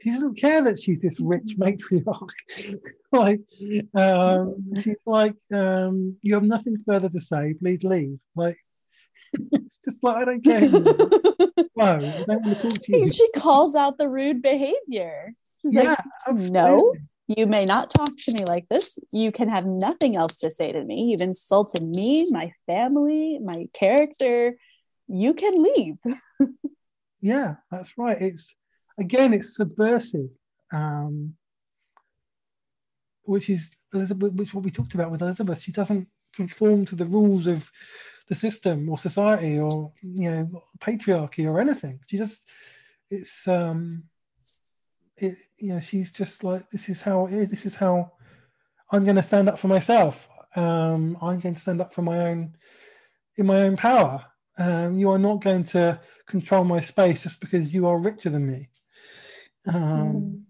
She 0.00 0.10
doesn't 0.10 0.36
care 0.36 0.62
that 0.62 0.80
she's 0.80 1.02
this 1.02 1.20
rich 1.20 1.56
matriarch. 1.58 2.30
like, 3.12 3.40
um, 3.94 4.56
she's 4.80 4.96
like, 5.04 5.34
um, 5.52 6.16
you 6.22 6.34
have 6.34 6.44
nothing 6.44 6.78
further 6.86 7.08
to 7.10 7.20
say. 7.20 7.54
Please 7.60 7.82
leave. 7.82 8.18
Like, 8.34 8.56
it's 9.52 9.78
just 9.84 10.02
like 10.02 10.16
I 10.16 10.24
don't 10.24 10.42
care. 10.42 10.60
no, 10.70 11.84
I 11.84 11.98
don't 11.98 12.28
want 12.28 12.44
to 12.44 12.54
talk 12.54 12.74
to 12.74 12.98
you. 12.98 13.06
She 13.06 13.30
calls 13.32 13.74
out 13.74 13.98
the 13.98 14.08
rude 14.08 14.40
behavior. 14.40 15.34
She's 15.60 15.74
yeah, 15.74 15.82
like, 15.82 15.98
absolutely. 16.26 16.50
no, 16.50 16.94
you 17.28 17.46
may 17.46 17.66
not 17.66 17.90
talk 17.90 18.16
to 18.16 18.32
me 18.32 18.44
like 18.46 18.68
this. 18.70 18.98
You 19.12 19.30
can 19.32 19.50
have 19.50 19.66
nothing 19.66 20.16
else 20.16 20.38
to 20.38 20.50
say 20.50 20.72
to 20.72 20.82
me. 20.82 21.10
You've 21.10 21.20
insulted 21.20 21.82
me, 21.82 22.30
my 22.30 22.52
family, 22.66 23.38
my 23.38 23.68
character. 23.74 24.56
You 25.08 25.34
can 25.34 25.58
leave. 25.58 25.96
yeah, 27.20 27.56
that's 27.70 27.90
right. 27.98 28.16
It's 28.18 28.54
again, 29.00 29.34
it's 29.34 29.56
subversive, 29.56 30.30
um, 30.72 31.34
which 33.22 33.50
is 33.50 33.74
which 33.92 34.54
what 34.54 34.64
we 34.64 34.70
talked 34.70 34.94
about 34.94 35.10
with 35.10 35.22
Elizabeth. 35.22 35.62
She 35.62 35.72
doesn't 35.72 36.08
conform 36.34 36.84
to 36.86 36.94
the 36.94 37.06
rules 37.06 37.46
of 37.46 37.70
the 38.28 38.34
system 38.34 38.88
or 38.88 38.96
society 38.96 39.58
or 39.58 39.92
you 40.02 40.30
know 40.30 40.62
patriarchy 40.80 41.44
or 41.44 41.60
anything. 41.60 42.00
She 42.06 42.16
just 42.16 42.42
it's 43.10 43.48
um 43.48 43.84
it, 45.20 45.36
you 45.58 45.74
know, 45.74 45.80
she's 45.80 46.12
just 46.12 46.42
like, 46.42 46.68
this 46.70 46.88
is 46.88 47.02
how 47.02 47.26
it 47.26 47.34
is. 47.34 47.50
This 47.50 47.66
is 47.66 47.76
how 47.76 48.12
I'm 48.90 49.04
going 49.04 49.16
to 49.16 49.22
stand 49.22 49.48
up 49.48 49.58
for 49.58 49.68
myself. 49.68 50.28
Um, 50.56 51.16
I'm 51.20 51.40
going 51.40 51.54
to 51.54 51.60
stand 51.60 51.80
up 51.80 51.94
for 51.94 52.02
my 52.02 52.18
own, 52.18 52.56
in 53.36 53.46
my 53.46 53.62
own 53.62 53.76
power. 53.76 54.24
Um, 54.58 54.98
you 54.98 55.10
are 55.10 55.18
not 55.18 55.42
going 55.42 55.64
to 55.64 56.00
control 56.26 56.64
my 56.64 56.80
space 56.80 57.22
just 57.22 57.40
because 57.40 57.72
you 57.72 57.86
are 57.86 57.98
richer 57.98 58.30
than 58.30 58.46
me. 58.46 58.68
Um, 59.66 59.74
mm. 59.76 60.40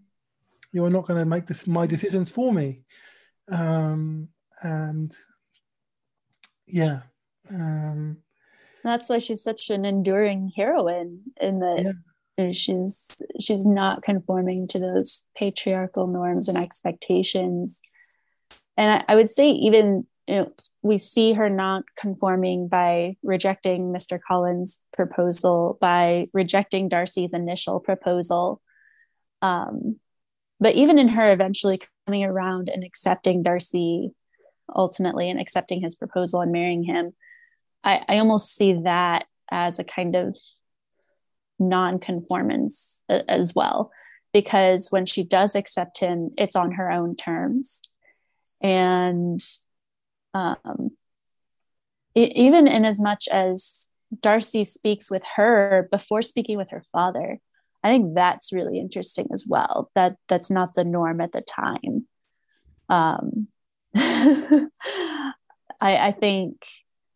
You 0.72 0.84
are 0.84 0.90
not 0.90 1.06
going 1.06 1.18
to 1.18 1.24
make 1.24 1.46
this 1.46 1.66
my 1.66 1.86
decisions 1.86 2.30
for 2.30 2.52
me. 2.52 2.82
Um, 3.50 4.28
and 4.62 5.14
yeah. 6.66 7.00
Um, 7.50 8.18
That's 8.84 9.08
why 9.08 9.18
she's 9.18 9.42
such 9.42 9.70
an 9.70 9.84
enduring 9.84 10.52
heroine 10.56 11.22
in 11.40 11.58
that 11.60 11.82
yeah 11.84 11.92
she's 12.52 13.20
she's 13.40 13.66
not 13.66 14.02
conforming 14.02 14.66
to 14.68 14.78
those 14.78 15.24
patriarchal 15.36 16.06
norms 16.06 16.48
and 16.48 16.58
expectations 16.58 17.80
and 18.76 18.92
I, 18.92 19.12
I, 19.12 19.14
would 19.16 19.30
say 19.30 19.50
even 19.50 20.06
you 20.26 20.36
know 20.36 20.52
we 20.82 20.98
see 20.98 21.32
her 21.32 21.48
not 21.48 21.84
conforming 21.98 22.68
by 22.68 23.16
rejecting 23.22 23.92
mr 23.92 24.18
collins 24.26 24.86
proposal 24.92 25.78
by 25.80 26.24
rejecting 26.32 26.88
darcy's 26.88 27.34
initial 27.34 27.80
proposal 27.80 28.60
um, 29.42 29.98
but 30.58 30.74
even 30.74 30.98
in 30.98 31.08
her 31.08 31.30
eventually 31.30 31.78
coming 32.06 32.24
around 32.24 32.68
and 32.68 32.84
accepting 32.84 33.42
darcy 33.42 34.10
ultimately 34.74 35.28
and 35.30 35.40
accepting 35.40 35.80
his 35.80 35.96
proposal 35.96 36.40
and 36.40 36.52
marrying 36.52 36.84
him 36.84 37.12
i, 37.82 38.02
I 38.08 38.18
almost 38.18 38.54
see 38.54 38.74
that 38.84 39.26
as 39.50 39.78
a 39.78 39.84
kind 39.84 40.14
of 40.14 40.36
non-conformance 41.60 43.04
as 43.08 43.54
well. 43.54 43.92
Because 44.32 44.90
when 44.90 45.06
she 45.06 45.22
does 45.22 45.54
accept 45.54 45.98
him 45.98 46.30
it's 46.38 46.56
on 46.56 46.72
her 46.72 46.90
own 46.90 47.14
terms. 47.14 47.82
And 48.62 49.40
um, 50.34 50.90
it, 52.14 52.36
even 52.36 52.66
in 52.66 52.84
as 52.84 53.00
much 53.00 53.28
as 53.30 53.88
darcy 54.20 54.64
speaks 54.64 55.10
with 55.10 55.22
her 55.36 55.88
before 55.92 56.22
speaking 56.22 56.56
with 56.56 56.70
her 56.70 56.84
father 56.92 57.38
i 57.82 57.88
think 57.88 58.14
that's 58.14 58.52
really 58.52 58.78
interesting 58.78 59.28
as 59.32 59.46
well 59.48 59.90
that 59.94 60.16
that's 60.28 60.50
not 60.50 60.74
the 60.74 60.84
norm 60.84 61.20
at 61.20 61.32
the 61.32 61.42
time 61.42 62.06
um, 62.90 63.46
I, 63.96 64.70
I 65.80 66.16
think 66.18 66.66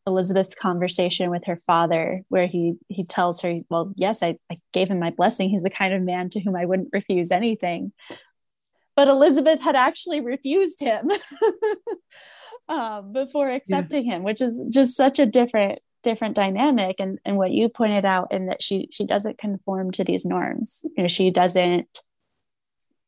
Elizabeth's 0.07 0.55
conversation 0.55 1.31
with 1.31 1.45
her 1.47 1.59
father, 1.67 2.15
where 2.29 2.47
he 2.47 2.75
he 2.89 3.05
tells 3.05 3.41
her, 3.43 3.61
"Well, 3.69 3.93
yes, 3.97 4.23
I, 4.23 4.39
I 4.51 4.57
gave 4.73 4.89
him 4.89 5.01
my 5.01 5.11
blessing. 5.11 5.51
He's 5.51 5.63
the 5.63 5.71
kind 5.71 5.93
of 5.93 6.03
man 6.03 6.31
to 6.31 6.41
whom 6.41 6.57
I 6.57 6.65
wouldn't 6.65 6.91
refuse 6.93 7.31
anything." 7.31 7.93
But 8.97 9.09
Elizabeth 9.09 9.61
had 9.63 9.75
actually 9.75 10.21
refused 10.21 10.81
him 10.81 11.11
um, 12.69 13.13
before 13.13 13.51
accepting 13.51 14.07
yeah. 14.07 14.17
him, 14.17 14.23
which 14.23 14.41
is 14.41 14.61
just 14.71 14.97
such 14.97 15.19
a 15.19 15.27
different 15.27 15.81
different 16.05 16.37
dynamic. 16.37 17.01
And 17.01 17.19
and 17.25 17.37
what 17.37 17.51
you 17.51 17.69
pointed 17.69 18.05
out, 18.05 18.33
in 18.33 18.47
that 18.47 18.63
she 18.63 18.89
she 18.93 19.05
doesn't 19.07 19.39
conform 19.39 19.91
to 19.93 20.05
these 20.05 20.25
norms. 20.25 20.85
You 20.97 21.03
know, 21.03 21.09
she 21.09 21.31
doesn't 21.31 21.89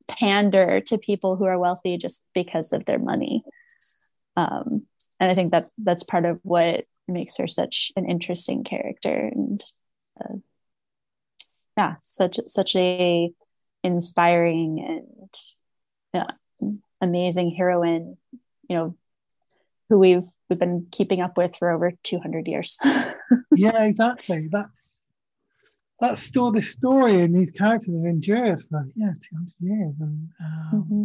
pander 0.09 0.81
to 0.81 0.99
people 0.99 1.37
who 1.37 1.45
are 1.45 1.59
wealthy 1.59 1.97
just 1.97 2.25
because 2.35 2.73
of 2.73 2.85
their 2.85 2.99
money. 2.99 3.45
Um, 4.37 4.87
and 5.21 5.31
I 5.31 5.35
think 5.35 5.53
that 5.53 5.69
that's 5.79 6.03
part 6.03 6.25
of 6.25 6.41
what 6.43 6.85
makes 7.09 7.37
her 7.37 7.47
such 7.47 7.93
an 7.97 8.09
interesting 8.09 8.65
character 8.65 9.31
and 9.33 9.65
uh, 10.21 10.35
yeah, 11.77 11.95
such 12.03 12.39
such 12.47 12.75
a 12.75 13.31
inspiring 13.85 14.85
and 14.87 15.35
yeah, 16.15 16.71
amazing 17.01 17.55
heroine. 17.55 18.17
You 18.69 18.77
know, 18.77 18.97
who 19.89 19.99
we've 19.99 20.27
we've 20.49 20.59
been 20.59 20.87
keeping 20.91 21.21
up 21.21 21.37
with 21.37 21.57
for 21.57 21.71
over 21.71 21.93
200 22.03 22.47
years. 22.47 22.79
yeah, 23.57 23.85
exactly. 23.85 24.49
That 24.53 24.67
that 26.01 26.19
story, 26.19 26.61
the 26.61 26.67
story 26.67 27.23
and 27.23 27.35
these 27.35 27.51
characters 27.51 27.95
have 27.95 28.05
endured 28.05 28.63
for 28.63 28.89
yeah 28.95 29.13
200 29.31 29.53
years, 29.61 29.97
and 30.01 30.29
um, 30.41 30.71
mm-hmm 30.73 31.05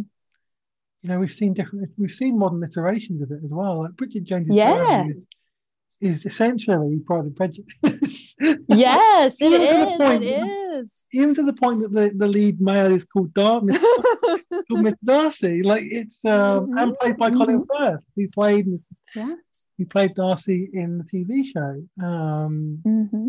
you 1.02 1.08
know, 1.08 1.18
we've 1.18 1.32
seen 1.32 1.52
different, 1.52 1.90
we've 1.98 2.10
seen 2.10 2.38
modern 2.38 2.62
iterations 2.62 3.22
of 3.22 3.30
it 3.32 3.40
as 3.44 3.50
well. 3.52 3.82
Like 3.82 3.96
Bridget 3.96 4.24
Jones's 4.24 4.54
yeah. 4.54 5.04
Is, 6.02 6.26
essentially 6.26 6.98
Pride 7.06 7.24
and 7.24 7.36
Prejudice. 7.36 8.36
yes, 8.68 9.40
it 9.40 9.52
is. 9.60 9.96
Point, 9.96 10.24
it 10.24 10.26
is. 10.26 11.04
Even 11.12 11.34
to 11.34 11.42
the 11.42 11.52
point 11.52 11.82
that 11.82 11.92
the, 11.92 12.12
the 12.16 12.26
lead 12.26 12.60
male 12.60 12.92
is 12.92 13.04
called 13.04 13.32
Dar- 13.34 13.60
Mr. 13.60 13.80
called 14.68 14.84
Mr. 14.86 14.94
Darcy. 15.04 15.62
Like 15.62 15.84
it's 15.84 16.24
um, 16.24 16.66
mm-hmm. 16.66 16.78
and 16.78 16.96
played 16.98 17.16
by 17.16 17.30
mm-hmm. 17.30 17.38
Colin 17.38 17.66
Firth, 17.66 18.04
who 18.16 18.28
played 18.28 18.66
Mr. 18.66 18.84
Yeah. 19.14 19.34
He 19.78 19.84
played 19.84 20.14
Darcy 20.14 20.70
in 20.72 20.98
the 20.98 21.04
TV 21.04 21.44
show. 21.46 22.04
Um, 22.04 22.82
mm-hmm. 22.86 23.28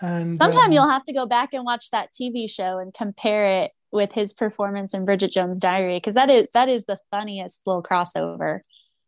And 0.00 0.36
sometime 0.36 0.66
um, 0.66 0.72
you'll 0.72 0.88
have 0.88 1.04
to 1.04 1.12
go 1.12 1.26
back 1.26 1.54
and 1.54 1.64
watch 1.64 1.90
that 1.90 2.10
TV 2.12 2.50
show 2.50 2.78
and 2.78 2.92
compare 2.92 3.62
it 3.62 3.72
with 3.92 4.12
his 4.12 4.32
performance 4.32 4.94
in 4.94 5.04
Bridget 5.04 5.32
Jones' 5.32 5.58
Diary 5.58 5.96
because 5.96 6.14
that 6.14 6.28
is 6.28 6.48
that 6.52 6.68
is 6.68 6.84
the 6.84 6.98
funniest 7.10 7.60
little 7.66 7.82
crossover. 7.82 8.60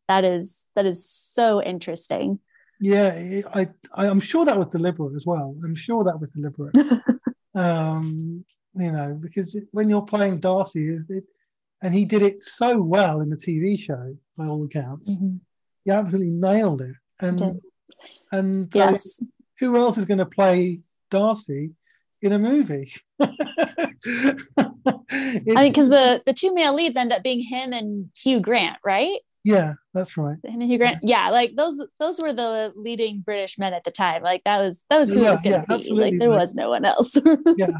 That 0.09 0.25
is 0.25 0.67
that 0.75 0.87
is 0.87 1.09
so 1.09 1.63
interesting. 1.63 2.41
Yeah, 2.81 3.43
I, 3.55 3.69
I 3.93 4.07
am 4.07 4.21
sure 4.21 4.45
that 4.45 4.59
was 4.59 4.69
deliberate 4.69 5.17
as 5.17 5.27
well. 5.27 5.57
I'm 5.65 5.75
sure 5.75 6.05
that 6.05 6.21
was 6.21 6.31
deliberate. 6.31 6.77
um, 7.55 8.45
you 8.75 8.93
know, 8.93 9.19
because 9.21 9.57
when 9.73 9.89
you're 9.89 10.03
playing 10.03 10.41
Darcy, 10.41 10.99
it, 11.09 11.25
and 11.83 11.95
he 11.95 12.05
did 12.05 12.23
it 12.23 12.43
so 12.43 12.81
well 12.81 13.21
in 13.21 13.31
the 13.31 13.37
TV 13.37 13.79
show 13.79 14.17
by 14.37 14.47
all 14.47 14.65
accounts. 14.65 15.15
Mm-hmm. 15.15 15.37
He 15.85 15.91
absolutely 15.91 16.31
nailed 16.31 16.83
it. 16.83 16.95
And 17.21 17.61
and 18.31 18.69
yes. 18.75 19.23
who 19.59 19.77
else 19.77 19.99
is 19.99 20.05
going 20.05 20.19
to 20.19 20.27
play 20.27 20.81
Darcy 21.11 21.71
in 22.23 22.33
a 22.33 22.39
movie? 22.39 22.93
I 23.21 24.37
mean, 25.11 25.63
because 25.63 25.89
the 25.89 26.23
the 26.25 26.33
two 26.33 26.55
male 26.55 26.75
leads 26.75 26.97
end 26.97 27.13
up 27.13 27.23
being 27.23 27.41
him 27.41 27.73
and 27.73 28.11
Hugh 28.17 28.41
Grant, 28.41 28.77
right? 28.85 29.19
Yeah, 29.49 29.75
that's 29.95 30.19
right. 30.19 30.37
And 30.45 30.63
Hugh 30.63 30.77
Grant. 30.77 30.99
Yeah, 31.03 31.31
like 31.31 31.57
those 31.57 31.83
those 31.99 32.21
were 32.21 32.35
the 32.35 32.71
leading 32.77 33.21
British 33.21 33.59
men 33.59 33.73
at 33.73 33.83
the 33.83 33.91
time. 33.91 34.23
Like 34.23 34.45
that 34.45 34.59
was 34.59 34.85
that 34.91 34.99
was 34.99 35.11
who 35.11 35.23
yeah, 35.23 35.31
was 35.31 35.41
going 35.41 35.65
to 35.65 35.65
yeah, 35.67 35.79
be. 35.79 35.91
Like 35.95 36.19
there 36.19 36.29
was 36.29 36.55
no 36.55 36.69
one 36.69 36.85
else. 36.85 37.17
yeah, 37.57 37.71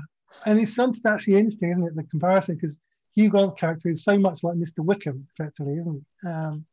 and 0.47 0.59
it's 0.59 0.75
something 0.75 1.03
actually 1.07 1.35
interesting, 1.35 1.73
isn't 1.73 1.85
it? 1.89 1.95
The 1.95 2.05
comparison 2.05 2.55
because 2.55 2.79
Hugh 3.15 3.29
Grant's 3.29 3.53
character 3.53 3.91
is 3.91 4.03
so 4.03 4.19
much 4.19 4.43
like 4.43 4.55
Mr. 4.55 4.79
Wickham, 4.79 5.29
effectively, 5.35 5.77
isn't 5.77 5.97
it? 5.97 6.27
Um, 6.27 6.65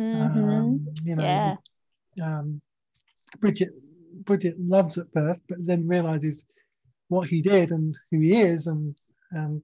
mm-hmm. 0.00 0.48
um, 0.48 0.86
you 1.04 1.14
know, 1.14 1.22
yeah. 1.22 1.56
um, 2.22 2.62
Bridget 3.40 3.68
Bridget 4.24 4.58
loves 4.58 4.96
at 4.96 5.12
first, 5.12 5.42
but 5.50 5.58
then 5.60 5.86
realizes 5.86 6.46
what 7.08 7.28
he 7.28 7.42
did 7.42 7.72
and 7.72 7.94
who 8.10 8.20
he 8.20 8.40
is, 8.40 8.68
and 8.68 8.96
um, 9.36 9.62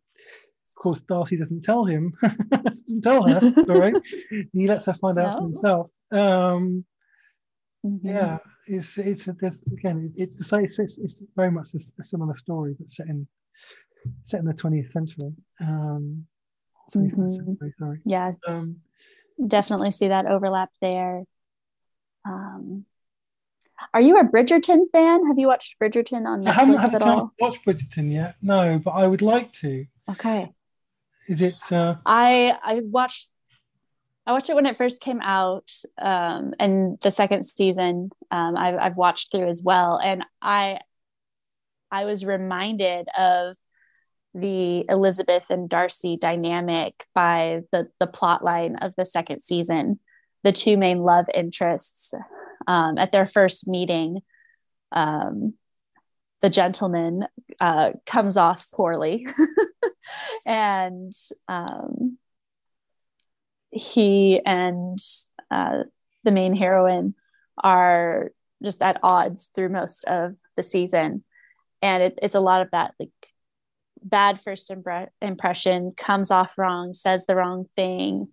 of 0.76 0.82
course, 0.82 1.00
Darcy 1.02 1.36
doesn't 1.36 1.62
tell 1.62 1.84
him, 1.84 2.12
doesn't 2.22 3.02
tell 3.02 3.26
her, 3.28 3.40
all 3.68 3.80
right? 3.80 3.94
he 4.52 4.66
lets 4.66 4.86
her 4.86 4.94
find 4.94 5.18
out 5.18 5.26
no. 5.32 5.38
for 5.38 5.42
himself. 5.42 5.90
Um, 6.10 6.84
mm-hmm. 7.86 8.08
Yeah, 8.08 8.38
it's 8.66 8.98
it's 8.98 9.28
this 9.40 9.62
again. 9.72 10.12
It, 10.16 10.30
it's, 10.38 10.78
it's, 10.78 10.98
it's 10.98 11.22
very 11.36 11.50
much 11.50 11.74
a, 11.74 11.78
a, 12.00 12.04
similar 12.04 12.36
story, 12.36 12.74
but 12.78 12.90
set 12.90 13.06
in 13.06 13.26
set 14.24 14.40
in 14.40 14.46
the 14.46 14.52
twentieth 14.52 14.90
century. 14.92 15.32
Um, 15.60 16.26
21st 16.94 17.12
mm-hmm. 17.12 17.28
century, 17.28 17.74
sorry. 17.78 17.98
Yeah, 18.04 18.32
um, 18.46 18.76
definitely 19.44 19.90
see 19.90 20.08
that 20.08 20.26
overlap 20.26 20.70
there. 20.80 21.24
Um, 22.26 22.84
are 23.92 24.00
you 24.00 24.18
a 24.18 24.24
Bridgerton 24.24 24.90
fan? 24.92 25.26
Have 25.26 25.38
you 25.38 25.46
watched 25.46 25.78
Bridgerton 25.80 26.26
on 26.26 26.42
Netflix 26.42 26.48
I 26.48 26.52
haven't 26.52 26.76
had 26.78 26.94
at 26.94 27.02
all? 27.02 27.32
Watch 27.40 27.58
Bridgerton 27.66 28.12
yet? 28.12 28.36
No, 28.42 28.78
but 28.78 28.92
I 28.92 29.06
would 29.06 29.22
like 29.22 29.52
to. 29.54 29.86
Okay. 30.10 30.52
Is 31.28 31.40
it? 31.40 31.72
Uh... 31.72 31.96
I 32.04 32.56
I 32.62 32.80
watched. 32.84 33.30
I 34.26 34.32
watched 34.32 34.48
it 34.48 34.54
when 34.54 34.66
it 34.66 34.78
first 34.78 35.02
came 35.02 35.20
out, 35.20 35.70
um, 36.00 36.54
and 36.58 36.98
the 37.02 37.10
second 37.10 37.44
season 37.44 38.10
um, 38.30 38.56
I've, 38.56 38.76
I've 38.76 38.96
watched 38.96 39.30
through 39.30 39.48
as 39.48 39.62
well, 39.62 40.00
and 40.02 40.24
I 40.40 40.78
I 41.90 42.06
was 42.06 42.24
reminded 42.24 43.06
of 43.16 43.54
the 44.34 44.84
Elizabeth 44.88 45.44
and 45.50 45.68
Darcy 45.68 46.16
dynamic 46.16 47.06
by 47.14 47.60
the 47.70 47.88
the 48.00 48.06
plot 48.06 48.42
line 48.42 48.76
of 48.76 48.92
the 48.96 49.04
second 49.04 49.42
season. 49.42 50.00
The 50.42 50.52
two 50.52 50.76
main 50.76 50.98
love 50.98 51.26
interests 51.32 52.12
um, 52.66 52.98
at 52.98 53.12
their 53.12 53.26
first 53.26 53.68
meeting, 53.68 54.20
um, 54.92 55.54
the 56.44 56.50
gentleman 56.50 57.24
uh, 57.58 57.92
comes 58.04 58.36
off 58.36 58.70
poorly, 58.70 59.26
and 60.46 61.10
um, 61.48 62.18
he 63.70 64.42
and 64.44 64.98
uh, 65.50 65.84
the 66.22 66.30
main 66.30 66.54
heroine 66.54 67.14
are 67.56 68.30
just 68.62 68.82
at 68.82 69.00
odds 69.02 69.50
through 69.54 69.70
most 69.70 70.04
of 70.04 70.36
the 70.54 70.62
season, 70.62 71.24
and 71.80 72.02
it, 72.02 72.18
it's 72.20 72.34
a 72.34 72.40
lot 72.40 72.60
of 72.60 72.70
that 72.72 72.92
like 73.00 73.08
bad 74.02 74.38
first 74.38 74.68
impre- 74.68 75.08
impression 75.22 75.94
comes 75.96 76.30
off 76.30 76.58
wrong, 76.58 76.92
says 76.92 77.24
the 77.24 77.36
wrong 77.36 77.64
thing, 77.74 78.28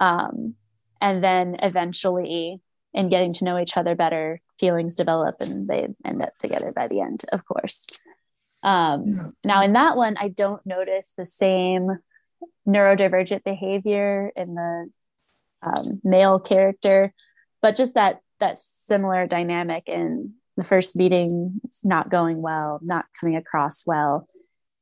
um, 0.00 0.54
and 1.00 1.24
then 1.24 1.56
eventually 1.62 2.60
in 2.92 3.08
getting 3.08 3.32
to 3.32 3.46
know 3.46 3.58
each 3.58 3.78
other 3.78 3.94
better, 3.94 4.42
feelings 4.62 4.94
develop 4.94 5.34
and 5.40 5.66
they 5.66 5.88
end 6.04 6.22
up 6.22 6.38
together 6.38 6.72
by 6.74 6.86
the 6.86 7.00
end, 7.00 7.24
of 7.32 7.44
course. 7.44 7.84
Um. 8.62 9.34
Now, 9.42 9.64
in 9.64 9.72
that 9.72 9.96
one, 9.96 10.14
I 10.20 10.28
don't 10.28 10.64
notice 10.64 11.12
the 11.16 11.26
same 11.26 11.90
neurodivergent 12.66 13.42
behavior 13.42 14.30
in 14.36 14.54
the 14.54 14.86
um, 15.62 16.00
male 16.04 16.38
character, 16.38 17.12
but 17.60 17.74
just 17.74 17.94
that 17.94 18.20
that 18.38 18.60
similar 18.60 19.26
dynamic 19.26 19.88
in 19.88 20.34
the 20.56 20.64
first 20.64 20.94
meeting 20.94 21.60
not 21.82 22.08
going 22.08 22.40
well, 22.40 22.78
not 22.82 23.06
coming 23.20 23.36
across 23.36 23.84
well, 23.84 24.28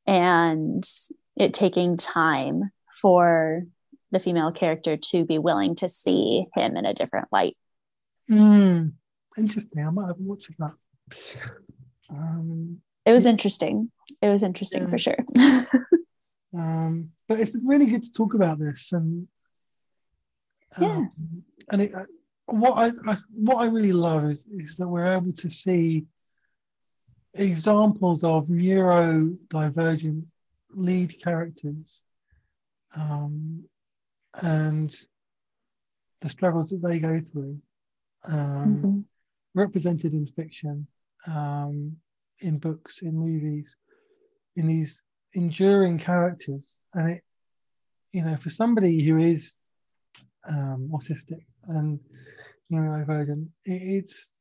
and 0.05 0.87
it 1.35 1.55
taking 1.55 1.97
time 1.97 2.69
for 3.01 3.63
the 4.11 4.19
female 4.19 4.51
character 4.51 4.95
to 4.97 5.25
be 5.25 5.39
willing 5.39 5.73
to 5.73 5.89
see 5.89 6.45
him 6.55 6.77
in 6.77 6.85
a 6.85 6.93
different 6.93 7.29
light. 7.31 7.57
Mm, 8.29 8.93
interesting. 9.37 9.85
I 9.85 9.89
might 9.89 10.07
have 10.07 10.19
watched 10.19 10.51
that. 10.59 10.73
Um, 12.09 12.81
it 13.05 13.13
was 13.13 13.25
interesting. 13.25 13.91
It 14.21 14.29
was 14.29 14.43
interesting 14.43 14.83
yeah. 14.83 14.89
for 14.89 14.97
sure. 14.97 15.17
um, 16.53 17.09
but 17.27 17.39
it's 17.39 17.55
really 17.63 17.87
good 17.87 18.03
to 18.03 18.11
talk 18.11 18.33
about 18.33 18.59
this, 18.59 18.91
and 18.91 19.27
um, 20.77 20.83
yeah, 20.83 21.05
and 21.69 21.81
it, 21.81 21.95
uh, 21.95 22.05
what 22.45 22.73
I, 22.73 23.11
I, 23.11 23.17
what 23.33 23.57
I 23.57 23.65
really 23.65 23.93
love 23.93 24.25
is 24.25 24.45
is 24.45 24.75
that 24.77 24.87
we're 24.87 25.15
able 25.15 25.33
to 25.33 25.49
see 25.49 26.05
examples 27.33 28.23
of 28.23 28.47
neurodivergent 28.47 30.25
lead 30.73 31.21
characters 31.23 32.01
um, 32.95 33.63
and 34.41 34.93
the 36.21 36.29
struggles 36.29 36.69
that 36.69 36.81
they 36.83 36.99
go 36.99 37.19
through, 37.19 37.59
um, 38.25 38.35
mm-hmm. 38.35 38.99
Represented 39.53 40.13
in 40.13 40.27
fiction, 40.27 40.87
um, 41.27 41.97
in 42.39 42.57
books, 42.57 43.01
in 43.01 43.15
movies, 43.15 43.75
in 44.55 44.67
these 44.67 45.01
enduring 45.33 45.99
characters. 45.99 46.77
And 46.93 47.11
it, 47.11 47.23
you 48.11 48.23
know, 48.23 48.35
for 48.35 48.49
somebody 48.49 49.03
who 49.03 49.17
is 49.17 49.53
um, 50.47 50.91
autistic 50.93 51.45
and 51.67 51.99
neurodivergent, 52.71 53.47
it, 53.65 53.81
it's 54.03 54.31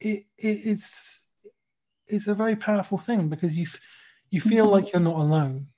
it, 0.00 0.24
it, 0.38 0.58
it's 0.66 1.22
it's 2.06 2.26
a 2.26 2.34
very 2.34 2.56
powerful 2.56 2.98
thing 2.98 3.28
because 3.28 3.54
you 3.54 3.66
you 4.30 4.40
feel 4.40 4.66
like 4.66 4.92
you're 4.92 5.00
not 5.00 5.16
alone. 5.16 5.68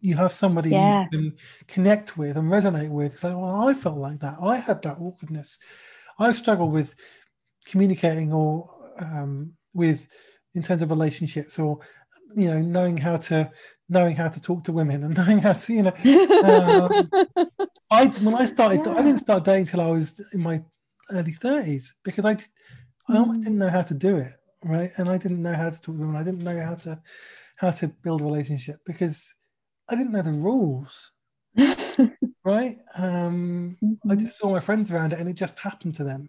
You 0.00 0.16
have 0.16 0.32
somebody 0.32 0.70
yeah. 0.70 1.04
you 1.04 1.08
can 1.10 1.36
connect 1.66 2.16
with 2.16 2.36
and 2.36 2.50
resonate 2.50 2.90
with. 2.90 3.24
Like, 3.24 3.34
well, 3.34 3.68
I 3.68 3.74
felt 3.74 3.96
like 3.96 4.20
that. 4.20 4.36
I 4.40 4.58
had 4.58 4.82
that 4.82 4.98
awkwardness. 4.98 5.58
I 6.18 6.32
struggled 6.32 6.72
with 6.72 6.94
communicating 7.66 8.32
or 8.32 8.70
um, 8.98 9.54
with 9.72 10.08
in 10.54 10.62
terms 10.62 10.82
of 10.82 10.90
relationships 10.90 11.58
or 11.58 11.80
you 12.36 12.48
know 12.48 12.60
knowing 12.60 12.98
how 12.98 13.16
to 13.16 13.50
knowing 13.88 14.16
how 14.16 14.28
to 14.28 14.40
talk 14.40 14.64
to 14.64 14.72
women 14.72 15.04
and 15.04 15.16
knowing 15.18 15.38
how 15.38 15.52
to 15.52 15.72
you 15.72 15.82
know 15.82 15.94
um, 16.44 17.10
I 17.90 18.06
when 18.06 18.34
I 18.34 18.46
started 18.46 18.84
yeah. 18.84 18.94
I 18.94 19.02
didn't 19.02 19.18
start 19.18 19.44
dating 19.44 19.62
until 19.62 19.80
I 19.80 19.86
was 19.86 20.20
in 20.32 20.40
my 20.40 20.62
early 21.10 21.32
30s 21.32 21.88
because 22.04 22.24
I 22.24 22.38
I 23.08 23.18
almost 23.18 23.42
didn't 23.42 23.58
know 23.58 23.70
how 23.70 23.82
to 23.82 23.94
do 23.94 24.16
it 24.16 24.34
right? 24.64 24.90
And 24.96 25.08
I 25.08 25.18
didn't 25.18 25.42
know 25.42 25.54
how 25.54 25.70
to 25.70 25.76
talk 25.76 25.82
to 25.84 25.92
women. 25.92 26.16
I 26.16 26.24
didn't 26.24 26.42
know 26.42 26.60
how 26.60 26.74
to 26.74 27.00
how 27.56 27.70
to 27.70 27.88
build 27.88 28.20
a 28.20 28.24
relationship 28.24 28.80
because 28.84 29.34
I 29.88 29.94
didn't 29.94 30.12
know 30.12 30.22
the 30.22 30.32
rules 30.32 31.12
right 32.44 32.76
um, 32.96 33.76
mm-hmm. 33.82 34.10
I 34.10 34.16
just 34.16 34.38
saw 34.38 34.50
my 34.50 34.60
friends 34.60 34.90
around 34.90 35.12
it 35.12 35.18
and 35.18 35.28
it 35.28 35.34
just 35.34 35.58
happened 35.58 35.94
to 35.96 36.04
them 36.04 36.28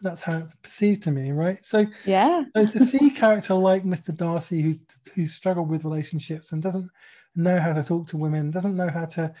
that's 0.00 0.22
how 0.22 0.38
it 0.38 0.46
perceived 0.62 1.02
to 1.02 1.12
me, 1.12 1.32
right? 1.32 1.64
So 1.64 1.86
yeah, 2.04 2.44
so 2.54 2.66
to 2.66 2.86
see 2.86 3.08
a 3.08 3.10
character 3.10 3.54
like 3.54 3.84
Mr. 3.84 4.16
Darcy 4.16 4.62
who 4.62 4.78
who 5.14 5.26
struggled 5.26 5.68
with 5.68 5.84
relationships 5.84 6.52
and 6.52 6.62
doesn't 6.62 6.90
know 7.34 7.60
how 7.60 7.72
to 7.72 7.84
talk 7.84 8.08
to 8.08 8.16
women, 8.16 8.50
doesn't 8.50 8.76
know 8.76 8.88
how 8.88 9.04
to 9.04 9.34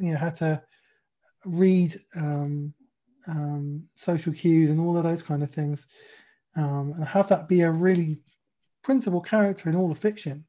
you 0.00 0.12
know 0.12 0.18
how 0.18 0.30
to 0.30 0.62
read 1.44 1.98
um, 2.16 2.74
um, 3.28 3.84
social 3.94 4.32
cues 4.32 4.70
and 4.70 4.80
all 4.80 4.96
of 4.96 5.04
those 5.04 5.22
kind 5.22 5.42
of 5.42 5.50
things, 5.50 5.86
um, 6.56 6.92
and 6.96 7.04
have 7.04 7.28
that 7.28 7.48
be 7.48 7.62
a 7.62 7.70
really 7.70 8.18
principal 8.82 9.20
character 9.20 9.68
in 9.68 9.76
all 9.76 9.90
of 9.90 9.98
fiction 9.98 10.44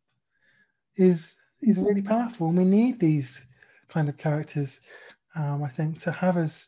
is 0.97 1.36
is 1.61 1.78
really 1.78 2.01
powerful. 2.01 2.49
And 2.49 2.57
we 2.57 2.65
need 2.65 2.99
these 2.99 3.45
kind 3.90 4.10
of 4.10 4.18
characters, 4.18 4.82
um, 5.36 5.64
I 5.64 5.70
think, 5.70 6.00
to 6.02 6.12
have 6.12 6.38
as 6.38 6.68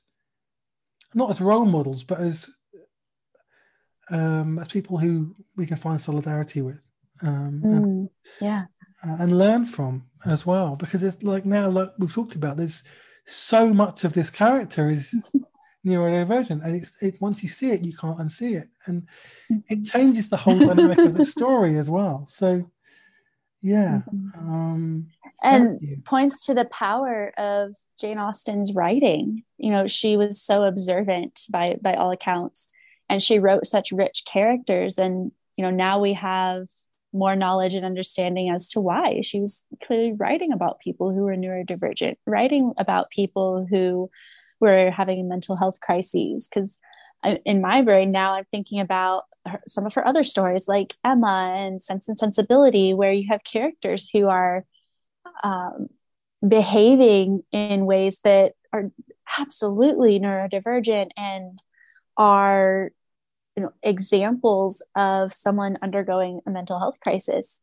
not 1.14 1.32
as 1.32 1.42
role 1.42 1.66
models, 1.66 2.04
but 2.04 2.20
as 2.20 2.50
um, 4.12 4.60
as 4.60 4.68
people 4.68 4.98
who 4.98 5.36
we 5.56 5.66
can 5.66 5.78
find 5.78 6.02
solidarity 6.02 6.62
with, 6.62 6.82
um, 7.22 7.62
mm, 7.64 7.78
and, 7.78 8.10
yeah, 8.42 8.66
uh, 9.06 9.18
and 9.20 9.38
learn 9.38 9.66
from 9.66 10.06
as 10.26 10.46
well. 10.46 10.76
Because 10.76 11.04
it's 11.04 11.22
like 11.24 11.46
now, 11.46 11.70
like 11.70 11.90
we've 11.98 12.14
talked 12.14 12.36
about, 12.36 12.58
there's 12.58 12.84
so 13.26 13.74
much 13.74 14.04
of 14.04 14.14
this 14.14 14.30
character 14.30 14.90
is 14.90 15.32
neurodivergent, 15.86 16.64
and 16.64 16.76
it's 16.76 17.02
it 17.02 17.22
once 17.22 17.44
you 17.44 17.50
see 17.50 17.72
it, 17.72 17.86
you 17.86 17.96
can't 17.96 18.20
unsee 18.20 18.60
it, 18.60 18.70
and 18.86 19.08
it 19.70 19.86
changes 19.86 20.30
the 20.30 20.38
whole 20.38 20.60
dynamic 20.60 21.00
of 21.00 21.14
the 21.16 21.26
story 21.26 21.78
as 21.78 21.90
well. 21.90 22.28
So 22.30 22.70
yeah 23.62 24.02
mm-hmm. 24.14 24.54
um, 24.56 25.08
and 25.42 25.80
points 26.06 26.46
to 26.46 26.54
the 26.54 26.66
power 26.66 27.34
of 27.38 27.76
jane 28.00 28.20
austen's 28.20 28.74
writing. 28.74 29.44
You 29.58 29.72
know 29.72 29.88
she 29.88 30.18
was 30.18 30.42
so 30.42 30.64
observant 30.64 31.42
by 31.52 31.78
by 31.82 31.96
all 31.96 32.12
accounts 32.12 32.70
and 33.10 33.22
she 33.22 33.40
wrote 33.40 33.66
such 33.66 33.92
rich 33.92 34.24
characters. 34.26 34.98
And 34.98 35.32
you 35.58 35.64
know 35.64 35.72
now 35.72 36.00
we 36.00 36.14
have 36.14 36.68
more 37.12 37.36
knowledge 37.36 37.74
and 37.74 37.86
understanding 37.86 38.52
as 38.52 38.68
to 38.70 38.80
why. 38.80 39.22
She 39.22 39.40
was 39.40 39.66
clearly 39.84 40.14
writing 40.14 40.52
about 40.52 40.80
people 40.80 41.12
who 41.12 41.24
were 41.24 41.36
neurodivergent 41.36 42.18
writing 42.28 42.74
about 42.78 43.10
people 43.10 43.66
who 43.70 44.10
were 44.60 44.92
having 44.92 45.28
mental 45.28 45.56
health 45.56 45.80
crises. 45.80 46.48
Because 46.48 46.80
in 47.46 47.60
my 47.60 47.82
brain 47.82 48.12
now 48.12 48.34
i'm 48.34 48.46
thinking 48.50 48.80
about 48.80 49.24
her, 49.46 49.60
some 49.68 49.86
of 49.86 49.94
her 49.94 50.08
other 50.08 50.24
stories 50.24 50.68
like 50.68 50.96
emma 51.04 51.54
and 51.58 51.82
sense 51.82 52.08
and 52.08 52.18
sensibility 52.18 52.94
where 52.94 53.12
you 53.12 53.28
have 53.28 53.44
characters 53.44 54.10
who 54.10 54.28
are 54.28 54.66
um, 55.44 55.88
behaving 56.48 57.44
in 57.52 57.86
ways 57.86 58.20
that 58.24 58.54
are 58.72 58.84
absolutely 59.38 60.20
neurodivergent 60.20 61.10
and 61.18 61.62
are 62.18 62.92
you 63.56 63.64
know 63.64 63.74
examples 63.84 64.84
of 64.96 65.34
someone 65.34 65.78
undergoing 65.82 66.40
a 66.46 66.52
mental 66.52 66.80
health 66.80 67.00
crisis. 67.00 67.62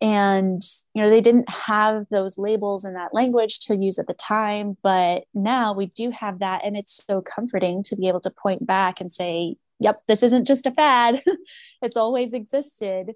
And 0.00 0.62
you 0.92 1.02
know 1.02 1.08
they 1.08 1.22
didn't 1.22 1.48
have 1.48 2.06
those 2.10 2.36
labels 2.36 2.84
and 2.84 2.96
that 2.96 3.14
language 3.14 3.60
to 3.60 3.76
use 3.76 3.98
at 3.98 4.06
the 4.06 4.12
time 4.12 4.76
but 4.82 5.24
now 5.32 5.72
we 5.72 5.86
do 5.86 6.10
have 6.10 6.40
that 6.40 6.66
and 6.66 6.76
it's 6.76 7.02
so 7.08 7.22
comforting 7.22 7.82
to 7.84 7.96
be 7.96 8.08
able 8.08 8.20
to 8.20 8.30
point 8.30 8.66
back 8.66 9.00
and 9.00 9.10
say 9.10 9.56
yep 9.78 10.02
this 10.06 10.22
isn't 10.22 10.46
just 10.46 10.66
a 10.66 10.70
fad. 10.70 11.22
It's 11.82 11.96
always 11.96 12.34
existed 12.34 13.12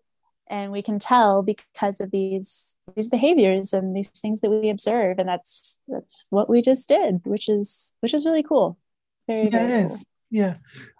and 0.51 0.73
we 0.73 0.83
can 0.83 0.99
tell 0.99 1.43
because 1.43 2.01
of 2.01 2.11
these 2.11 2.77
these 2.95 3.09
behaviors 3.09 3.73
and 3.73 3.97
these 3.97 4.11
things 4.11 4.41
that 4.41 4.51
we 4.51 4.69
observe 4.69 5.19
and 5.19 5.29
that's 5.29 5.81
that's 5.89 6.27
what 6.31 6.51
we 6.51 6.61
just 6.61 6.89
did 6.89 7.21
which 7.25 7.49
is 7.49 7.97
which 8.01 8.13
is 8.13 8.27
really 8.27 8.43
cool 8.43 8.77
very, 9.27 9.45
yeah, 9.45 9.67
very 9.67 9.89
cool. 9.89 9.99
yeah 10.31 10.55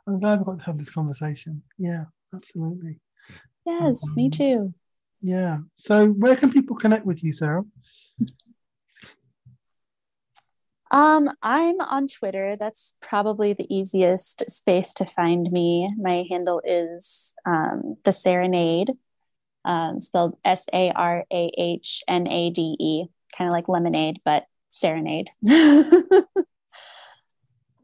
i'm 0.07 0.19
glad 0.21 0.39
we 0.39 0.45
got 0.45 0.59
to 0.59 0.65
have 0.65 0.79
this 0.79 0.91
conversation 0.91 1.63
yeah 1.79 2.05
absolutely 2.35 2.99
yes 3.67 4.03
um, 4.09 4.15
me 4.17 4.31
too 4.31 4.73
yeah. 5.23 5.59
So 5.75 6.09
where 6.09 6.37
can 6.37 6.51
people 6.51 6.77
connect 6.77 7.05
with 7.05 7.23
you, 7.23 7.33
Sarah? 7.33 7.65
Um, 10.91 11.31
I'm 11.43 11.81
on 11.81 12.09
Twitter. 12.09 12.57
That's 12.57 12.97
probably 13.01 13.53
the 13.53 13.73
easiest 13.73 14.51
space 14.51 14.93
to 14.95 15.05
find 15.05 15.51
me. 15.53 15.95
My 15.97 16.25
handle 16.29 16.61
is 16.65 17.35
um, 17.47 17.97
the 18.05 18.11
Sarahnade, 18.11 18.97
um, 19.65 20.01
spelled 20.01 20.37
S 20.45 20.69
A 20.73 20.91
R 20.93 21.25
A 21.33 21.53
H 21.57 22.03
N 22.09 22.27
A 22.27 22.51
D 22.51 22.77
E, 22.79 23.05
kind 23.37 23.49
of 23.49 23.53
like 23.53 23.69
lemonade, 23.69 24.21
but 24.25 24.45
serenade. 24.69 25.31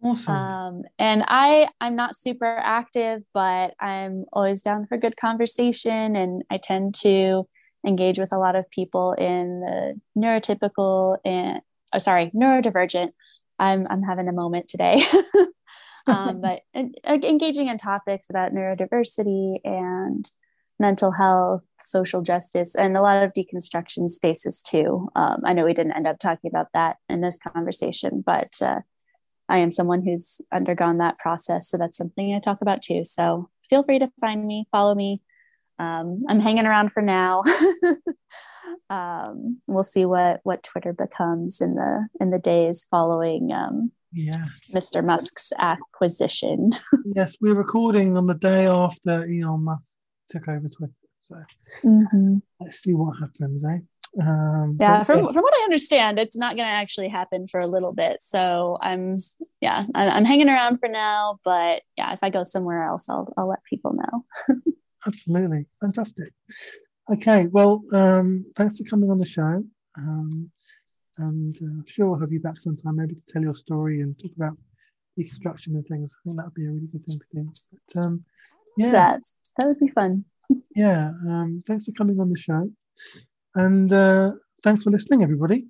Awesome. 0.06 0.34
Um, 0.34 0.82
and 0.98 1.24
I 1.26 1.68
I'm 1.80 1.96
not 1.96 2.16
super 2.16 2.44
active, 2.46 3.24
but 3.32 3.74
I'm 3.80 4.24
always 4.32 4.62
down 4.62 4.86
for 4.86 4.96
good 4.98 5.16
conversation, 5.16 6.14
and 6.14 6.42
I 6.50 6.58
tend 6.58 6.94
to 6.96 7.48
engage 7.86 8.18
with 8.18 8.32
a 8.32 8.38
lot 8.38 8.56
of 8.56 8.70
people 8.70 9.12
in 9.12 9.60
the 9.60 10.00
neurotypical 10.16 11.18
and 11.24 11.60
oh, 11.92 11.98
sorry 11.98 12.30
neurodivergent. 12.34 13.10
I'm 13.58 13.86
I'm 13.88 14.02
having 14.02 14.28
a 14.28 14.32
moment 14.32 14.68
today. 14.68 15.02
um, 16.06 16.40
but 16.42 16.60
engaging 17.04 17.68
in 17.68 17.78
topics 17.78 18.30
about 18.30 18.52
neurodiversity 18.52 19.58
and 19.64 20.30
mental 20.78 21.10
health, 21.12 21.62
social 21.80 22.22
justice, 22.22 22.74
and 22.74 22.96
a 22.96 23.02
lot 23.02 23.22
of 23.22 23.32
deconstruction 23.32 24.10
spaces 24.10 24.62
too. 24.62 25.08
Um, 25.16 25.42
I 25.44 25.52
know 25.52 25.64
we 25.64 25.74
didn't 25.74 25.96
end 25.96 26.06
up 26.06 26.18
talking 26.18 26.50
about 26.50 26.68
that 26.74 26.96
in 27.08 27.20
this 27.20 27.38
conversation, 27.38 28.22
but 28.24 28.60
uh, 28.60 28.80
I 29.48 29.58
am 29.58 29.70
someone 29.70 30.02
who's 30.02 30.40
undergone 30.52 30.98
that 30.98 31.18
process. 31.18 31.68
So 31.68 31.78
that's 31.78 31.98
something 31.98 32.34
I 32.34 32.40
talk 32.40 32.60
about 32.60 32.82
too. 32.82 33.04
So 33.04 33.48
feel 33.70 33.82
free 33.84 33.98
to 33.98 34.10
find 34.20 34.46
me, 34.46 34.66
follow 34.70 34.94
me. 34.94 35.22
Um, 35.78 36.22
I'm 36.28 36.40
hanging 36.40 36.66
around 36.66 36.92
for 36.92 37.02
now. 37.02 37.42
um, 38.90 39.58
we'll 39.66 39.84
see 39.84 40.04
what 40.04 40.40
what 40.42 40.62
Twitter 40.62 40.92
becomes 40.92 41.60
in 41.60 41.74
the 41.74 42.06
in 42.18 42.30
the 42.30 42.38
days 42.38 42.86
following 42.90 43.52
um, 43.52 43.92
yes. 44.12 44.38
Mr. 44.74 45.04
Musk's 45.04 45.52
acquisition. 45.58 46.72
yes, 47.14 47.36
we're 47.40 47.54
recording 47.54 48.16
on 48.16 48.26
the 48.26 48.34
day 48.34 48.66
after 48.66 49.24
Elon 49.24 49.64
Musk 49.64 49.90
took 50.28 50.48
over 50.48 50.68
Twitter. 50.68 50.92
So 51.22 51.36
mm-hmm. 51.84 52.36
let's 52.60 52.82
see 52.82 52.94
what 52.94 53.18
happens, 53.18 53.64
eh? 53.64 53.78
Um, 54.20 54.78
yeah, 54.80 55.04
from, 55.04 55.32
from 55.32 55.42
what 55.42 55.54
I 55.60 55.64
understand, 55.64 56.18
it's 56.18 56.36
not 56.36 56.56
going 56.56 56.66
to 56.66 56.72
actually 56.72 57.08
happen 57.08 57.48
for 57.48 57.60
a 57.60 57.66
little 57.66 57.94
bit. 57.94 58.18
So 58.22 58.78
I'm, 58.80 59.12
yeah, 59.60 59.84
I'm, 59.94 60.10
I'm, 60.10 60.24
hanging 60.24 60.48
around 60.48 60.78
for 60.78 60.88
now. 60.88 61.38
But 61.44 61.82
yeah, 61.98 62.12
if 62.12 62.20
I 62.22 62.30
go 62.30 62.42
somewhere 62.42 62.84
else, 62.84 63.08
I'll, 63.08 63.32
I'll 63.36 63.48
let 63.48 63.64
people 63.64 63.94
know. 63.94 64.54
Absolutely. 65.06 65.66
Fantastic. 65.80 66.32
Okay. 67.12 67.46
Well, 67.46 67.82
um, 67.92 68.46
thanks 68.56 68.78
for 68.78 68.84
coming 68.84 69.10
on 69.10 69.18
the 69.18 69.26
show. 69.26 69.62
Um, 69.98 70.50
and 71.18 71.56
uh, 71.56 71.82
sure, 71.86 72.10
we'll 72.10 72.20
have 72.20 72.32
you 72.32 72.40
back 72.40 72.60
sometime, 72.60 72.96
maybe 72.96 73.14
to 73.14 73.32
tell 73.32 73.42
your 73.42 73.54
story 73.54 74.00
and 74.00 74.18
talk 74.18 74.32
about 74.36 74.56
deconstruction 75.18 75.68
and 75.68 75.86
things. 75.86 76.16
I 76.16 76.20
think 76.24 76.36
that 76.36 76.46
would 76.46 76.54
be 76.54 76.66
a 76.66 76.70
really 76.70 76.88
good 76.90 77.04
thing 77.06 77.18
to 77.18 77.42
do. 77.42 77.52
But 77.94 78.04
um, 78.04 78.24
yeah. 78.76 78.92
That. 78.92 79.20
That 79.56 79.66
would 79.66 79.78
be 79.78 79.88
fun. 79.88 80.24
yeah. 80.74 81.10
Um, 81.28 81.62
thanks 81.66 81.86
for 81.86 81.92
coming 81.92 82.20
on 82.20 82.30
the 82.30 82.38
show. 82.38 82.70
And 83.54 83.92
uh, 83.92 84.32
thanks 84.62 84.84
for 84.84 84.90
listening, 84.90 85.22
everybody. 85.22 85.66